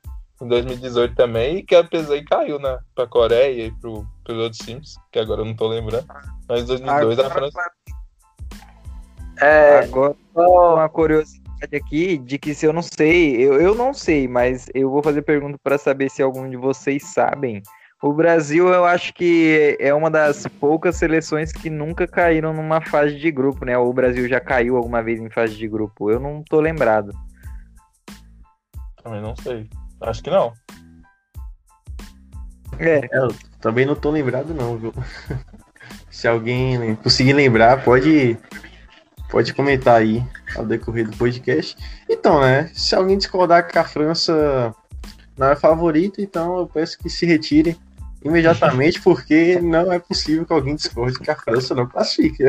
em 0.45 0.49
2018 0.49 1.15
também, 1.15 1.59
e 1.59 1.63
que 1.63 1.75
apesar 1.75 2.17
e 2.17 2.25
caiu 2.25 2.59
né, 2.59 2.79
pra 2.95 3.07
Coreia 3.07 3.67
e 3.67 3.71
pro, 3.73 4.07
pros 4.25 4.39
outros 4.39 4.59
times, 4.59 4.97
que 5.11 5.19
agora 5.19 5.41
eu 5.41 5.45
não 5.45 5.55
tô 5.55 5.69
lembrando. 5.69 6.07
Mas 6.49 6.63
em 6.63 6.67
2002 6.67 7.19
agora, 7.19 7.29
a 7.29 7.31
França. 7.31 7.71
É, 9.41 9.79
agora, 9.81 10.17
uma 10.35 10.89
curiosidade 10.89 11.43
aqui 11.75 12.19
de 12.19 12.39
que 12.39 12.55
se 12.55 12.67
eu 12.67 12.73
não 12.73 12.83
sei, 12.83 13.37
eu, 13.37 13.61
eu 13.61 13.75
não 13.75 13.95
sei, 13.95 14.29
mas 14.29 14.69
eu 14.75 14.91
vou 14.91 15.03
fazer 15.03 15.23
pergunta 15.23 15.59
para 15.63 15.79
saber 15.79 16.11
se 16.11 16.23
algum 16.23 16.49
de 16.49 16.57
vocês 16.57 17.03
sabem. 17.05 17.63
O 18.05 18.13
Brasil, 18.13 18.69
eu 18.69 18.85
acho 18.85 19.15
que 19.15 19.79
é 19.81 19.95
uma 19.95 20.11
das 20.11 20.47
poucas 20.61 20.95
seleções 20.95 21.51
que 21.53 21.71
nunca 21.71 22.07
caíram 22.07 22.53
numa 22.53 22.79
fase 22.83 23.17
de 23.17 23.31
grupo, 23.31 23.65
né? 23.65 23.79
Ou 23.79 23.89
o 23.89 23.95
Brasil 23.95 24.29
já 24.29 24.39
caiu 24.39 24.77
alguma 24.77 25.03
vez 25.03 25.19
em 25.19 25.31
fase 25.31 25.57
de 25.57 25.67
grupo. 25.67 26.11
Eu 26.11 26.21
não 26.21 26.43
tô 26.43 26.61
lembrado. 26.61 27.17
Também 29.03 29.23
não 29.23 29.35
sei. 29.35 29.71
Acho 30.03 30.23
que 30.23 30.29
não. 30.29 30.53
É. 32.79 32.99
é. 32.99 33.09
Eu 33.11 33.35
também 33.59 33.87
não 33.87 33.95
tô 33.95 34.11
lembrado 34.11 34.53
não, 34.53 34.77
viu? 34.77 34.93
Se 36.11 36.29
alguém 36.29 36.97
conseguir 36.97 37.33
lembrar, 37.33 37.83
pode 37.83 38.37
pode 39.31 39.55
comentar 39.55 40.03
aí 40.03 40.23
ao 40.55 40.67
decorrer 40.67 41.09
do 41.09 41.17
podcast. 41.17 41.75
Então, 42.07 42.43
né? 42.43 42.71
Se 42.75 42.95
alguém 42.95 43.17
discordar 43.17 43.67
que 43.67 43.79
a 43.79 43.85
França 43.85 44.75
não 45.39 45.47
é 45.47 45.57
favorita, 45.57 46.21
então 46.21 46.59
eu 46.59 46.67
peço 46.67 46.99
que 46.99 47.09
se 47.09 47.25
retire 47.25 47.79
imediatamente, 48.25 49.01
porque 49.03 49.61
não 49.61 49.93
é 49.93 49.99
possível 49.99 50.47
que 50.47 50.53
alguém 50.53 50.75
discorde 50.75 51.19
que 51.19 51.31
a 51.31 51.37
França 51.37 51.75
não 51.75 51.87
classifique. 51.87 52.43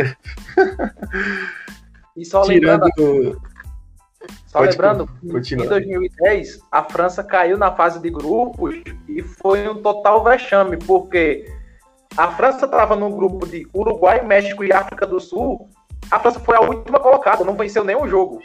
E 2.16 2.24
só 2.24 2.44
Tirando... 2.44 2.86
lembrando, 2.86 3.42
só 4.48 4.60
Pode 4.60 4.72
lembrando, 4.72 5.10
continuar. 5.30 5.66
em 5.66 5.70
2010, 5.70 6.60
a 6.72 6.84
França 6.84 7.22
caiu 7.24 7.58
na 7.58 7.74
fase 7.74 8.00
de 8.00 8.10
grupos 8.10 8.76
e 9.08 9.22
foi 9.22 9.68
um 9.68 9.82
total 9.82 10.24
vexame, 10.24 10.78
porque 10.78 11.46
a 12.16 12.32
França 12.32 12.66
estava 12.66 12.96
no 12.96 13.10
grupo 13.10 13.46
de 13.46 13.68
Uruguai, 13.76 14.26
México 14.26 14.64
e 14.64 14.72
África 14.72 15.06
do 15.06 15.20
Sul. 15.20 15.70
A 16.10 16.20
França 16.20 16.40
foi 16.40 16.56
a 16.56 16.62
última 16.62 17.00
colocada, 17.02 17.44
não 17.44 17.58
venceu 17.58 17.84
nenhum 17.84 18.08
jogo. 18.08 18.40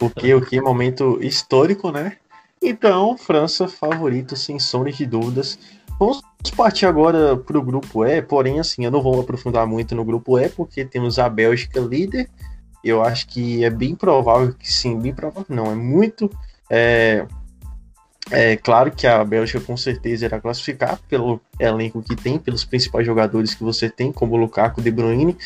O 0.01 0.09
que, 0.09 0.33
o 0.33 0.41
que? 0.41 0.61
Momento 0.61 1.19
histórico, 1.21 1.91
né? 1.91 2.17
Então, 2.61 3.17
França 3.17 3.67
favorito, 3.67 4.35
sem 4.35 4.59
sombra 4.59 4.91
de 4.91 5.05
dúvidas. 5.05 5.59
Vamos 5.99 6.21
partir 6.55 6.85
agora 6.85 7.35
para 7.35 7.57
o 7.57 7.61
grupo 7.61 8.05
E, 8.05 8.21
porém, 8.21 8.59
assim, 8.59 8.85
eu 8.85 8.91
não 8.91 9.01
vou 9.01 9.19
aprofundar 9.19 9.67
muito 9.67 9.93
no 9.93 10.05
grupo 10.05 10.39
E, 10.39 10.47
porque 10.49 10.85
temos 10.85 11.19
a 11.19 11.27
Bélgica 11.27 11.79
líder. 11.79 12.29
Eu 12.83 13.03
acho 13.03 13.27
que 13.27 13.63
é 13.63 13.69
bem 13.69 13.93
provável 13.93 14.53
que 14.53 14.71
sim, 14.71 14.97
bem 14.97 15.13
provável 15.13 15.45
não, 15.49 15.69
é 15.69 15.75
muito. 15.75 16.29
É, 16.69 17.27
é 18.31 18.55
claro 18.55 18.91
que 18.91 19.07
a 19.07 19.23
Bélgica 19.23 19.59
com 19.59 19.75
certeza 19.75 20.25
irá 20.25 20.39
classificar 20.39 20.99
pelo 21.09 21.41
elenco 21.59 22.01
que 22.01 22.15
tem, 22.15 22.37
pelos 22.37 22.63
principais 22.63 23.05
jogadores 23.05 23.55
que 23.55 23.63
você 23.63 23.89
tem, 23.89 24.11
como 24.11 24.37
Lukaku, 24.37 24.81
De 24.81 24.91
Bruyne. 24.91 25.37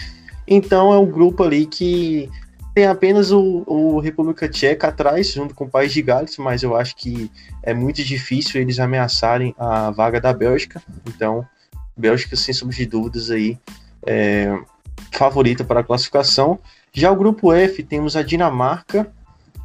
Então 0.48 0.94
é 0.94 0.98
um 0.98 1.06
grupo 1.06 1.44
ali 1.44 1.66
que 1.66 2.30
tem 2.74 2.88
apenas 2.88 3.32
o, 3.32 3.64
o, 3.68 4.00
República 4.00 4.50
Tcheca 4.50 4.88
atrás, 4.88 5.32
junto 5.32 5.54
com 5.54 5.66
o 5.66 5.70
País 5.70 5.94
de 5.94 6.02
Gales, 6.02 6.38
mas 6.38 6.64
eu 6.64 6.76
acho 6.76 6.96
que 6.96 7.32
é 7.62 7.74
muito 7.74 8.04
difícil 8.04 8.60
eles 8.60 8.80
ameaçarem 8.80 9.56
a 9.58 9.92
vaga 9.92 10.20
da 10.20 10.34
Bélgica. 10.34 10.82
Então, 11.08 11.46
Bélgica, 11.96 12.36
sem 12.36 12.54
sombra 12.54 12.76
de 12.76 12.86
dúvidas, 12.86 13.30
aí, 13.30 13.60
é, 14.06 14.58
favorita 15.12 15.64
para 15.64 15.82
a 15.82 15.84
classificação. 15.84 16.60
Já 16.92 17.12
o 17.12 17.16
grupo 17.16 17.54
F, 17.54 17.84
temos 17.84 18.16
a 18.16 18.24
Dinamarca 18.24 19.10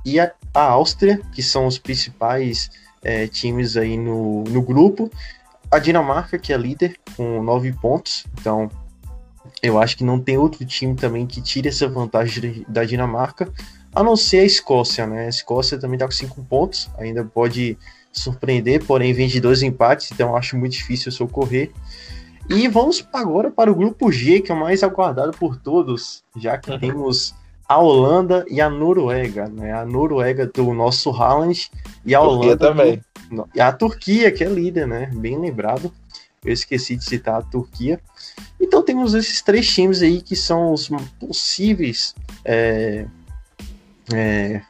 e 0.04 0.20
a, 0.20 0.30
a 0.54 0.62
Áustria, 0.62 1.20
que 1.32 1.42
são 1.42 1.66
os 1.66 1.78
principais 1.78 2.70
é, 3.02 3.26
times 3.26 3.76
aí 3.76 3.96
no, 3.96 4.44
no 4.44 4.62
grupo. 4.62 5.10
A 5.70 5.78
Dinamarca, 5.78 6.38
que 6.38 6.52
é 6.52 6.56
líder, 6.56 6.96
com 7.16 7.42
nove 7.42 7.72
pontos, 7.72 8.24
então 8.40 8.70
eu 9.62 9.78
acho 9.78 9.96
que 9.96 10.04
não 10.04 10.20
tem 10.20 10.38
outro 10.38 10.64
time 10.64 10.94
também 10.94 11.26
que 11.26 11.42
tire 11.42 11.68
essa 11.68 11.88
vantagem 11.88 12.64
da 12.68 12.84
Dinamarca, 12.84 13.52
a 13.94 14.02
não 14.02 14.16
ser 14.16 14.40
a 14.40 14.44
Escócia, 14.44 15.06
né? 15.06 15.26
A 15.26 15.28
Escócia 15.28 15.78
também 15.78 15.96
está 15.96 16.06
com 16.06 16.12
cinco 16.12 16.42
pontos, 16.44 16.88
ainda 16.98 17.24
pode 17.24 17.76
surpreender, 18.12 18.84
porém 18.84 19.12
vem 19.12 19.28
de 19.28 19.40
dois 19.40 19.62
empates, 19.62 20.10
então 20.12 20.36
acho 20.36 20.56
muito 20.56 20.72
difícil 20.72 21.10
socorrer. 21.12 21.70
E 22.48 22.66
vamos 22.66 23.06
agora 23.12 23.50
para 23.50 23.70
o 23.70 23.74
grupo 23.74 24.10
G, 24.10 24.40
que 24.40 24.50
é 24.50 24.54
o 24.54 24.58
mais 24.58 24.82
aguardado 24.82 25.32
por 25.32 25.56
todos, 25.56 26.22
já 26.36 26.56
que 26.56 26.70
uhum. 26.70 26.78
temos 26.78 27.34
a 27.68 27.78
Holanda 27.78 28.46
e 28.48 28.62
a 28.62 28.70
Noruega, 28.70 29.46
né? 29.46 29.72
A 29.72 29.84
Noruega 29.84 30.46
do 30.46 30.72
nosso 30.72 31.10
Haaland 31.10 31.70
e 32.04 32.14
a 32.14 32.20
Turquia 32.20 32.38
Holanda 32.38 32.56
também. 32.56 33.00
Do... 33.30 33.48
E 33.54 33.60
a 33.60 33.70
Turquia, 33.70 34.32
que 34.32 34.42
é 34.42 34.48
líder, 34.48 34.86
né? 34.86 35.10
Bem 35.14 35.38
lembrado. 35.38 35.92
Eu 36.42 36.52
esqueci 36.52 36.96
de 36.96 37.04
citar 37.04 37.40
a 37.40 37.42
Turquia. 37.42 38.00
Então 38.58 38.82
temos 38.82 39.12
esses 39.12 39.42
três 39.42 39.68
times 39.68 40.00
aí 40.00 40.22
que 40.22 40.34
são 40.34 40.72
os 40.72 40.88
possíveis 41.20 42.14
é, 42.42 43.04
é, 44.14 44.62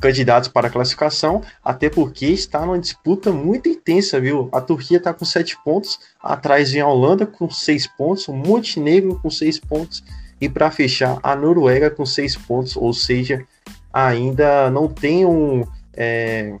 candidatos 0.00 0.48
para 0.48 0.66
a 0.66 0.70
classificação, 0.70 1.42
até 1.64 1.88
porque 1.88 2.26
está 2.26 2.64
numa 2.66 2.78
disputa 2.78 3.30
muito 3.30 3.68
intensa, 3.68 4.18
viu? 4.18 4.48
A 4.50 4.60
Turquia 4.60 4.96
está 4.96 5.14
com 5.14 5.24
sete 5.24 5.56
pontos, 5.62 6.00
atrás 6.20 6.72
vem 6.72 6.80
a 6.80 6.88
Holanda 6.88 7.24
com 7.24 7.48
seis 7.50 7.86
pontos, 7.86 8.26
o 8.26 8.32
Montenegro 8.32 9.20
com 9.22 9.30
seis 9.30 9.60
pontos 9.60 10.02
e 10.40 10.48
para 10.48 10.70
fechar 10.70 11.18
a 11.22 11.36
Noruega 11.36 11.90
com 11.90 12.06
seis 12.06 12.36
pontos, 12.36 12.76
ou 12.76 12.92
seja, 12.92 13.44
ainda 13.92 14.70
não 14.70 14.88
tem 14.88 15.26
um, 15.26 15.66
é, 15.94 16.56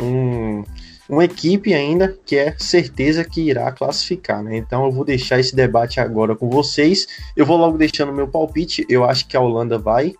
um 0.00 0.64
uma 1.08 1.24
equipe 1.26 1.74
ainda 1.74 2.16
que 2.24 2.36
é 2.36 2.54
certeza 2.56 3.22
que 3.22 3.42
irá 3.42 3.70
classificar, 3.70 4.42
né? 4.42 4.56
Então 4.56 4.86
eu 4.86 4.90
vou 4.90 5.04
deixar 5.04 5.38
esse 5.38 5.54
debate 5.54 6.00
agora 6.00 6.34
com 6.34 6.48
vocês. 6.48 7.06
Eu 7.36 7.44
vou 7.44 7.58
logo 7.58 7.76
deixando 7.76 8.12
meu 8.12 8.26
palpite. 8.28 8.86
Eu 8.88 9.04
acho 9.04 9.26
que 9.26 9.36
a 9.36 9.40
Holanda 9.40 9.78
vai 9.78 10.14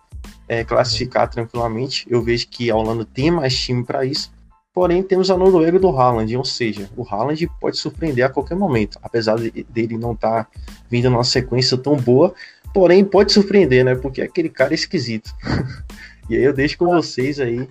é, 0.47 0.63
classificar 0.63 1.27
tranquilamente. 1.27 2.05
Eu 2.07 2.21
vejo 2.21 2.47
que 2.47 2.69
a 2.69 2.75
Holanda 2.75 3.05
tem 3.05 3.31
mais 3.31 3.57
time 3.57 3.83
para 3.83 4.05
isso. 4.05 4.31
Porém, 4.73 5.03
temos 5.03 5.29
a 5.29 5.37
Noruega 5.37 5.77
do 5.77 5.89
Haaland, 5.89 6.35
ou 6.35 6.43
seja, 6.43 6.89
o 6.97 7.07
Haaland 7.07 7.47
pode 7.61 7.77
surpreender 7.77 8.25
a 8.25 8.29
qualquer 8.29 8.55
momento, 8.55 8.97
apesar 9.03 9.37
de, 9.37 9.63
dele 9.69 9.99
não 9.99 10.13
estar 10.13 10.45
tá 10.45 10.49
vindo 10.89 11.11
numa 11.11 11.23
sequência 11.23 11.77
tão 11.77 11.95
boa, 11.95 12.33
porém 12.73 13.05
pode 13.05 13.31
surpreender, 13.31 13.85
né? 13.85 13.93
Porque 13.93 14.21
aquele 14.21 14.49
cara 14.49 14.73
é 14.73 14.75
esquisito. 14.75 15.31
e 16.27 16.35
aí 16.35 16.43
eu 16.43 16.51
deixo 16.51 16.77
com 16.79 16.87
vocês 16.87 17.39
aí 17.39 17.69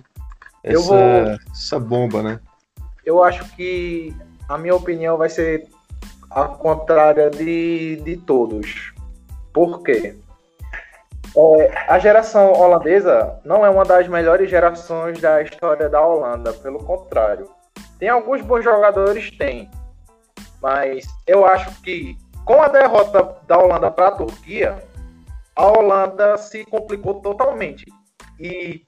essa, 0.63 0.79
vou... 0.81 0.97
essa 1.51 1.77
bomba, 1.77 2.23
né? 2.23 2.39
Eu 3.05 3.21
acho 3.21 3.43
que 3.53 4.13
a 4.47 4.57
minha 4.57 4.73
opinião 4.73 5.17
vai 5.17 5.29
ser 5.29 5.67
a 6.31 6.45
contrária 6.45 7.29
de, 7.29 7.97
de 7.97 8.15
todos. 8.15 8.93
Por 9.51 9.83
quê? 9.83 10.15
É, 11.35 11.71
a 11.87 11.97
geração 11.97 12.53
holandesa 12.53 13.39
não 13.43 13.65
é 13.65 13.69
uma 13.69 13.83
das 13.83 14.07
melhores 14.07 14.49
gerações 14.49 15.19
da 15.19 15.41
história 15.41 15.89
da 15.89 16.01
Holanda, 16.01 16.53
pelo 16.53 16.79
contrário. 16.79 17.49
Tem 17.97 18.09
alguns 18.09 18.41
bons 18.41 18.63
jogadores, 18.63 19.31
tem. 19.37 19.69
Mas 20.61 21.05
eu 21.25 21.45
acho 21.45 21.81
que 21.81 22.15
com 22.45 22.61
a 22.61 22.67
derrota 22.67 23.37
da 23.47 23.57
Holanda 23.57 23.89
para 23.89 24.09
a 24.09 24.11
Turquia, 24.11 24.83
a 25.55 25.65
Holanda 25.65 26.37
se 26.37 26.65
complicou 26.65 27.15
totalmente. 27.15 27.85
E 28.39 28.83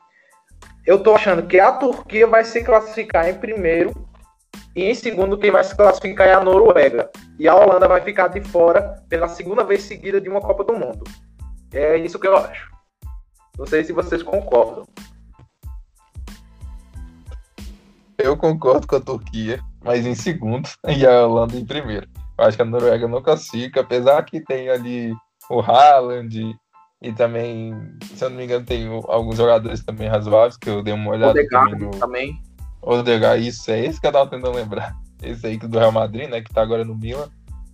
eu 0.85 1.01
tô 1.01 1.15
achando 1.15 1.47
que 1.47 1.59
a 1.59 1.71
Turquia 1.71 2.27
vai 2.27 2.43
se 2.43 2.63
classificar 2.63 3.27
em 3.27 3.33
primeiro 3.33 3.93
e 4.75 4.83
em 4.83 4.93
segundo 4.93 5.37
quem 5.37 5.51
vai 5.51 5.63
se 5.63 5.75
classificar 5.75 6.27
é 6.27 6.33
a 6.33 6.43
Noruega. 6.43 7.09
E 7.39 7.47
a 7.47 7.55
Holanda 7.55 7.87
vai 7.87 8.01
ficar 8.01 8.27
de 8.27 8.41
fora 8.41 9.01
pela 9.09 9.27
segunda 9.27 9.63
vez 9.63 9.83
seguida 9.83 10.19
de 10.21 10.29
uma 10.29 10.41
Copa 10.41 10.63
do 10.63 10.73
Mundo. 10.73 11.03
É 11.76 11.97
isso 11.97 12.17
que 12.17 12.28
eu 12.28 12.38
acho. 12.38 12.71
Não 13.57 13.65
sei 13.65 13.84
se 13.84 13.91
vocês 13.91 14.23
concordam. 14.23 14.88
Eu 18.17 18.38
concordo 18.38 18.88
com 18.88 18.95
a 18.95 19.01
Turquia, 19.01 19.59
mas 19.84 20.05
em 20.05 20.15
segundo 20.15 20.69
e 20.88 21.05
a 21.05 21.28
Holanda 21.28 21.57
em 21.57 21.65
primeiro. 21.65 22.07
Eu 22.38 22.45
acho 22.45 22.55
que 22.55 22.63
a 22.63 22.65
Noruega 22.65 23.07
não 23.07 23.21
classifica, 23.21 23.82
apesar 23.82 24.23
que 24.23 24.39
tem 24.39 24.69
ali 24.69 25.13
o 25.49 25.59
Haaland 25.59 26.57
e 27.01 27.13
também, 27.13 27.73
se 28.15 28.23
eu 28.23 28.30
não 28.30 28.38
me 28.38 28.45
engano, 28.45 28.65
tem 28.65 28.88
alguns 28.88 29.38
jogadores 29.38 29.84
também 29.84 30.07
razoáveis, 30.07 30.57
que 30.57 30.69
eu 30.69 30.82
dei 30.82 30.93
uma 30.93 31.11
olhada 31.11 31.32
Odegaard 31.32 31.71
também. 31.71 31.88
No... 31.88 31.99
também. 31.99 32.41
Odegaard, 32.82 33.45
isso, 33.45 33.69
é 33.69 33.86
esse 33.86 33.99
que 33.99 34.07
eu 34.07 34.11
tava 34.11 34.30
tentando 34.30 34.55
lembrar. 34.55 34.95
Esse 35.23 35.47
aí 35.47 35.57
do 35.57 35.80
Real 35.80 35.93
Madrid, 35.93 36.30
né, 36.30 36.41
que 36.41 36.53
tá 36.53 36.61
agora 36.61 36.84
no 36.84 36.93
Milan. 36.93 37.30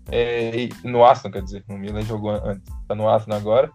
É, 0.10 0.70
no 0.84 1.04
Arsenal, 1.04 1.34
quer 1.34 1.42
dizer, 1.42 1.66
no 1.68 1.78
Milan 1.78 2.02
jogou 2.04 2.32
antes, 2.32 2.64
tá 2.88 2.96
no 2.96 3.10
Arsenal 3.10 3.40
agora. 3.40 3.70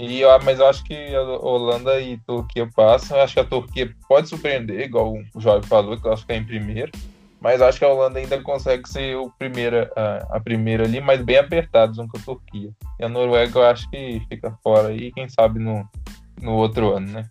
E, 0.00 0.22
mas 0.42 0.58
eu 0.58 0.66
acho 0.66 0.82
que 0.82 1.14
a 1.14 1.22
Holanda 1.22 2.00
e 2.00 2.16
Turquia 2.26 2.66
passam. 2.74 3.18
Eu 3.18 3.22
acho 3.22 3.34
que 3.34 3.40
a 3.40 3.44
Turquia 3.44 3.94
pode 4.08 4.28
surpreender, 4.28 4.80
igual 4.80 5.12
o 5.34 5.40
Jorge 5.40 5.68
falou, 5.68 6.00
que 6.00 6.06
eu 6.06 6.12
acho 6.12 6.24
que 6.24 6.32
é 6.32 6.36
em 6.36 6.44
primeiro. 6.44 6.90
Mas 7.38 7.60
acho 7.60 7.78
que 7.78 7.84
a 7.84 7.88
Holanda 7.88 8.18
ainda 8.18 8.40
consegue 8.42 8.88
ser 8.88 9.16
o 9.16 9.30
primeira, 9.30 9.90
a, 9.94 10.36
a 10.36 10.40
primeira 10.40 10.84
ali, 10.84 11.00
mas 11.00 11.22
bem 11.22 11.36
apertado 11.36 11.94
junto 11.94 12.12
com 12.12 12.18
a 12.18 12.22
Turquia. 12.22 12.70
E 12.98 13.04
a 13.04 13.08
Noruega 13.08 13.58
eu 13.58 13.64
acho 13.64 13.90
que 13.90 14.22
fica 14.28 14.56
fora 14.62 14.88
aí, 14.88 15.12
quem 15.12 15.28
sabe 15.28 15.58
no, 15.58 15.86
no 16.40 16.52
outro 16.54 16.94
ano, 16.94 17.12
né? 17.12 17.24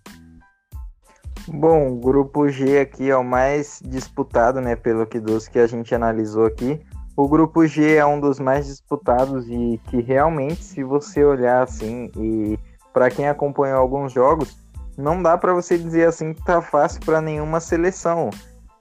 Bom, 1.47 1.93
o 1.93 1.95
grupo 1.95 2.47
G 2.49 2.80
aqui 2.80 3.09
é 3.09 3.15
o 3.15 3.24
mais 3.24 3.82
disputado, 3.84 4.61
né, 4.61 4.76
pelo 4.76 5.07
que 5.07 5.20
dos 5.20 5.47
que 5.47 5.57
a 5.57 5.65
gente 5.65 5.95
analisou 5.95 6.45
aqui. 6.45 6.80
O 7.20 7.28
grupo 7.28 7.67
G 7.67 7.95
é 7.95 8.05
um 8.05 8.17
dos 8.17 8.39
mais 8.39 8.65
disputados 8.65 9.45
e 9.49 9.78
que 9.89 9.99
realmente, 9.99 10.63
se 10.63 10.86
você 10.86 11.22
olhar 11.22 11.61
assim, 11.61 12.09
e 12.15 12.57
para 12.93 13.11
quem 13.11 13.28
acompanhou 13.28 13.78
alguns 13.78 14.13
jogos, 14.13 14.57
não 14.97 15.22
dá 15.22 15.38
para 15.38 15.53
você 15.53 15.78
dizer 15.78 16.07
assim 16.07 16.34
que 16.34 16.41
tá 16.45 16.61
fácil 16.61 17.01
para 17.01 17.20
nenhuma 17.20 17.59
seleção. 17.59 18.30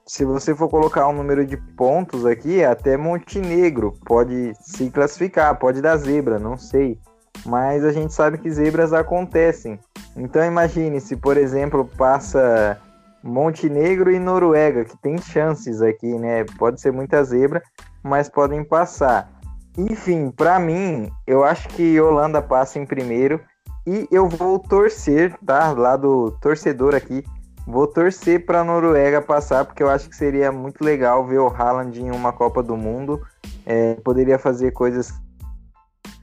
Se 0.05 0.23
você 0.23 0.55
for 0.55 0.69
colocar 0.69 1.05
um 1.09 1.13
número 1.13 1.45
de 1.45 1.57
pontos 1.57 2.25
aqui, 2.25 2.63
até 2.63 2.95
Montenegro 2.95 3.93
pode 4.05 4.53
se 4.61 4.89
classificar, 4.89 5.59
pode 5.59 5.81
dar 5.81 5.97
zebra, 5.97 6.39
não 6.39 6.55
sei. 6.55 6.97
Mas 7.45 7.83
a 7.83 7.91
gente 7.91 8.13
sabe 8.13 8.37
que 8.37 8.49
zebras 8.49 8.93
acontecem. 8.93 9.77
Então 10.15 10.41
imagine 10.45 11.01
se, 11.01 11.17
por 11.17 11.35
exemplo, 11.35 11.83
passa 11.97 12.79
Montenegro 13.21 14.09
e 14.09 14.17
Noruega, 14.17 14.85
que 14.85 14.97
tem 14.97 15.17
chances 15.17 15.81
aqui, 15.81 16.17
né? 16.17 16.45
Pode 16.57 16.79
ser 16.79 16.93
muita 16.93 17.21
zebra, 17.21 17.61
mas 18.03 18.29
podem 18.29 18.63
passar. 18.63 19.31
Enfim, 19.77 20.31
para 20.31 20.59
mim, 20.59 21.09
eu 21.25 21.43
acho 21.43 21.67
que 21.69 21.99
Holanda 21.99 22.41
passa 22.41 22.79
em 22.79 22.85
primeiro 22.85 23.39
e 23.87 24.07
eu 24.11 24.27
vou 24.27 24.59
torcer, 24.59 25.37
tá? 25.45 25.71
Lá 25.71 25.95
do 25.95 26.31
torcedor 26.41 26.95
aqui, 26.95 27.23
vou 27.65 27.87
torcer 27.87 28.45
para 28.45 28.63
Noruega 28.63 29.21
passar 29.21 29.65
porque 29.65 29.81
eu 29.81 29.89
acho 29.89 30.09
que 30.09 30.15
seria 30.15 30.51
muito 30.51 30.83
legal 30.83 31.25
ver 31.25 31.39
o 31.39 31.47
Haaland 31.47 32.01
em 32.01 32.11
uma 32.11 32.33
Copa 32.33 32.61
do 32.61 32.75
Mundo. 32.75 33.21
É, 33.65 33.95
poderia 33.95 34.37
fazer 34.39 34.71
coisas 34.71 35.13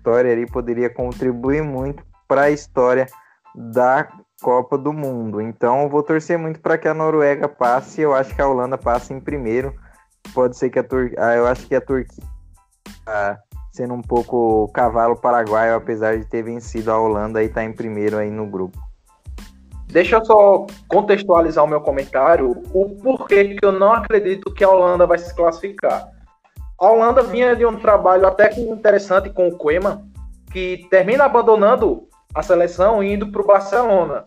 história 0.06 0.32
ali, 0.32 0.46
poderia 0.46 0.88
contribuir 0.88 1.62
muito 1.62 2.04
para 2.28 2.42
a 2.42 2.50
história 2.50 3.06
da 3.54 4.08
Copa 4.40 4.78
do 4.78 4.92
Mundo. 4.92 5.40
Então, 5.40 5.82
eu 5.82 5.88
vou 5.88 6.02
torcer 6.02 6.38
muito 6.38 6.60
para 6.60 6.78
que 6.78 6.86
a 6.86 6.94
Noruega 6.94 7.48
passe. 7.48 8.02
Eu 8.02 8.14
acho 8.14 8.34
que 8.34 8.40
a 8.40 8.46
Holanda 8.46 8.78
passe 8.78 9.12
em 9.12 9.18
primeiro 9.18 9.74
pode 10.32 10.56
ser 10.56 10.70
que 10.70 10.78
a 10.78 10.84
Turquia. 10.84 11.18
Ah, 11.18 11.34
eu 11.34 11.46
acho 11.46 11.66
que 11.66 11.74
a 11.74 11.80
Turquia 11.80 12.24
tá 13.04 13.38
sendo 13.72 13.94
um 13.94 14.02
pouco 14.02 14.68
cavalo 14.72 15.16
paraguaio, 15.16 15.74
apesar 15.74 16.16
de 16.16 16.24
ter 16.24 16.42
vencido 16.42 16.90
a 16.90 16.98
Holanda 16.98 17.42
e 17.42 17.48
tá 17.48 17.62
em 17.62 17.72
primeiro 17.72 18.16
aí 18.16 18.30
no 18.30 18.46
grupo. 18.46 18.78
Deixa 19.86 20.16
eu 20.16 20.24
só 20.24 20.66
contextualizar 20.88 21.64
o 21.64 21.68
meu 21.68 21.80
comentário, 21.80 22.62
o 22.72 22.96
porquê 23.02 23.54
que 23.54 23.64
eu 23.64 23.72
não 23.72 23.92
acredito 23.92 24.52
que 24.52 24.64
a 24.64 24.68
Holanda 24.68 25.06
vai 25.06 25.18
se 25.18 25.34
classificar. 25.34 26.10
A 26.78 26.90
Holanda 26.90 27.22
vinha 27.22 27.54
de 27.54 27.64
um 27.64 27.78
trabalho 27.78 28.26
até 28.26 28.52
interessante 28.58 29.30
com 29.30 29.48
o 29.48 29.56
Koeman, 29.56 30.02
que 30.52 30.86
termina 30.90 31.24
abandonando 31.24 32.08
a 32.34 32.42
seleção 32.42 33.02
e 33.02 33.14
indo 33.14 33.30
para 33.30 33.42
o 33.42 33.46
Barcelona. 33.46 34.24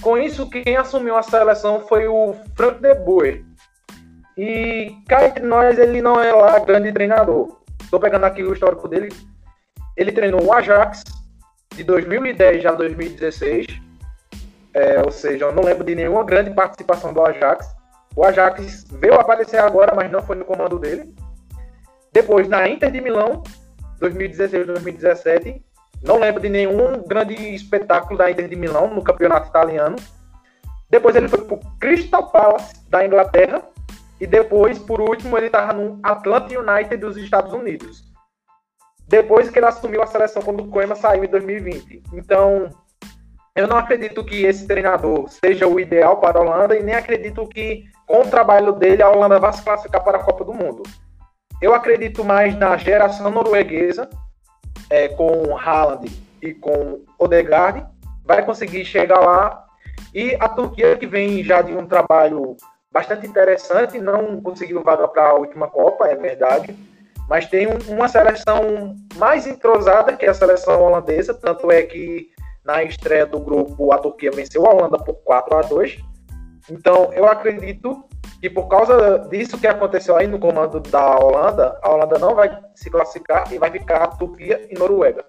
Com 0.00 0.16
isso, 0.16 0.48
quem 0.48 0.76
assumiu 0.76 1.16
a 1.16 1.22
seleção 1.22 1.80
foi 1.80 2.08
o 2.08 2.34
Frank 2.56 2.80
de 2.80 2.94
Boer, 2.94 3.44
e 4.42 4.96
cá 5.06 5.26
entre 5.26 5.44
nós, 5.44 5.78
ele 5.78 6.00
não 6.00 6.18
é 6.18 6.32
lá 6.32 6.58
grande 6.60 6.90
treinador. 6.90 7.58
Estou 7.82 8.00
pegando 8.00 8.24
aqui 8.24 8.42
o 8.42 8.54
histórico 8.54 8.88
dele. 8.88 9.10
Ele 9.94 10.10
treinou 10.10 10.42
o 10.42 10.50
Ajax 10.50 11.04
de 11.76 11.84
2010 11.84 12.64
a 12.64 12.72
2016. 12.72 13.66
É, 14.72 15.02
ou 15.04 15.10
seja, 15.10 15.44
eu 15.44 15.52
não 15.52 15.62
lembro 15.62 15.84
de 15.84 15.94
nenhuma 15.94 16.24
grande 16.24 16.54
participação 16.54 17.12
do 17.12 17.22
Ajax. 17.22 17.68
O 18.16 18.24
Ajax 18.24 18.86
veio 18.92 19.20
aparecer 19.20 19.58
agora, 19.58 19.94
mas 19.94 20.10
não 20.10 20.22
foi 20.22 20.36
no 20.36 20.46
comando 20.46 20.78
dele. 20.78 21.14
Depois, 22.10 22.48
na 22.48 22.66
Inter 22.66 22.90
de 22.90 23.02
Milão, 23.02 23.42
2016-2017, 24.00 25.60
não 26.02 26.18
lembro 26.18 26.40
de 26.40 26.48
nenhum 26.48 27.02
grande 27.06 27.34
espetáculo 27.54 28.16
da 28.16 28.30
Inter 28.30 28.48
de 28.48 28.56
Milão 28.56 28.88
no 28.94 29.04
campeonato 29.04 29.50
italiano. 29.50 29.96
Depois 30.88 31.14
ele 31.14 31.28
foi 31.28 31.44
para 31.44 31.56
o 31.56 31.78
Crystal 31.78 32.26
Palace 32.30 32.74
da 32.88 33.04
Inglaterra, 33.04 33.62
e 34.20 34.26
depois, 34.26 34.78
por 34.78 35.00
último, 35.00 35.36
ele 35.38 35.46
estava 35.46 35.72
no 35.72 35.98
Atlanta 36.02 36.54
United 36.58 36.96
dos 36.98 37.16
Estados 37.16 37.52
Unidos. 37.52 38.04
Depois 39.08 39.48
que 39.48 39.58
ele 39.58 39.66
assumiu 39.66 40.02
a 40.02 40.06
seleção 40.06 40.42
quando 40.42 40.62
o 40.62 40.68
Koeman 40.68 40.94
saiu 40.94 41.24
em 41.24 41.28
2020. 41.28 42.02
Então, 42.12 42.68
eu 43.56 43.66
não 43.66 43.78
acredito 43.78 44.24
que 44.24 44.44
esse 44.44 44.66
treinador 44.66 45.28
seja 45.28 45.66
o 45.66 45.80
ideal 45.80 46.18
para 46.18 46.38
a 46.38 46.42
Holanda 46.42 46.76
e 46.76 46.82
nem 46.82 46.94
acredito 46.94 47.48
que, 47.48 47.84
com 48.06 48.20
o 48.20 48.30
trabalho 48.30 48.72
dele, 48.72 49.02
a 49.02 49.08
Holanda 49.08 49.38
vá 49.38 49.50
se 49.52 49.62
classificar 49.62 50.04
para 50.04 50.18
a 50.18 50.22
Copa 50.22 50.44
do 50.44 50.52
Mundo. 50.52 50.82
Eu 51.60 51.74
acredito 51.74 52.24
mais 52.24 52.54
na 52.56 52.76
geração 52.76 53.30
norueguesa, 53.30 54.08
é, 54.88 55.08
com 55.08 55.58
Haaland 55.58 56.10
e 56.42 56.54
com 56.54 57.02
Odegaard, 57.18 57.86
vai 58.24 58.44
conseguir 58.44 58.84
chegar 58.84 59.20
lá. 59.20 59.64
E 60.14 60.36
a 60.38 60.48
Turquia, 60.48 60.96
que 60.96 61.06
vem 61.06 61.42
já 61.42 61.62
de 61.62 61.72
um 61.72 61.86
trabalho 61.86 62.56
bastante 62.92 63.26
interessante, 63.26 64.00
não 64.00 64.40
conseguiu 64.40 64.82
vaga 64.82 65.06
para 65.06 65.28
a 65.28 65.34
última 65.34 65.68
Copa, 65.68 66.08
é 66.08 66.16
verdade, 66.16 66.76
mas 67.28 67.46
tem 67.46 67.68
um, 67.68 67.78
uma 67.88 68.08
seleção 68.08 68.96
mais 69.16 69.46
entrosada 69.46 70.16
que 70.16 70.26
a 70.26 70.34
seleção 70.34 70.82
holandesa, 70.82 71.32
tanto 71.32 71.70
é 71.70 71.82
que 71.82 72.28
na 72.64 72.82
estreia 72.82 73.24
do 73.24 73.38
grupo 73.38 73.92
a 73.92 73.98
Turquia 73.98 74.30
venceu 74.30 74.66
a 74.66 74.74
Holanda 74.74 74.98
por 74.98 75.14
4 75.14 75.56
a 75.56 75.62
2. 75.62 75.98
Então, 76.70 77.12
eu 77.12 77.26
acredito 77.26 78.04
que 78.40 78.50
por 78.50 78.68
causa 78.68 79.18
disso 79.30 79.58
que 79.58 79.66
aconteceu 79.66 80.16
aí 80.16 80.26
no 80.26 80.38
comando 80.38 80.80
da 80.80 81.18
Holanda, 81.18 81.78
a 81.82 81.90
Holanda 81.90 82.18
não 82.18 82.34
vai 82.34 82.58
se 82.74 82.90
classificar 82.90 83.52
e 83.52 83.58
vai 83.58 83.70
ficar 83.70 84.02
a 84.02 84.08
Turquia 84.08 84.66
e 84.70 84.78
Noruega. 84.78 85.24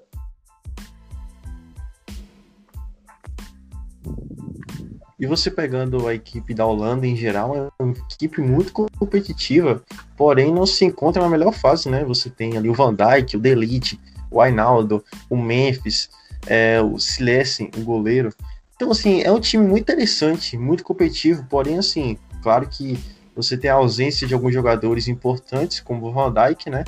E 5.21 5.27
você 5.27 5.51
pegando 5.51 6.07
a 6.07 6.15
equipe 6.15 6.51
da 6.51 6.65
Holanda 6.65 7.05
em 7.05 7.15
geral, 7.15 7.55
é 7.55 7.69
uma 7.79 7.93
equipe 8.11 8.41
muito 8.41 8.73
competitiva, 8.73 9.79
porém 10.17 10.51
não 10.51 10.65
se 10.65 10.83
encontra 10.83 11.21
na 11.21 11.29
melhor 11.29 11.53
fase, 11.53 11.89
né? 11.89 12.03
Você 12.05 12.27
tem 12.27 12.57
ali 12.57 12.67
o 12.67 12.73
Van 12.73 12.91
Dijk, 12.91 13.37
o 13.37 13.39
Delite, 13.39 13.99
o 14.31 14.41
Ainaldo, 14.41 15.05
o 15.29 15.37
Memphis, 15.37 16.09
é, 16.47 16.81
o 16.81 16.97
Silesen, 16.97 17.69
o 17.77 17.81
goleiro. 17.81 18.33
Então, 18.75 18.89
assim, 18.89 19.21
é 19.21 19.31
um 19.31 19.39
time 19.39 19.63
muito 19.63 19.83
interessante, 19.83 20.57
muito 20.57 20.83
competitivo, 20.83 21.45
porém, 21.47 21.77
assim, 21.77 22.17
claro 22.41 22.67
que 22.67 22.97
você 23.35 23.55
tem 23.55 23.69
a 23.69 23.75
ausência 23.75 24.25
de 24.25 24.33
alguns 24.33 24.55
jogadores 24.55 25.07
importantes, 25.07 25.79
como 25.79 26.07
o 26.07 26.11
Van 26.11 26.33
Dijk, 26.33 26.67
né? 26.67 26.83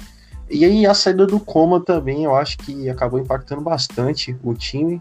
E 0.50 0.66
aí 0.66 0.88
a 0.88 0.96
saída 0.96 1.28
do 1.28 1.40
Coma 1.40 1.80
também, 1.80 2.24
eu 2.24 2.36
acho 2.36 2.58
que 2.58 2.90
acabou 2.90 3.20
impactando 3.20 3.62
bastante 3.62 4.36
o 4.44 4.56
time, 4.56 5.00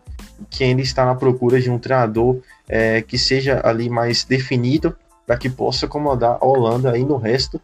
que 0.51 0.64
ainda 0.64 0.82
está 0.82 1.05
na 1.05 1.14
procura 1.14 1.61
de 1.61 1.70
um 1.70 1.78
treinador 1.78 2.38
é, 2.68 3.03
que 3.03 3.18
seja 3.18 3.61
ali 3.64 3.88
mais 3.88 4.24
definido, 4.24 4.97
para 5.26 5.36
que 5.36 5.49
possa 5.49 5.86
acomodar 5.86 6.38
a 6.40 6.45
Holanda 6.45 6.90
aí 6.90 7.05
no 7.05 7.16
resto 7.16 7.61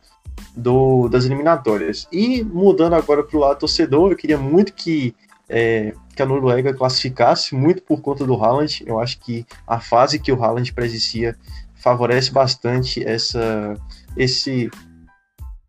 do, 0.56 1.08
das 1.08 1.24
eliminatórias. 1.24 2.06
E 2.12 2.42
mudando 2.42 2.94
agora 2.94 3.22
para 3.22 3.36
o 3.36 3.40
lado 3.40 3.58
torcedor, 3.58 4.10
eu 4.10 4.16
queria 4.16 4.38
muito 4.38 4.72
que, 4.72 5.14
é, 5.48 5.92
que 6.14 6.22
a 6.22 6.26
Noruega 6.26 6.74
classificasse, 6.74 7.54
muito 7.54 7.82
por 7.82 8.00
conta 8.00 8.24
do 8.24 8.34
Haaland. 8.34 8.84
Eu 8.86 9.00
acho 9.00 9.18
que 9.20 9.44
a 9.66 9.80
fase 9.80 10.18
que 10.18 10.32
o 10.32 10.42
Haaland 10.42 10.72
presencia 10.72 11.36
favorece 11.74 12.30
bastante 12.30 13.06
essa, 13.06 13.74
esse, 14.16 14.70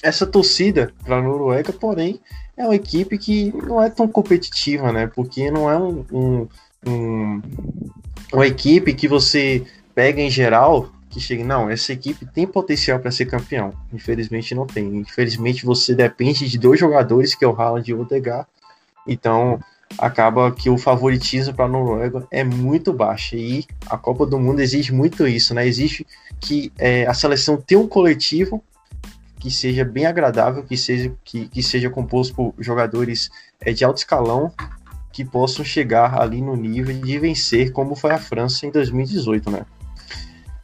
essa 0.02 0.26
torcida 0.26 0.94
para 1.04 1.18
a 1.18 1.22
Noruega, 1.22 1.72
porém 1.72 2.20
é 2.58 2.66
uma 2.66 2.76
equipe 2.76 3.18
que 3.18 3.54
não 3.56 3.82
é 3.82 3.90
tão 3.90 4.08
competitiva, 4.08 4.92
né? 4.92 5.08
Porque 5.08 5.50
não 5.50 5.70
é 5.72 5.78
um, 5.78 6.06
um, 6.12 6.48
um 6.86 7.42
uma 8.32 8.46
equipe 8.46 8.94
que 8.94 9.08
você 9.08 9.66
pega 9.96 10.22
em 10.22 10.30
geral 10.30 10.92
que 11.10 11.20
chega, 11.20 11.44
não, 11.44 11.70
essa 11.70 11.92
equipe 11.92 12.26
tem 12.26 12.46
potencial 12.46 13.00
para 13.00 13.10
ser 13.10 13.26
campeão. 13.26 13.74
Infelizmente 13.92 14.54
não 14.54 14.68
tem. 14.68 14.98
Infelizmente 14.98 15.66
você 15.66 15.96
depende 15.96 16.48
de 16.48 16.58
dois 16.58 16.80
jogadores, 16.80 17.34
que 17.34 17.44
é 17.44 17.48
o 17.48 17.60
Haaland 17.60 17.90
e 17.90 17.94
o 17.94 18.02
Odegaard. 18.02 18.48
Então 19.08 19.60
acaba 19.98 20.52
que 20.52 20.70
o 20.70 20.78
favoritismo 20.78 21.54
para 21.54 21.66
a 21.66 21.68
Noruega 21.68 22.28
é 22.30 22.44
muito 22.44 22.94
baixo. 22.94 23.36
E 23.36 23.66
a 23.88 23.98
Copa 23.98 24.26
do 24.26 24.40
Mundo 24.40 24.62
exige 24.62 24.94
muito 24.94 25.28
isso, 25.28 25.54
né? 25.56 25.68
Exige 25.68 26.06
que 26.40 26.72
é, 26.78 27.08
a 27.08 27.14
seleção 27.16 27.58
tenha 27.58 27.82
um 27.82 27.88
coletivo 27.88 28.64
que 29.40 29.50
seja 29.50 29.84
bem 29.84 30.06
agradável, 30.06 30.64
que 30.64 30.78
seja, 30.78 31.12
que, 31.24 31.48
que 31.48 31.64
seja 31.64 31.90
composto 31.90 32.36
por 32.36 32.54
jogadores 32.60 33.32
é, 33.60 33.72
de 33.72 33.84
alto 33.84 33.98
escalão 33.98 34.52
que 35.12 35.26
possam 35.26 35.66
chegar 35.66 36.20
ali 36.20 36.42
no 36.42 36.56
nível 36.56 37.00
de 37.00 37.20
vencer, 37.20 37.72
como 37.72 37.96
foi 37.96 38.12
a 38.12 38.18
França 38.18 38.66
em 38.66 38.72
2018, 38.72 39.50
né? 39.50 39.66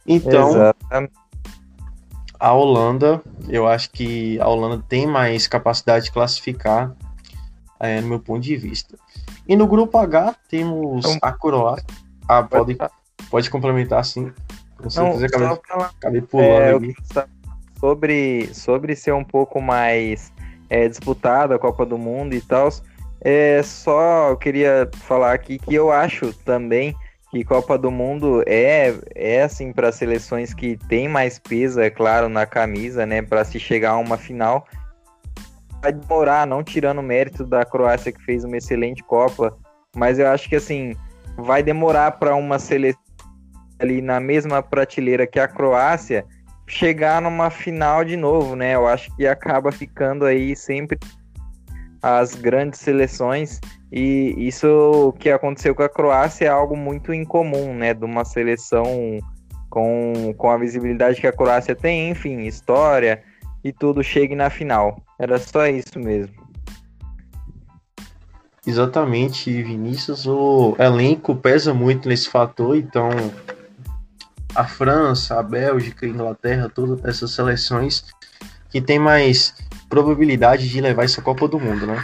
Então, 0.06 0.50
Exatamente. 0.50 1.12
a 2.38 2.52
Holanda, 2.52 3.20
eu 3.48 3.66
acho 3.66 3.90
que 3.90 4.38
a 4.40 4.48
Holanda 4.48 4.82
tem 4.88 5.06
mais 5.06 5.46
capacidade 5.46 6.06
de 6.06 6.12
classificar, 6.12 6.94
é, 7.80 8.00
no 8.00 8.08
meu 8.08 8.20
ponto 8.20 8.40
de 8.40 8.56
vista. 8.56 8.96
E 9.48 9.56
no 9.56 9.66
grupo 9.66 9.98
H 9.98 10.34
temos 10.48 11.04
então, 11.04 11.18
a 11.22 11.32
Croácia. 11.32 11.86
Ah, 12.28 12.42
pode, 12.42 12.76
pode 13.30 13.50
complementar 13.50 14.04
sim. 14.04 14.32
Com 14.76 14.90
certeza 14.90 15.26
acabei, 15.26 15.86
acabei 15.98 16.20
pulando 16.20 16.48
é, 16.48 16.74
ali. 16.74 16.94
Sobre, 17.78 18.54
sobre 18.54 18.96
ser 18.96 19.12
um 19.12 19.24
pouco 19.24 19.60
mais 19.60 20.32
é, 20.68 20.88
disputada 20.88 21.56
a 21.56 21.58
Copa 21.58 21.84
do 21.84 21.98
Mundo 21.98 22.34
e 22.34 22.40
tal, 22.40 22.68
é, 23.28 23.60
só 23.60 24.28
eu 24.28 24.36
queria 24.36 24.88
falar 24.98 25.32
aqui 25.32 25.58
que 25.58 25.74
eu 25.74 25.90
acho 25.90 26.32
também 26.44 26.94
que 27.28 27.42
Copa 27.42 27.76
do 27.76 27.90
Mundo 27.90 28.40
é, 28.46 28.94
é 29.16 29.42
assim 29.42 29.72
para 29.72 29.90
seleções 29.90 30.54
que 30.54 30.78
tem 30.88 31.08
mais 31.08 31.36
peso, 31.36 31.80
é 31.80 31.90
claro, 31.90 32.28
na 32.28 32.46
camisa, 32.46 33.04
né, 33.04 33.22
para 33.22 33.44
se 33.44 33.58
chegar 33.58 33.90
a 33.90 33.96
uma 33.96 34.16
final. 34.16 34.64
Vai 35.82 35.92
demorar, 35.92 36.46
não 36.46 36.62
tirando 36.62 37.00
o 37.00 37.02
mérito 37.02 37.44
da 37.44 37.64
Croácia 37.64 38.12
que 38.12 38.22
fez 38.22 38.44
uma 38.44 38.58
excelente 38.58 39.02
Copa, 39.02 39.58
mas 39.96 40.20
eu 40.20 40.28
acho 40.28 40.48
que 40.48 40.54
assim 40.54 40.94
vai 41.36 41.64
demorar 41.64 42.12
para 42.12 42.36
uma 42.36 42.60
seleção 42.60 43.02
ali 43.80 44.00
na 44.00 44.20
mesma 44.20 44.62
prateleira 44.62 45.26
que 45.26 45.40
a 45.40 45.48
Croácia 45.48 46.24
chegar 46.64 47.20
numa 47.20 47.50
final 47.50 48.04
de 48.04 48.16
novo, 48.16 48.54
né? 48.54 48.76
Eu 48.76 48.86
acho 48.86 49.14
que 49.16 49.26
acaba 49.26 49.72
ficando 49.72 50.24
aí 50.24 50.54
sempre 50.54 50.96
as 52.06 52.36
grandes 52.36 52.78
seleções 52.78 53.60
e 53.90 54.32
isso 54.38 55.12
que 55.18 55.28
aconteceu 55.28 55.74
com 55.74 55.82
a 55.82 55.88
Croácia 55.88 56.44
é 56.44 56.48
algo 56.48 56.76
muito 56.76 57.12
incomum, 57.12 57.74
né? 57.74 57.92
De 57.92 58.04
uma 58.04 58.24
seleção 58.24 58.84
com, 59.68 60.32
com 60.38 60.48
a 60.48 60.56
visibilidade 60.56 61.20
que 61.20 61.26
a 61.26 61.32
Croácia 61.32 61.74
tem, 61.74 62.10
enfim, 62.10 62.42
história 62.42 63.24
e 63.64 63.72
tudo 63.72 64.04
chegue 64.04 64.36
na 64.36 64.48
final. 64.48 65.02
Era 65.18 65.36
só 65.38 65.66
isso 65.66 65.98
mesmo. 65.98 66.32
Exatamente, 68.64 69.50
Vinícius. 69.62 70.26
O 70.26 70.76
elenco 70.78 71.34
pesa 71.34 71.74
muito 71.74 72.08
nesse 72.08 72.28
fator, 72.28 72.76
então 72.76 73.10
a 74.54 74.64
França, 74.64 75.40
a 75.40 75.42
Bélgica, 75.42 76.06
a 76.06 76.08
Inglaterra, 76.08 76.70
todas 76.72 77.04
essas 77.04 77.32
seleções 77.32 78.04
que 78.70 78.80
tem 78.80 78.98
mais 78.98 79.54
probabilidade 79.88 80.68
de 80.68 80.80
levar 80.80 81.04
essa 81.04 81.22
Copa 81.22 81.48
do 81.48 81.58
Mundo, 81.58 81.86
né? 81.86 82.02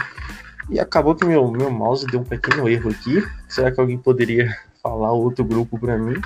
E 0.69 0.79
acabou 0.79 1.15
que 1.15 1.25
meu, 1.25 1.49
meu 1.51 1.69
mouse 1.69 2.05
deu 2.05 2.21
um 2.21 2.23
pequeno 2.23 2.67
erro 2.69 2.89
aqui. 2.89 3.23
Será 3.47 3.71
que 3.71 3.79
alguém 3.79 3.97
poderia 3.97 4.55
falar 4.81 5.11
outro 5.11 5.43
grupo 5.43 5.77
para 5.77 5.97
mim? 5.97 6.19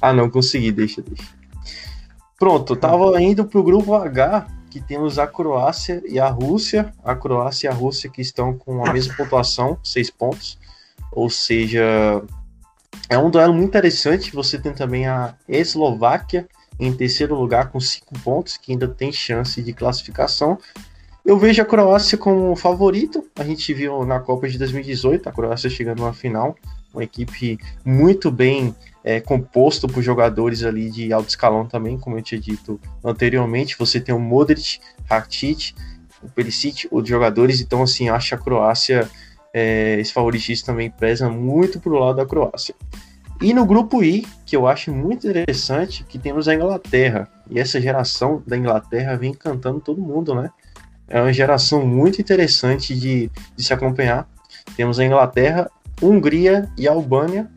Ah, 0.00 0.12
não, 0.12 0.30
consegui, 0.30 0.72
deixa, 0.72 1.02
deixa. 1.02 1.28
Pronto, 2.38 2.74
tava 2.74 3.20
indo 3.20 3.44
pro 3.44 3.62
grupo 3.62 3.94
H, 3.94 4.46
que 4.70 4.80
temos 4.80 5.18
a 5.18 5.26
Croácia 5.26 6.02
e 6.06 6.18
a 6.18 6.28
Rússia. 6.28 6.92
A 7.04 7.14
Croácia 7.14 7.68
e 7.68 7.70
a 7.70 7.74
Rússia 7.74 8.10
que 8.10 8.22
estão 8.22 8.56
com 8.56 8.84
a 8.84 8.92
mesma 8.92 9.14
pontuação, 9.14 9.78
seis 9.84 10.10
pontos. 10.10 10.58
Ou 11.12 11.28
seja, 11.28 12.22
é 13.08 13.18
um 13.18 13.30
duelo 13.30 13.52
muito 13.52 13.68
interessante. 13.68 14.32
Você 14.32 14.58
tem 14.58 14.72
também 14.72 15.06
a 15.06 15.34
Eslováquia 15.48 16.48
em 16.80 16.92
terceiro 16.92 17.34
lugar 17.34 17.70
com 17.70 17.78
cinco 17.78 18.18
pontos, 18.20 18.56
que 18.56 18.72
ainda 18.72 18.88
tem 18.88 19.12
chance 19.12 19.62
de 19.62 19.72
classificação. 19.72 20.58
Eu 21.24 21.38
vejo 21.38 21.60
a 21.60 21.66
Croácia 21.66 22.16
como 22.16 22.56
favorito. 22.56 23.22
A 23.38 23.44
gente 23.44 23.72
viu 23.74 24.04
na 24.06 24.18
Copa 24.18 24.48
de 24.48 24.58
2018 24.58 25.28
a 25.28 25.32
Croácia 25.32 25.68
chegando 25.68 26.02
na 26.02 26.14
final, 26.14 26.56
uma 26.92 27.04
equipe 27.04 27.58
muito 27.84 28.30
bem 28.30 28.74
é, 29.04 29.20
composto 29.20 29.86
por 29.86 30.02
jogadores 30.02 30.64
ali 30.64 30.90
de 30.90 31.12
alto 31.12 31.28
escalão 31.28 31.66
também, 31.66 31.98
como 31.98 32.18
eu 32.18 32.22
tinha 32.22 32.40
dito 32.40 32.80
anteriormente. 33.04 33.78
Você 33.78 34.00
tem 34.00 34.14
o 34.14 34.18
Modric, 34.18 34.80
Rakitic, 35.08 35.74
o 36.22 36.28
Perisic, 36.30 36.88
os 36.90 37.06
jogadores. 37.06 37.60
Então, 37.60 37.82
assim, 37.82 38.08
acho 38.08 38.34
a 38.34 38.38
Croácia, 38.38 39.08
é, 39.52 40.00
esse 40.00 40.12
favoritismo 40.12 40.66
também 40.66 40.90
pesa 40.90 41.28
muito 41.28 41.78
pro 41.78 41.98
lado 41.98 42.16
da 42.16 42.26
Croácia. 42.26 42.74
E 43.40 43.54
no 43.54 43.64
grupo 43.64 44.04
I, 44.04 44.26
que 44.44 44.54
eu 44.54 44.66
acho 44.66 44.92
muito 44.92 45.26
interessante, 45.26 46.04
que 46.04 46.18
temos 46.18 46.46
a 46.46 46.54
Inglaterra. 46.54 47.26
E 47.48 47.58
essa 47.58 47.80
geração 47.80 48.42
da 48.46 48.56
Inglaterra 48.56 49.16
vem 49.16 49.30
encantando 49.30 49.80
todo 49.80 50.02
mundo, 50.02 50.34
né? 50.34 50.50
É 51.08 51.20
uma 51.22 51.32
geração 51.32 51.86
muito 51.86 52.20
interessante 52.20 52.94
de, 52.94 53.30
de 53.56 53.64
se 53.64 53.72
acompanhar. 53.72 54.28
Temos 54.76 55.00
a 55.00 55.04
Inglaterra, 55.04 55.70
Hungria 56.02 56.70
e 56.76 56.86
Albânia. 56.86 57.50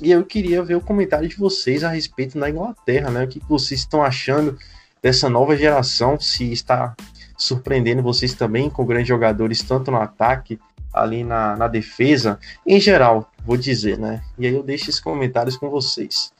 E 0.00 0.10
eu 0.10 0.24
queria 0.24 0.62
ver 0.62 0.76
o 0.76 0.80
comentário 0.80 1.28
de 1.28 1.36
vocês 1.36 1.84
a 1.84 1.90
respeito 1.90 2.38
da 2.38 2.48
Inglaterra, 2.48 3.10
né? 3.10 3.24
O 3.24 3.28
que 3.28 3.40
vocês 3.46 3.80
estão 3.80 4.02
achando 4.02 4.56
dessa 5.02 5.28
nova 5.28 5.54
geração? 5.56 6.18
Se 6.18 6.50
está 6.50 6.96
surpreendendo 7.36 8.02
vocês 8.02 8.32
também 8.32 8.70
com 8.70 8.84
grandes 8.86 9.08
jogadores, 9.08 9.62
tanto 9.62 9.90
no 9.90 9.98
ataque, 9.98 10.58
ali 11.00 11.24
na, 11.24 11.56
na 11.56 11.68
defesa, 11.68 12.38
em 12.66 12.80
geral, 12.80 13.30
vou 13.44 13.56
dizer, 13.56 13.98
né? 13.98 14.22
E 14.38 14.46
aí 14.46 14.54
eu 14.54 14.62
deixo 14.62 14.90
esses 14.90 15.00
comentários 15.00 15.56
com 15.56 15.70
vocês. 15.70 16.32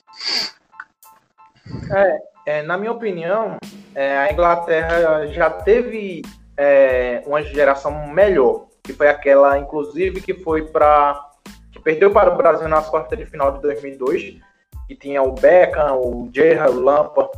É, 1.91 2.19
é 2.47 2.63
na 2.63 2.77
minha 2.77 2.93
opinião, 2.93 3.59
é, 3.95 4.19
a 4.19 4.33
Inglaterra 4.33 5.27
já 5.29 5.51
teve 5.51 6.23
é, 6.57 7.23
uma 7.27 7.43
geração 7.43 8.09
melhor, 8.09 8.67
que 8.83 8.93
foi 8.93 9.09
aquela, 9.09 9.59
inclusive, 9.59 10.21
que 10.21 10.35
foi 10.35 10.67
para 10.67 11.27
que 11.71 11.79
perdeu 11.81 12.11
para 12.11 12.33
o 12.33 12.37
Brasil 12.37 12.67
nas 12.69 12.89
quartas 12.89 13.19
de 13.19 13.27
final 13.27 13.53
de 13.53 13.63
2002, 13.63 14.37
que 14.87 14.97
tinha 14.97 15.23
o 15.23 15.33
Beckham, 15.33 15.95
o 15.97 16.31
Gerrard, 16.35 16.77
o 16.77 16.81
Lampa, 16.81 17.31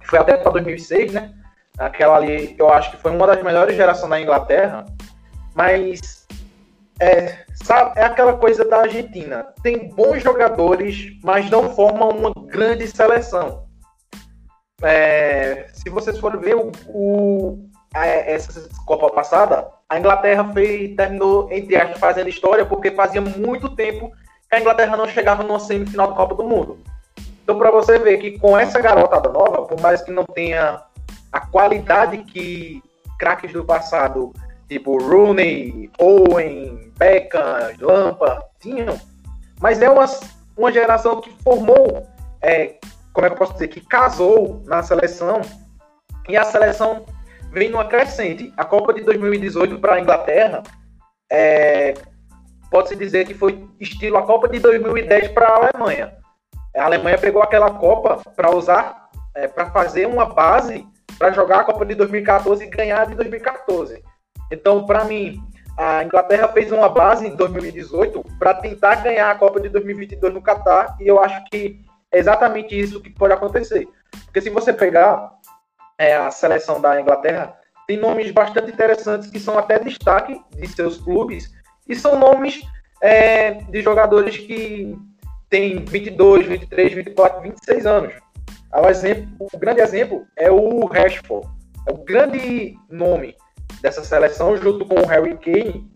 que 0.00 0.06
foi 0.06 0.18
até 0.18 0.36
para 0.36 0.52
2006, 0.52 1.12
né? 1.12 1.34
Aquela 1.78 2.16
ali, 2.16 2.54
eu 2.58 2.68
acho 2.72 2.90
que 2.90 2.96
foi 2.96 3.10
uma 3.10 3.26
das 3.26 3.42
melhores 3.42 3.74
gerações 3.76 4.10
da 4.10 4.20
Inglaterra, 4.20 4.84
mas 5.58 6.24
é, 7.00 7.44
sabe, 7.64 7.98
é 7.98 8.04
aquela 8.04 8.34
coisa 8.34 8.64
da 8.64 8.82
Argentina. 8.82 9.44
Tem 9.60 9.88
bons 9.88 10.22
jogadores, 10.22 11.18
mas 11.24 11.50
não 11.50 11.74
formam 11.74 12.10
uma 12.10 12.32
grande 12.46 12.86
seleção. 12.86 13.66
É, 14.80 15.66
se 15.72 15.90
vocês 15.90 16.16
forem 16.20 16.38
ver 16.38 16.54
o, 16.54 16.70
o, 16.86 17.68
essa 17.92 18.68
Copa 18.86 19.10
passada, 19.10 19.68
a 19.88 19.98
Inglaterra 19.98 20.48
fez, 20.52 20.94
terminou, 20.94 21.50
entre 21.50 21.74
aspas, 21.74 21.98
fazendo 21.98 22.28
história, 22.28 22.64
porque 22.64 22.92
fazia 22.92 23.20
muito 23.20 23.74
tempo 23.74 24.12
que 24.48 24.54
a 24.54 24.60
Inglaterra 24.60 24.96
não 24.96 25.08
chegava 25.08 25.42
numa 25.42 25.58
semifinal 25.58 26.10
da 26.10 26.14
Copa 26.14 26.36
do 26.36 26.44
Mundo. 26.44 26.78
Então, 27.42 27.58
para 27.58 27.72
você 27.72 27.98
ver 27.98 28.18
que 28.18 28.38
com 28.38 28.56
essa 28.56 28.80
garotada 28.80 29.28
nova, 29.28 29.62
por 29.62 29.80
mais 29.80 30.02
que 30.02 30.12
não 30.12 30.24
tenha 30.24 30.80
a 31.32 31.40
qualidade 31.40 32.18
que 32.18 32.80
craques 33.18 33.52
do 33.52 33.64
passado 33.64 34.32
tipo 34.68 34.98
Rooney, 34.98 35.90
Owen, 35.98 36.92
Beckham, 36.98 37.74
Lampa, 37.80 38.44
tinham, 38.60 39.00
mas 39.60 39.80
é 39.80 39.88
uma, 39.88 40.04
uma 40.56 40.70
geração 40.70 41.20
que 41.20 41.30
formou, 41.42 42.06
é, 42.42 42.76
como 43.12 43.26
é 43.26 43.30
que 43.30 43.34
eu 43.34 43.38
posso 43.38 43.54
dizer, 43.54 43.68
que 43.68 43.80
casou 43.80 44.62
na 44.66 44.82
seleção 44.82 45.40
e 46.28 46.36
a 46.36 46.44
seleção 46.44 47.06
vem 47.50 47.70
numa 47.70 47.86
crescente. 47.86 48.52
A 48.56 48.64
Copa 48.64 48.92
de 48.92 49.02
2018 49.02 49.78
para 49.78 49.94
a 49.94 50.00
Inglaterra 50.00 50.62
é, 51.30 51.94
pode-se 52.70 52.94
dizer 52.94 53.26
que 53.26 53.34
foi 53.34 53.66
estilo 53.80 54.18
a 54.18 54.22
Copa 54.22 54.48
de 54.48 54.58
2010 54.60 55.28
para 55.28 55.48
a 55.48 55.56
Alemanha. 55.56 56.14
A 56.76 56.84
Alemanha 56.84 57.18
pegou 57.18 57.42
aquela 57.42 57.70
Copa 57.70 58.20
para 58.36 58.54
usar, 58.54 59.08
é, 59.34 59.48
para 59.48 59.70
fazer 59.70 60.06
uma 60.06 60.26
base 60.26 60.86
para 61.18 61.32
jogar 61.32 61.60
a 61.60 61.64
Copa 61.64 61.84
de 61.84 61.94
2014 61.94 62.62
e 62.64 62.68
ganhar 62.68 63.06
de 63.06 63.14
2014. 63.14 64.04
Então, 64.50 64.84
para 64.86 65.04
mim, 65.04 65.42
a 65.76 66.02
Inglaterra 66.02 66.48
fez 66.48 66.72
uma 66.72 66.88
base 66.88 67.26
em 67.26 67.36
2018 67.36 68.24
para 68.38 68.54
tentar 68.54 68.96
ganhar 68.96 69.30
a 69.30 69.34
Copa 69.34 69.60
de 69.60 69.68
2022 69.68 70.34
no 70.34 70.42
Catar 70.42 70.96
e 71.00 71.06
eu 71.06 71.22
acho 71.22 71.44
que 71.44 71.80
é 72.10 72.18
exatamente 72.18 72.78
isso 72.78 73.00
que 73.00 73.10
pode 73.10 73.32
acontecer. 73.32 73.86
Porque 74.24 74.40
se 74.40 74.50
você 74.50 74.72
pegar 74.72 75.32
é, 75.96 76.16
a 76.16 76.30
seleção 76.30 76.80
da 76.80 77.00
Inglaterra, 77.00 77.54
tem 77.86 77.96
nomes 77.96 78.30
bastante 78.30 78.72
interessantes 78.72 79.30
que 79.30 79.38
são 79.38 79.56
até 79.56 79.78
destaque 79.78 80.40
de 80.50 80.66
seus 80.66 80.98
clubes 80.98 81.52
e 81.88 81.94
são 81.94 82.18
nomes 82.18 82.60
é, 83.00 83.52
de 83.52 83.80
jogadores 83.80 84.36
que 84.36 84.96
têm 85.48 85.84
22, 85.84 86.46
23, 86.46 86.92
24, 86.92 87.40
26 87.40 87.86
anos. 87.86 88.14
O, 88.72 88.86
exemplo, 88.88 89.48
o 89.52 89.58
grande 89.58 89.80
exemplo 89.80 90.26
é 90.36 90.50
o 90.50 90.86
Rashford. 90.86 91.48
É 91.86 91.92
o 91.92 91.98
grande 91.98 92.76
nome 92.90 93.34
dessa 93.80 94.02
seleção, 94.04 94.56
junto 94.56 94.84
com 94.86 94.94
o 94.96 95.06
Harry 95.06 95.36
Kane. 95.38 95.90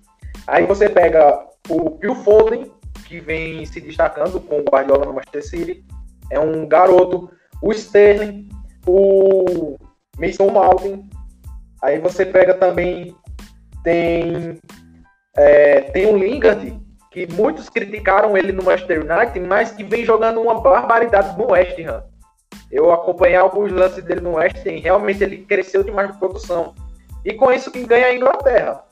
Aí 0.47 0.67
você 0.67 0.89
pega 0.89 1.47
o 1.69 1.99
Phil 1.99 2.15
Foden, 2.17 2.73
que 3.07 3.21
vem 3.21 3.65
se 3.67 3.81
destacando 3.81 4.41
com 4.41 4.61
o 4.61 4.65
Guardiola 4.65 5.05
no 5.05 5.13
Manchester 5.13 5.47
City. 5.47 5.85
É 6.31 6.41
um 6.41 6.67
garoto. 6.67 7.31
O 7.63 7.73
Sterling, 7.73 8.49
o 8.87 9.77
Mason 10.19 10.49
Mount. 10.49 11.05
Aí 11.83 11.99
você 11.99 12.25
pega 12.25 12.55
também 12.55 13.15
tem 13.83 14.61
é, 15.37 15.81
tem 15.81 16.07
o 16.07 16.17
Lingard, 16.17 16.79
que 17.11 17.27
muitos 17.33 17.69
criticaram 17.69 18.37
ele 18.37 18.53
no 18.53 18.63
Manchester 18.63 19.01
United, 19.01 19.41
mas 19.41 19.73
que 19.73 19.83
vem 19.83 20.05
jogando 20.05 20.41
uma 20.41 20.61
barbaridade 20.61 21.37
no 21.39 21.53
West 21.53 21.79
Ham. 21.81 22.05
Eu 22.71 22.91
acompanhei 22.93 23.37
alguns 23.37 23.71
lances 23.71 24.03
dele 24.05 24.21
no 24.21 24.37
West 24.37 24.67
Ham, 24.67 24.81
realmente 24.81 25.23
ele 25.23 25.39
cresceu 25.39 25.83
demais 25.83 26.13
de 26.13 26.19
produção. 26.19 26.75
E 27.25 27.33
com 27.35 27.53
isso 27.53 27.71
que 27.71 27.85
ganha 27.85 28.07
a 28.07 28.15
Inglaterra. 28.15 28.85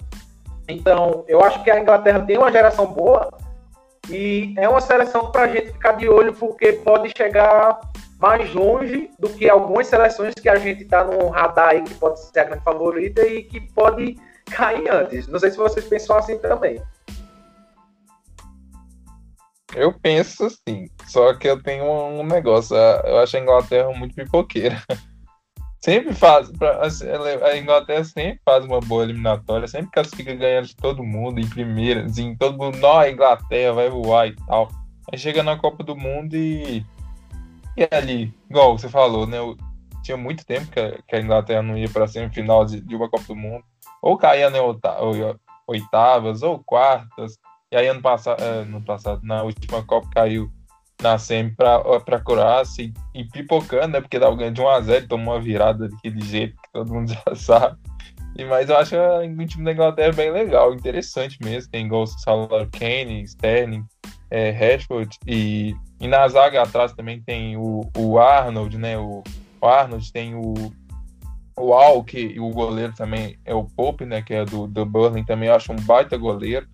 Então, 0.68 1.24
eu 1.26 1.42
acho 1.42 1.62
que 1.62 1.70
a 1.70 1.80
Inglaterra 1.80 2.20
tem 2.20 2.38
uma 2.38 2.52
geração 2.52 2.86
boa 2.86 3.30
e 4.08 4.54
é 4.56 4.68
uma 4.68 4.80
seleção 4.80 5.30
para 5.30 5.42
a 5.42 5.48
gente 5.48 5.72
ficar 5.72 5.92
de 5.92 6.08
olho, 6.08 6.32
porque 6.32 6.72
pode 6.74 7.12
chegar 7.16 7.80
mais 8.18 8.52
longe 8.52 9.10
do 9.18 9.28
que 9.30 9.48
algumas 9.48 9.86
seleções 9.86 10.34
que 10.34 10.48
a 10.48 10.56
gente 10.56 10.82
está 10.82 11.04
no 11.04 11.28
radar 11.28 11.70
aí, 11.70 11.82
que 11.82 11.94
pode 11.94 12.20
ser 12.20 12.40
a 12.40 12.44
grande 12.44 12.62
favorita 12.62 13.26
e 13.26 13.42
que 13.44 13.60
pode 13.72 14.16
cair 14.46 14.88
antes. 14.90 15.26
Não 15.26 15.38
sei 15.38 15.50
se 15.50 15.56
vocês 15.56 15.86
pensam 15.86 16.16
assim 16.16 16.38
também. 16.38 16.80
Eu 19.74 19.92
penso 19.92 20.46
assim, 20.46 20.88
só 21.06 21.32
que 21.34 21.48
eu 21.48 21.62
tenho 21.62 21.84
um 21.84 22.24
negócio. 22.24 22.76
Eu 22.76 23.18
acho 23.18 23.36
a 23.36 23.40
Inglaterra 23.40 23.92
muito 23.92 24.14
pipoqueira. 24.14 24.82
Sempre 25.80 26.14
faz. 26.14 26.50
Assim, 26.80 27.06
a 27.08 27.56
Inglaterra 27.56 28.04
sempre 28.04 28.40
faz 28.44 28.64
uma 28.64 28.80
boa 28.80 29.02
eliminatória, 29.02 29.66
sempre 29.66 29.90
classifica 29.90 30.34
ganhando 30.34 30.66
de 30.66 30.76
todo 30.76 31.02
mundo 31.02 31.40
em 31.40 31.48
primeira, 31.48 32.04
assim, 32.04 32.36
todo 32.36 32.58
mundo, 32.58 32.76
nó, 32.78 32.98
a 32.98 33.10
Inglaterra 33.10 33.72
vai 33.72 33.88
voar 33.88 34.28
e 34.28 34.36
tal. 34.46 34.68
Aí 35.10 35.18
chega 35.18 35.42
na 35.42 35.56
Copa 35.56 35.82
do 35.82 35.96
Mundo 35.96 36.36
e. 36.36 36.84
E 37.76 37.88
ali, 37.90 38.34
igual 38.48 38.76
você 38.76 38.88
falou, 38.88 39.26
né? 39.26 39.38
Tinha 40.02 40.16
muito 40.16 40.44
tempo 40.44 40.70
que 40.70 40.78
a, 40.78 40.98
que 41.02 41.16
a 41.16 41.20
Inglaterra 41.20 41.62
não 41.62 41.78
ia 41.78 41.88
para 41.88 42.06
semifinal 42.06 42.64
de, 42.64 42.80
de 42.80 42.94
uma 42.94 43.08
Copa 43.08 43.24
do 43.24 43.36
Mundo. 43.36 43.64
Ou 44.02 44.18
caía 44.18 44.50
em 44.50 45.40
oitavas, 45.66 46.42
ou 46.42 46.58
quartas. 46.58 47.38
E 47.72 47.76
aí 47.76 47.86
ano 47.86 48.02
passado, 48.02 48.42
é, 48.42 48.62
ano 48.62 48.82
passado, 48.82 49.20
na 49.22 49.42
última 49.42 49.82
Copa 49.82 50.08
caiu 50.12 50.50
na 51.02 51.18
SEMI 51.18 51.52
para 51.52 52.20
Croácia 52.24 52.82
e, 52.82 52.92
e, 53.14 53.24
pipocando, 53.24 53.88
né? 53.88 54.00
Porque 54.00 54.18
dava 54.18 54.36
ganho 54.36 54.52
de 54.52 54.60
1x0, 54.60 55.08
tomou 55.08 55.34
uma 55.34 55.40
virada 55.40 55.88
daquele 55.88 56.20
jeito 56.20 56.54
que 56.54 56.72
todo 56.72 56.92
mundo 56.92 57.12
já 57.26 57.34
sabe. 57.34 57.78
E, 58.36 58.44
mas 58.44 58.70
eu 58.70 58.76
acho 58.76 58.94
o 58.96 59.46
time 59.46 59.64
da 59.64 59.72
Inglaterra 59.72 60.12
bem 60.12 60.30
legal, 60.30 60.72
interessante 60.74 61.38
mesmo. 61.42 61.70
Tem 61.70 61.88
gols 61.88 62.14
do 62.14 62.20
Salah 62.20 62.66
Kane, 62.66 63.22
Sterling, 63.22 63.84
é, 64.30 64.50
Rashford 64.50 65.18
e, 65.26 65.74
e 66.00 66.06
na 66.06 66.26
zaga 66.28 66.62
atrás 66.62 66.92
também 66.92 67.20
tem 67.20 67.56
o, 67.56 67.90
o 67.96 68.18
Arnold, 68.18 68.78
né? 68.78 68.96
O, 68.96 69.22
o 69.60 69.66
Arnold 69.66 70.12
tem 70.12 70.34
o, 70.34 70.54
o 71.58 71.74
Alck 71.74 72.16
e 72.16 72.38
o 72.38 72.50
goleiro 72.50 72.94
também 72.94 73.36
é 73.44 73.54
o 73.54 73.64
Pope, 73.64 74.04
né? 74.04 74.22
Que 74.22 74.34
é 74.34 74.44
do, 74.44 74.66
do 74.66 74.86
Burling 74.86 75.24
também, 75.24 75.48
eu 75.48 75.54
acho 75.54 75.72
um 75.72 75.76
baita 75.76 76.16
goleiro. 76.16 76.66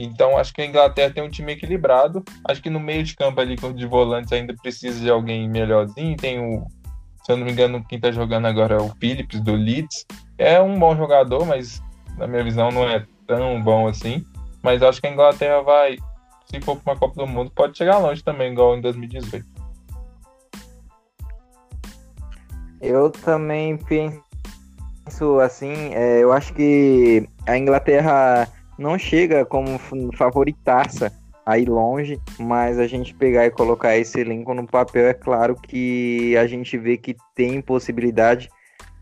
Então, 0.00 0.38
acho 0.38 0.54
que 0.54 0.62
a 0.62 0.66
Inglaterra 0.66 1.12
tem 1.12 1.24
um 1.24 1.28
time 1.28 1.54
equilibrado. 1.54 2.22
Acho 2.48 2.62
que 2.62 2.70
no 2.70 2.78
meio 2.78 3.02
de 3.02 3.16
campo 3.16 3.40
ali, 3.40 3.56
de 3.56 3.86
volantes, 3.86 4.30
ainda 4.30 4.54
precisa 4.54 5.00
de 5.00 5.10
alguém 5.10 5.48
melhorzinho. 5.48 6.16
Tem 6.16 6.38
o, 6.38 6.64
se 7.24 7.32
eu 7.32 7.36
não 7.36 7.44
me 7.44 7.50
engano, 7.50 7.84
quem 7.84 7.96
está 7.96 8.12
jogando 8.12 8.46
agora 8.46 8.76
é 8.76 8.80
o 8.80 8.94
Phillips, 9.00 9.40
do 9.40 9.56
Leeds. 9.56 10.06
É 10.38 10.60
um 10.60 10.78
bom 10.78 10.96
jogador, 10.96 11.44
mas 11.44 11.82
na 12.16 12.28
minha 12.28 12.44
visão 12.44 12.70
não 12.70 12.88
é 12.88 13.04
tão 13.26 13.60
bom 13.60 13.88
assim. 13.88 14.24
Mas 14.62 14.84
acho 14.84 15.00
que 15.00 15.08
a 15.08 15.10
Inglaterra 15.10 15.62
vai, 15.62 15.96
se 16.46 16.60
for 16.60 16.76
para 16.76 16.92
uma 16.92 16.98
Copa 16.98 17.16
do 17.16 17.26
Mundo, 17.26 17.50
pode 17.50 17.76
chegar 17.76 17.98
longe 17.98 18.22
também, 18.22 18.52
igual 18.52 18.76
em 18.76 18.80
2018. 18.80 19.44
Eu 22.80 23.10
também 23.10 23.76
penso 23.76 25.40
assim, 25.40 25.92
é, 25.92 26.22
eu 26.22 26.32
acho 26.32 26.54
que 26.54 27.28
a 27.48 27.58
Inglaterra 27.58 28.48
não 28.78 28.96
chega 28.96 29.44
como 29.44 29.78
favoritaça 30.16 31.12
aí 31.44 31.64
longe, 31.64 32.20
mas 32.38 32.78
a 32.78 32.86
gente 32.86 33.14
pegar 33.14 33.46
e 33.46 33.50
colocar 33.50 33.96
esse 33.96 34.20
elenco 34.20 34.52
no 34.54 34.66
papel, 34.66 35.08
é 35.08 35.14
claro 35.14 35.56
que 35.56 36.36
a 36.36 36.46
gente 36.46 36.76
vê 36.76 36.96
que 36.96 37.16
tem 37.34 37.60
possibilidade, 37.60 38.50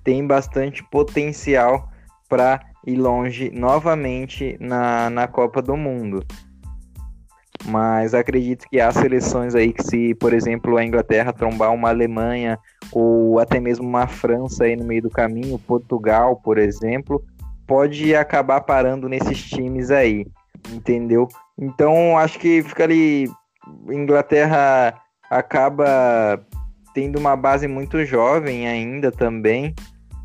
tem 0.05 0.25
bastante 0.25 0.83
potencial 0.85 1.89
para 2.29 2.61
ir 2.87 2.97
longe 2.97 3.51
novamente 3.51 4.57
na, 4.61 5.11
na 5.11 5.27
Copa 5.27 5.61
do 5.61 5.77
Mundo. 5.77 6.25
Mas 7.65 8.15
acredito 8.15 8.69
que 8.71 8.81
há 8.81 8.93
seleções 8.93 9.57
aí 9.57 9.73
que 9.73 9.83
se, 9.83 10.15
por 10.15 10.33
exemplo, 10.33 10.77
a 10.77 10.85
Inglaterra 10.85 11.33
trombar 11.33 11.75
uma 11.75 11.89
Alemanha 11.89 12.59
ou 12.93 13.41
até 13.41 13.59
mesmo 13.59 13.85
uma 13.85 14.07
França 14.07 14.65
aí 14.65 14.77
no 14.77 14.85
meio 14.85 15.03
do 15.03 15.11
caminho, 15.11 15.59
Portugal, 15.59 16.37
por 16.37 16.59
exemplo, 16.59 17.25
pode 17.67 18.15
acabar 18.15 18.61
parando 18.61 19.09
nesses 19.09 19.43
times 19.43 19.91
aí, 19.91 20.27
entendeu? 20.71 21.29
Então 21.59 22.17
acho 22.19 22.39
que 22.39 22.63
fica 22.63 22.85
ali. 22.85 23.31
Inglaterra 23.89 24.95
acaba 25.31 26.41
tendo 26.95 27.19
uma 27.19 27.37
base 27.37 27.67
muito 27.67 28.05
jovem 28.05 28.69
ainda 28.69 29.11
também. 29.11 29.75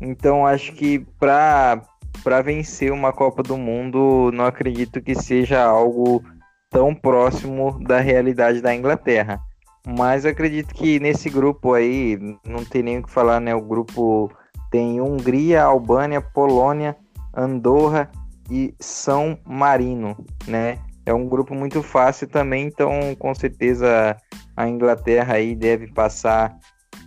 Então 0.00 0.46
acho 0.46 0.72
que 0.72 1.00
para 1.18 1.82
para 2.22 2.40
vencer 2.40 2.92
uma 2.92 3.12
Copa 3.12 3.42
do 3.42 3.56
Mundo, 3.56 4.30
não 4.32 4.44
acredito 4.44 5.00
que 5.00 5.14
seja 5.14 5.62
algo 5.64 6.22
tão 6.70 6.94
próximo 6.94 7.78
da 7.84 7.98
realidade 7.98 8.60
da 8.60 8.74
Inglaterra. 8.74 9.40
Mas 9.84 10.24
acredito 10.24 10.72
que 10.72 11.00
nesse 11.00 11.28
grupo 11.28 11.74
aí, 11.74 12.16
não 12.46 12.64
tem 12.64 12.82
nem 12.82 12.98
o 12.98 13.02
que 13.02 13.10
falar, 13.10 13.40
né? 13.40 13.52
O 13.54 13.60
grupo 13.60 14.30
tem 14.70 15.00
Hungria, 15.00 15.64
Albânia, 15.64 16.20
Polônia, 16.20 16.96
Andorra 17.34 18.10
e 18.50 18.74
São 18.78 19.38
Marino, 19.44 20.16
né? 20.46 20.78
É 21.04 21.12
um 21.12 21.28
grupo 21.28 21.54
muito 21.54 21.82
fácil 21.82 22.28
também, 22.28 22.66
então 22.66 23.14
com 23.18 23.34
certeza 23.34 24.16
a 24.56 24.68
Inglaterra 24.68 25.34
aí 25.34 25.54
deve 25.54 25.88
passar 25.88 26.56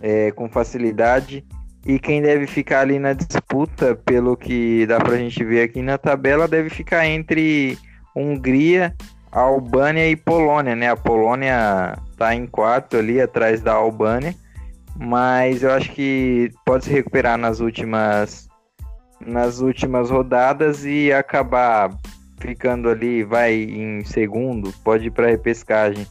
é, 0.00 0.30
com 0.32 0.48
facilidade. 0.48 1.44
E 1.86 1.98
quem 1.98 2.20
deve 2.20 2.46
ficar 2.46 2.80
ali 2.80 2.98
na 2.98 3.12
disputa, 3.12 3.94
pelo 3.94 4.36
que 4.36 4.84
dá 4.86 4.98
pra 4.98 5.16
gente 5.16 5.42
ver 5.44 5.62
aqui 5.62 5.80
na 5.80 5.96
tabela, 5.96 6.48
deve 6.48 6.68
ficar 6.68 7.06
entre 7.06 7.78
Hungria, 8.14 8.94
Albânia 9.30 10.08
e 10.08 10.16
Polônia, 10.16 10.74
né? 10.74 10.90
A 10.90 10.96
Polônia 10.96 11.96
tá 12.16 12.34
em 12.34 12.46
quarto 12.46 12.96
ali 12.96 13.20
atrás 13.20 13.60
da 13.60 13.74
Albânia, 13.74 14.34
mas 14.96 15.62
eu 15.62 15.70
acho 15.70 15.92
que 15.92 16.50
pode 16.64 16.86
se 16.86 16.90
recuperar 16.90 17.38
nas 17.38 17.60
últimas 17.60 18.45
nas 19.20 19.60
últimas 19.60 20.10
rodadas 20.10 20.84
e 20.84 21.12
acabar 21.12 21.90
ficando 22.38 22.88
ali, 22.88 23.24
vai 23.24 23.54
em 23.54 24.04
segundo, 24.04 24.72
pode 24.84 25.06
ir 25.06 25.10
para 25.10 25.28
repescagem. 25.28 26.06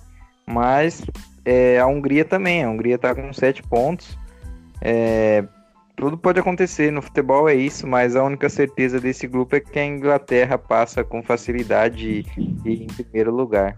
Mas 0.46 1.04
é, 1.44 1.80
a 1.80 1.88
Hungria 1.88 2.26
também, 2.26 2.64
a 2.64 2.70
Hungria 2.70 2.96
está 2.96 3.14
com 3.14 3.32
sete 3.32 3.62
pontos. 3.64 4.18
É, 4.82 5.44
tudo 5.96 6.18
pode 6.18 6.40
acontecer 6.40 6.92
no 6.92 7.02
futebol, 7.02 7.48
é 7.48 7.56
isso, 7.56 7.88
mas 7.88 8.16
a 8.16 8.24
única 8.24 8.50
certeza 8.50 9.00
desse 9.00 9.28
grupo 9.28 9.56
é 9.56 9.60
que 9.60 9.80
a 9.80 9.86
Inglaterra 9.86 10.58
passa 10.58 11.04
com 11.04 11.24
facilidade 11.24 12.26
e, 12.66 12.84
em 12.84 12.88
primeiro 12.88 13.34
lugar. 13.34 13.78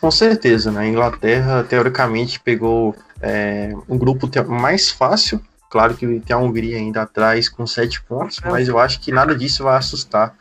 Com 0.00 0.10
certeza, 0.10 0.70
né? 0.70 0.82
A 0.82 0.86
Inglaterra, 0.86 1.64
teoricamente, 1.64 2.38
pegou 2.40 2.94
é, 3.20 3.72
um 3.88 3.98
grupo 3.98 4.28
mais 4.48 4.90
fácil. 4.90 5.40
Claro 5.72 5.94
que 5.96 6.20
tem 6.20 6.36
a 6.36 6.38
Hungria 6.38 6.76
ainda 6.76 7.00
atrás 7.00 7.48
com 7.48 7.66
sete 7.66 8.02
pontos, 8.02 8.38
mas 8.44 8.68
eu 8.68 8.78
acho 8.78 9.00
que 9.00 9.10
nada 9.10 9.34
disso 9.34 9.64
vai 9.64 9.78
assustar 9.78 10.36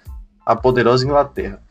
a 0.46 0.58
poderosa 0.58 1.06
Inglaterra. 1.06 1.62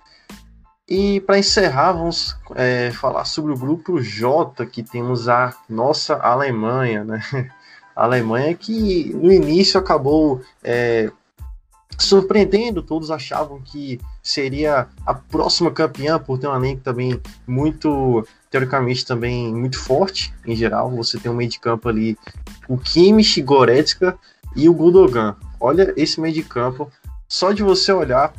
E 0.89 1.21
para 1.21 1.39
encerrar, 1.39 1.93
vamos 1.93 2.35
é, 2.55 2.91
falar 2.91 3.27
sobre 3.27 3.53
o 3.53 3.59
grupo 3.59 4.01
J, 4.01 4.65
que 4.65 4.83
temos 4.83 5.29
a 5.29 5.55
nossa 5.69 6.15
Alemanha, 6.15 7.05
né? 7.05 7.21
A 7.95 8.05
Alemanha 8.05 8.55
que 8.55 9.13
no 9.15 9.31
início 9.31 9.79
acabou 9.79 10.41
é, 10.65 11.11
surpreendendo, 12.03 12.83
todos 12.83 13.11
achavam 13.11 13.61
que 13.61 14.01
seria 14.23 14.89
a 15.05 15.15
próxima 15.15 15.71
campeã 15.71 16.19
por 16.19 16.39
ter 16.39 16.49
um 16.49 16.57
elenco 16.57 16.83
também 16.83 17.21
muito, 17.47 18.27
teoricamente 18.51 19.05
também 19.05 19.55
muito 19.55 19.79
forte 19.79 20.33
em 20.47 20.57
geral. 20.57 20.91
Você 20.93 21.19
tem 21.19 21.31
um 21.31 21.35
meio 21.35 21.51
de 21.51 21.61
campo 21.61 21.89
ali, 21.89 22.17
o 22.69 22.79
Kimmich, 22.79 23.41
Goretzka 23.43 24.19
e 24.57 24.69
o 24.69 24.75
Gudogan. 24.75 25.37
Olha 25.61 25.93
esse 25.97 26.21
meio 26.21 26.35
de 26.35 26.43
campo, 26.43 26.91
só 27.29 27.53
de 27.53 27.63
você 27.63 27.93
olhar, 27.93 28.33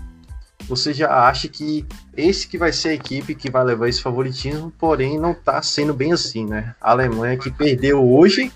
você 0.67 0.93
já 0.93 1.27
acha 1.27 1.47
que 1.47 1.85
esse 2.15 2.47
que 2.47 2.57
vai 2.57 2.71
ser 2.71 2.89
a 2.89 2.93
equipe 2.93 3.35
que 3.35 3.49
vai 3.49 3.63
levar 3.63 3.89
esse 3.89 4.01
favoritismo, 4.01 4.71
porém 4.77 5.19
não 5.19 5.31
está 5.31 5.61
sendo 5.61 5.93
bem 5.93 6.13
assim, 6.13 6.45
né? 6.45 6.75
A 6.79 6.91
Alemanha 6.91 7.37
que 7.37 7.51
perdeu 7.51 8.03
hoje 8.03 8.51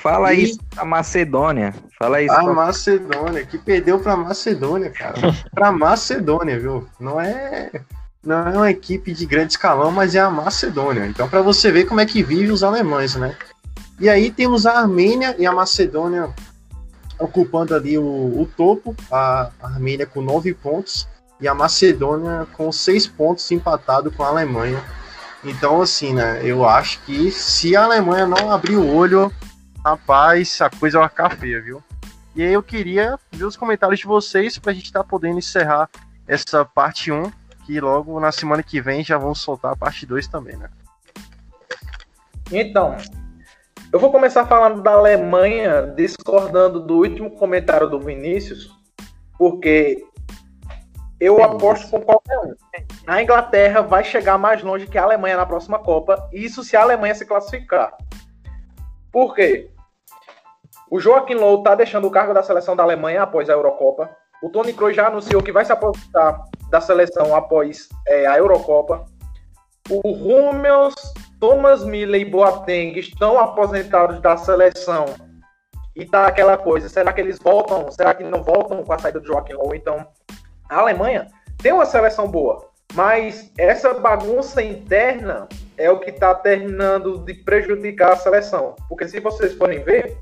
Fala 0.00 0.32
e... 0.32 0.44
isso 0.44 0.58
a 0.76 0.84
Macedônia. 0.84 1.74
Fala 1.98 2.22
isso. 2.22 2.32
A 2.32 2.42
pra... 2.42 2.52
Macedônia, 2.52 3.44
que 3.44 3.58
perdeu 3.58 3.98
pra 4.00 4.16
Macedônia, 4.16 4.90
cara. 4.90 5.14
pra 5.54 5.70
Macedônia, 5.70 6.58
viu? 6.58 6.86
Não 6.98 7.20
é. 7.20 7.70
Não 8.22 8.48
é 8.48 8.56
uma 8.56 8.70
equipe 8.70 9.12
de 9.12 9.24
grande 9.24 9.52
escalão, 9.52 9.90
mas 9.90 10.14
é 10.14 10.20
a 10.20 10.30
Macedônia. 10.30 11.06
Então, 11.06 11.28
para 11.28 11.40
você 11.40 11.70
ver 11.70 11.86
como 11.86 12.00
é 12.00 12.06
que 12.06 12.22
vive 12.22 12.52
os 12.52 12.62
alemães, 12.62 13.14
né? 13.14 13.34
E 13.98 14.08
aí 14.08 14.30
temos 14.30 14.66
a 14.66 14.78
Armênia 14.78 15.34
e 15.38 15.46
a 15.46 15.52
Macedônia 15.52 16.30
ocupando 17.18 17.74
ali 17.74 17.98
o, 17.98 18.02
o 18.02 18.48
topo. 18.56 18.94
A 19.10 19.50
Armênia 19.62 20.06
com 20.06 20.20
nove 20.20 20.52
pontos 20.54 21.08
e 21.40 21.48
a 21.48 21.54
Macedônia 21.54 22.46
com 22.52 22.70
seis 22.70 23.06
pontos 23.06 23.50
empatado 23.50 24.10
com 24.10 24.22
a 24.22 24.28
Alemanha. 24.28 24.82
Então, 25.42 25.80
assim, 25.80 26.12
né? 26.12 26.40
Eu 26.42 26.66
acho 26.68 27.00
que 27.04 27.30
se 27.30 27.74
a 27.74 27.84
Alemanha 27.84 28.26
não 28.26 28.50
abrir 28.50 28.76
o 28.76 28.94
olho, 28.94 29.32
Rapaz, 29.84 30.60
a 30.60 30.68
coisa 30.68 30.98
vai 30.98 31.08
ficar 31.08 31.30
feia, 31.36 31.60
viu? 31.60 31.82
E 32.36 32.42
aí 32.42 32.52
eu 32.52 32.62
queria 32.62 33.18
ver 33.32 33.44
os 33.44 33.56
comentários 33.56 34.00
de 34.00 34.06
vocês 34.06 34.58
pra 34.58 34.72
gente 34.72 34.84
estar 34.84 35.02
tá 35.02 35.08
podendo 35.08 35.38
encerrar 35.38 35.88
essa 36.28 36.64
parte 36.64 37.10
1, 37.10 37.30
que 37.64 37.80
logo 37.80 38.20
na 38.20 38.30
semana 38.30 38.62
que 38.62 38.80
vem 38.80 39.02
já 39.02 39.16
vamos 39.16 39.40
soltar 39.40 39.72
a 39.72 39.76
parte 39.76 40.04
2 40.04 40.28
também, 40.28 40.56
né? 40.56 40.68
Então, 42.52 42.96
eu 43.92 43.98
vou 43.98 44.12
começar 44.12 44.46
falando 44.46 44.82
da 44.82 44.92
Alemanha, 44.92 45.82
discordando 45.96 46.78
do 46.80 46.98
último 46.98 47.30
comentário 47.30 47.88
do 47.88 47.98
Vinícius, 47.98 48.70
porque 49.38 50.04
eu 51.18 51.42
aposto 51.42 51.88
com 51.90 52.00
qualquer 52.00 52.38
um. 52.38 52.54
A 53.06 53.22
Inglaterra 53.22 53.80
vai 53.80 54.04
chegar 54.04 54.36
mais 54.36 54.62
longe 54.62 54.86
que 54.86 54.98
a 54.98 55.02
Alemanha 55.02 55.38
na 55.38 55.46
próxima 55.46 55.78
Copa, 55.78 56.28
isso 56.32 56.62
se 56.62 56.76
a 56.76 56.82
Alemanha 56.82 57.14
se 57.14 57.24
classificar. 57.24 57.96
Por 59.12 59.34
quê? 59.34 59.70
O 60.90 60.98
Joaquim 60.98 61.34
Low 61.34 61.58
está 61.58 61.74
deixando 61.74 62.06
o 62.06 62.10
cargo 62.10 62.34
da 62.34 62.42
seleção 62.42 62.74
da 62.74 62.82
Alemanha 62.82 63.22
após 63.22 63.48
a 63.48 63.52
Eurocopa. 63.52 64.10
O 64.42 64.48
Tony 64.48 64.72
Kroos 64.72 64.96
já 64.96 65.06
anunciou 65.06 65.42
que 65.42 65.52
vai 65.52 65.64
se 65.64 65.72
aposentar 65.72 66.44
da 66.68 66.80
seleção 66.80 67.34
após 67.34 67.88
é, 68.06 68.26
a 68.26 68.38
Eurocopa. 68.38 69.04
O 69.88 70.08
Hummels, 70.08 70.94
Thomas 71.38 71.84
Miller 71.84 72.20
e 72.20 72.24
Boateng 72.24 72.98
estão 72.98 73.38
aposentados 73.38 74.20
da 74.20 74.36
seleção. 74.36 75.06
E 75.94 76.04
tá 76.04 76.26
aquela 76.26 76.56
coisa, 76.56 76.88
será 76.88 77.12
que 77.12 77.20
eles 77.20 77.38
voltam? 77.38 77.90
Será 77.90 78.14
que 78.14 78.22
não 78.24 78.42
voltam 78.42 78.82
com 78.84 78.92
a 78.92 78.98
saída 78.98 79.20
do 79.20 79.26
Joaquim 79.26 79.54
Low? 79.54 79.74
Então, 79.74 80.06
a 80.68 80.78
Alemanha 80.78 81.26
tem 81.58 81.72
uma 81.72 81.84
seleção 81.84 82.28
boa, 82.28 82.68
mas 82.94 83.52
essa 83.58 83.94
bagunça 83.94 84.62
interna 84.62 85.48
é 85.80 85.90
o 85.90 85.98
que 85.98 86.10
está 86.10 86.34
terminando 86.34 87.24
de 87.24 87.32
prejudicar 87.32 88.12
a 88.12 88.16
seleção. 88.16 88.76
Porque 88.86 89.08
se 89.08 89.18
vocês 89.18 89.54
forem 89.54 89.82
ver, 89.82 90.14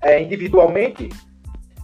é, 0.00 0.18
individualmente, 0.18 1.10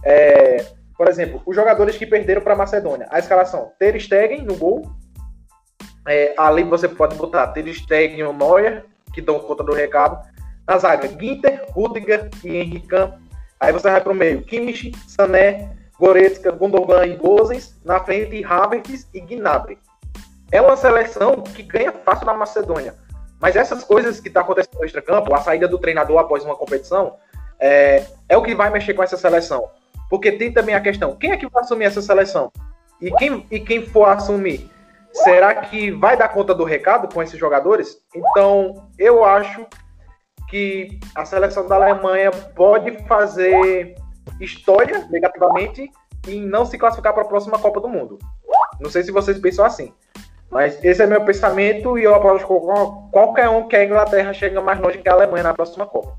é, 0.03 0.65
por 0.97 1.07
exemplo, 1.07 1.39
os 1.45 1.55
jogadores 1.55 1.97
que 1.97 2.07
perderam 2.07 2.41
para 2.41 2.53
a 2.53 2.57
Macedônia, 2.57 3.07
a 3.11 3.19
escalação, 3.19 3.71
Ter 3.77 3.99
Stegen 3.99 4.41
no 4.41 4.55
gol, 4.55 4.81
é, 6.07 6.33
ali 6.35 6.63
você 6.63 6.87
pode 6.87 7.15
botar 7.15 7.47
Ter 7.47 7.71
Stegen 7.71 8.23
ou 8.23 8.33
Neuer, 8.33 8.85
que 9.13 9.21
dão 9.21 9.39
conta 9.39 9.63
do 9.63 9.73
recado, 9.73 10.19
na 10.67 10.79
zaga, 10.79 11.07
Ginter, 11.07 11.63
Rudiger 11.69 12.29
e 12.43 12.57
Henrique 12.57 12.87
aí 13.59 13.71
você 13.71 13.89
vai 13.89 14.01
para 14.01 14.11
o 14.11 14.15
meio, 14.15 14.41
Kimmich, 14.41 14.91
Sané, 15.07 15.69
Goretzka, 15.99 16.51
Gundogan 16.51 17.05
e 17.05 17.15
Gozens, 17.15 17.79
na 17.85 17.99
frente 17.99 18.43
Havertz 18.43 19.07
e 19.13 19.21
Gnabry 19.21 19.77
é 20.51 20.61
uma 20.61 20.77
seleção 20.77 21.41
que 21.41 21.63
ganha 21.63 21.91
fácil 21.91 22.25
na 22.25 22.33
Macedônia. 22.33 22.95
Mas 23.39 23.55
essas 23.55 23.83
coisas 23.83 24.19
que 24.19 24.27
estão 24.27 24.41
tá 24.41 24.45
acontecendo 24.45 24.79
no 24.79 24.85
extracampo, 24.85 25.33
a 25.33 25.39
saída 25.39 25.67
do 25.67 25.77
treinador 25.77 26.17
após 26.19 26.43
uma 26.43 26.55
competição, 26.55 27.15
é, 27.59 28.05
é 28.29 28.37
o 28.37 28.43
que 28.43 28.55
vai 28.55 28.69
mexer 28.69 28.93
com 28.93 29.03
essa 29.03 29.17
seleção. 29.17 29.69
Porque 30.09 30.31
tem 30.31 30.51
também 30.51 30.75
a 30.75 30.81
questão: 30.81 31.15
quem 31.15 31.31
é 31.31 31.37
que 31.37 31.49
vai 31.49 31.63
assumir 31.63 31.85
essa 31.85 32.01
seleção? 32.01 32.51
E 33.01 33.11
quem, 33.11 33.45
e 33.51 33.59
quem 33.59 33.85
for 33.85 34.07
assumir, 34.07 34.69
será 35.11 35.53
que 35.53 35.91
vai 35.91 36.15
dar 36.15 36.29
conta 36.29 36.53
do 36.53 36.63
recado 36.63 37.13
com 37.13 37.21
esses 37.21 37.37
jogadores? 37.37 37.97
Então, 38.15 38.89
eu 38.97 39.23
acho 39.23 39.65
que 40.49 40.99
a 41.13 41.25
seleção 41.25 41.67
da 41.67 41.75
Alemanha 41.75 42.31
pode 42.31 42.97
fazer 43.05 43.95
história 44.39 45.05
negativamente 45.09 45.91
e 46.27 46.39
não 46.39 46.65
se 46.65 46.77
classificar 46.77 47.13
para 47.13 47.23
a 47.23 47.27
próxima 47.27 47.59
Copa 47.59 47.81
do 47.81 47.89
Mundo. 47.89 48.17
Não 48.79 48.89
sei 48.89 49.03
se 49.03 49.11
vocês 49.11 49.39
pensam 49.39 49.65
assim. 49.65 49.93
Mas 50.51 50.83
esse 50.83 51.01
é 51.01 51.07
meu 51.07 51.23
pensamento 51.25 51.97
e 51.97 52.03
eu 52.03 52.15
aposto 52.15 52.47
com 52.47 53.09
qualquer 53.11 53.49
um 53.49 53.67
que 53.67 53.75
a 53.75 53.83
Inglaterra 53.83 54.33
chega 54.33 54.61
mais 54.61 54.79
longe 54.79 54.99
que 54.99 55.09
a 55.09 55.13
Alemanha 55.13 55.43
na 55.43 55.53
próxima 55.53 55.85
Copa. 55.85 56.17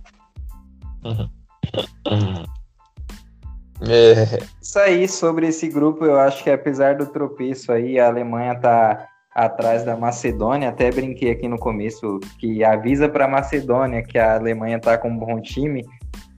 É. 3.88 4.38
Isso 4.60 4.78
aí, 4.78 5.08
sobre 5.08 5.46
esse 5.48 5.68
grupo, 5.68 6.04
eu 6.04 6.18
acho 6.18 6.42
que 6.42 6.50
apesar 6.50 6.96
do 6.96 7.06
tropeço 7.06 7.72
aí, 7.72 7.98
a 7.98 8.06
Alemanha 8.06 8.54
tá 8.58 9.06
atrás 9.34 9.84
da 9.84 9.96
Macedônia. 9.96 10.70
Até 10.70 10.90
brinquei 10.90 11.30
aqui 11.30 11.46
no 11.46 11.58
começo 11.58 12.18
que 12.38 12.64
avisa 12.64 13.08
para 13.08 13.26
a 13.26 13.28
Macedônia 13.28 14.02
que 14.02 14.18
a 14.18 14.34
Alemanha 14.34 14.80
tá 14.80 14.96
com 14.96 15.10
um 15.10 15.18
bom 15.18 15.40
time. 15.40 15.84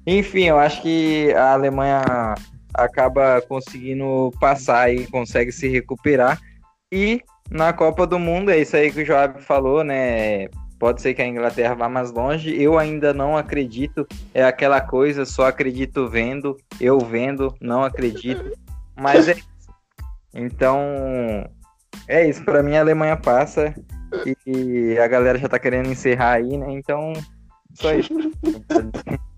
Enfim, 0.05 0.45
eu 0.45 0.59
acho 0.59 0.83
que 0.83 1.33
a 1.35 1.53
Alemanha 1.53 2.03
acaba 2.75 3.41
conseguindo 3.43 4.33
passar 4.41 4.93
e 4.93 5.07
consegue 5.07 5.53
se 5.53 5.69
recuperar. 5.69 6.39
E 6.91 7.23
na 7.51 7.73
Copa 7.73 8.07
do 8.07 8.19
Mundo, 8.19 8.51
é 8.51 8.59
isso 8.59 8.77
aí 8.77 8.91
que 8.93 9.03
o 9.03 9.07
Joab 9.07 9.41
falou, 9.43 9.83
né? 9.83 10.49
Pode 10.79 11.03
ser 11.03 11.15
que 11.15 11.23
a 11.23 11.27
Inglaterra 11.27 11.75
vá 11.75 11.89
mais 11.89 12.13
longe. 12.13 12.55
Eu 12.61 12.79
ainda 12.79 13.13
não 13.13 13.37
acredito. 13.37 14.07
É 14.33 14.45
aquela 14.45 14.81
coisa, 14.81 15.25
só 15.25 15.47
acredito 15.47 16.09
vendo. 16.09 16.57
Eu 16.81 17.01
vendo, 17.01 17.53
não 17.61 17.83
acredito. 17.83 18.53
Mas 18.95 19.29
é 19.29 19.33
isso. 19.33 19.49
Então, 20.35 20.79
é 22.07 22.29
isso. 22.29 22.45
Para 22.45 22.63
mim, 22.63 22.77
a 22.77 22.81
Alemanha 22.81 23.17
passa. 23.17 23.75
E 24.47 24.97
a 24.99 25.09
galera 25.09 25.39
já 25.39 25.49
tá 25.49 25.59
querendo 25.59 25.89
encerrar 25.89 26.35
aí, 26.35 26.57
né? 26.57 26.73
Então, 26.73 27.13
só 27.75 27.93
isso. 27.95 28.13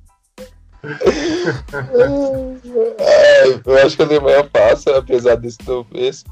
É, 2.98 3.44
eu 3.66 3.78
acho 3.84 3.96
que 3.96 4.02
a 4.02 4.06
Alemanha 4.06 4.44
passa, 4.44 4.96
apesar 4.96 5.36
desse 5.36 5.58
tropeço. 5.58 6.24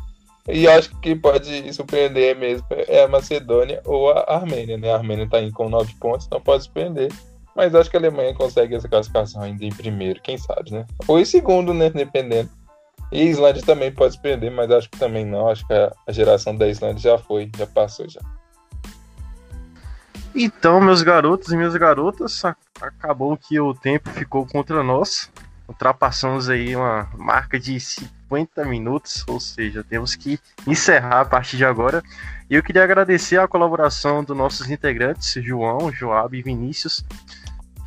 E 0.48 0.66
acho 0.66 0.98
que 1.00 1.14
pode 1.14 1.72
surpreender 1.74 2.34
mesmo 2.34 2.66
é 2.70 3.02
a 3.02 3.08
Macedônia 3.08 3.82
ou 3.84 4.10
a 4.10 4.36
Armênia, 4.36 4.78
né? 4.78 4.90
A 4.90 4.96
Armênia 4.96 5.24
está 5.24 5.36
aí 5.36 5.52
com 5.52 5.68
nove 5.68 5.94
pontos, 6.00 6.28
não 6.30 6.40
pode 6.40 6.64
surpreender. 6.64 7.12
Mas 7.54 7.74
acho 7.74 7.90
que 7.90 7.96
a 7.96 8.00
Alemanha 8.00 8.34
consegue 8.34 8.74
essa 8.74 8.88
classificação 8.88 9.42
ainda 9.42 9.64
em 9.64 9.72
primeiro, 9.72 10.22
quem 10.22 10.38
sabe, 10.38 10.72
né? 10.72 10.86
Ou 11.06 11.18
em 11.18 11.24
segundo, 11.24 11.74
né? 11.74 11.90
Dependendo. 11.90 12.48
E 13.12 13.20
a 13.20 13.24
Islândia 13.24 13.62
também 13.62 13.92
pode 13.92 14.14
surpreender, 14.14 14.50
mas 14.50 14.70
acho 14.70 14.88
que 14.88 14.98
também 14.98 15.26
não. 15.26 15.48
Acho 15.48 15.66
que 15.66 15.74
a 15.74 16.12
geração 16.12 16.56
da 16.56 16.68
Islândia 16.68 17.10
já 17.10 17.18
foi, 17.18 17.50
já 17.56 17.66
passou 17.66 18.08
já. 18.08 18.20
Então, 20.34 20.80
meus 20.80 21.02
garotos 21.02 21.50
e 21.50 21.56
minhas 21.56 21.74
garotas, 21.74 22.42
acabou 22.80 23.36
que 23.36 23.58
o 23.58 23.74
tempo 23.74 24.08
ficou 24.10 24.46
contra 24.46 24.82
nós. 24.82 25.30
Ultrapassamos 25.66 26.48
aí 26.48 26.76
uma 26.76 27.10
marca 27.16 27.58
de 27.58 27.76
50 28.28 28.64
minutos, 28.66 29.24
ou 29.26 29.40
seja, 29.40 29.82
temos 29.82 30.14
que 30.14 30.38
encerrar 30.66 31.22
a 31.22 31.24
partir 31.24 31.56
de 31.56 31.64
agora. 31.64 32.02
E 32.48 32.54
eu 32.54 32.62
queria 32.62 32.84
agradecer 32.84 33.38
a 33.38 33.48
colaboração 33.48 34.22
dos 34.22 34.36
nossos 34.36 34.70
integrantes, 34.70 35.42
João, 35.42 35.90
Joab 35.90 36.36
e 36.36 36.42
Vinícius. 36.42 37.02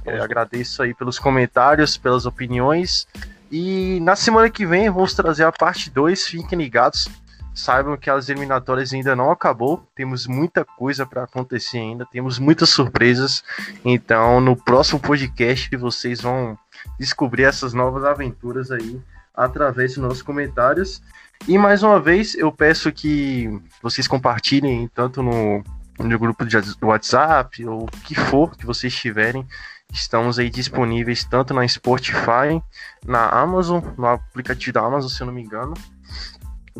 Eu 0.03 0.23
agradeço 0.23 0.81
aí 0.81 0.95
pelos 0.95 1.19
comentários, 1.19 1.95
pelas 1.95 2.25
opiniões. 2.25 3.07
E 3.51 3.99
na 4.01 4.15
semana 4.15 4.49
que 4.49 4.65
vem 4.65 4.89
vamos 4.89 5.13
trazer 5.13 5.43
a 5.43 5.51
parte 5.51 5.91
2, 5.91 6.27
fiquem 6.27 6.57
ligados. 6.57 7.07
saibam 7.53 7.97
que 7.97 8.09
as 8.09 8.29
eliminatórias 8.29 8.93
ainda 8.93 9.15
não 9.15 9.29
acabou, 9.29 9.85
temos 9.93 10.25
muita 10.25 10.63
coisa 10.63 11.05
para 11.05 11.23
acontecer 11.23 11.77
ainda, 11.77 12.05
temos 12.05 12.39
muitas 12.39 12.69
surpresas. 12.69 13.43
Então, 13.85 14.41
no 14.41 14.55
próximo 14.55 14.99
podcast 14.99 15.75
vocês 15.75 16.21
vão 16.21 16.57
descobrir 16.97 17.43
essas 17.43 17.73
novas 17.73 18.03
aventuras 18.05 18.71
aí 18.71 18.99
através 19.33 19.93
dos 19.93 20.03
nossos 20.03 20.21
comentários. 20.21 21.01
E 21.47 21.57
mais 21.57 21.81
uma 21.83 21.99
vez, 21.99 22.35
eu 22.35 22.51
peço 22.51 22.91
que 22.91 23.49
vocês 23.81 24.07
compartilhem 24.07 24.87
tanto 24.93 25.23
no, 25.23 25.63
no 25.99 26.19
grupo 26.19 26.45
de 26.45 26.57
WhatsApp 26.81 27.65
ou 27.65 27.87
que 28.05 28.15
for 28.15 28.55
que 28.55 28.65
vocês 28.65 28.93
tiverem. 28.93 29.45
Estamos 29.91 30.39
aí 30.39 30.49
disponíveis 30.49 31.25
tanto 31.25 31.53
na 31.53 31.67
Spotify, 31.67 32.61
na 33.05 33.27
Amazon, 33.27 33.83
no 33.97 34.07
aplicativo 34.07 34.73
da 34.73 34.81
Amazon, 34.81 35.09
se 35.09 35.21
eu 35.21 35.27
não 35.27 35.33
me 35.33 35.41
engano, 35.41 35.73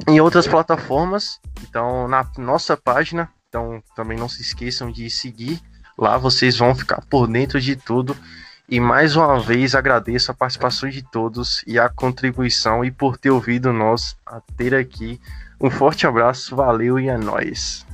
em 0.08 0.22
outras 0.22 0.48
plataformas. 0.48 1.40
Então, 1.64 2.08
na 2.08 2.26
nossa 2.38 2.78
página. 2.78 3.30
Então, 3.50 3.84
também 3.96 4.18
não 4.18 4.30
se 4.30 4.42
esqueçam 4.42 4.90
de 4.90 5.10
seguir. 5.10 5.60
Lá 5.98 6.18
vocês 6.18 6.58
vão 6.58 6.74
ficar 6.74 7.02
por 7.10 7.28
dentro 7.28 7.60
de 7.60 7.76
tudo. 7.76 8.16
E 8.72 8.80
mais 8.80 9.18
uma 9.18 9.38
vez 9.38 9.76
agradeço 9.76 10.32
a 10.32 10.34
participação 10.34 10.88
de 10.88 11.02
todos 11.02 11.62
e 11.68 11.78
a 11.78 11.90
contribuição 11.90 12.86
e 12.86 12.90
por 12.90 13.18
ter 13.18 13.30
ouvido 13.30 13.74
nós 13.74 14.16
até 14.26 14.78
aqui. 14.78 15.20
Um 15.60 15.70
forte 15.70 16.08
abraço, 16.08 16.56
valeu 16.56 16.98
e 16.98 17.10
é 17.10 17.18
nóis. 17.18 17.86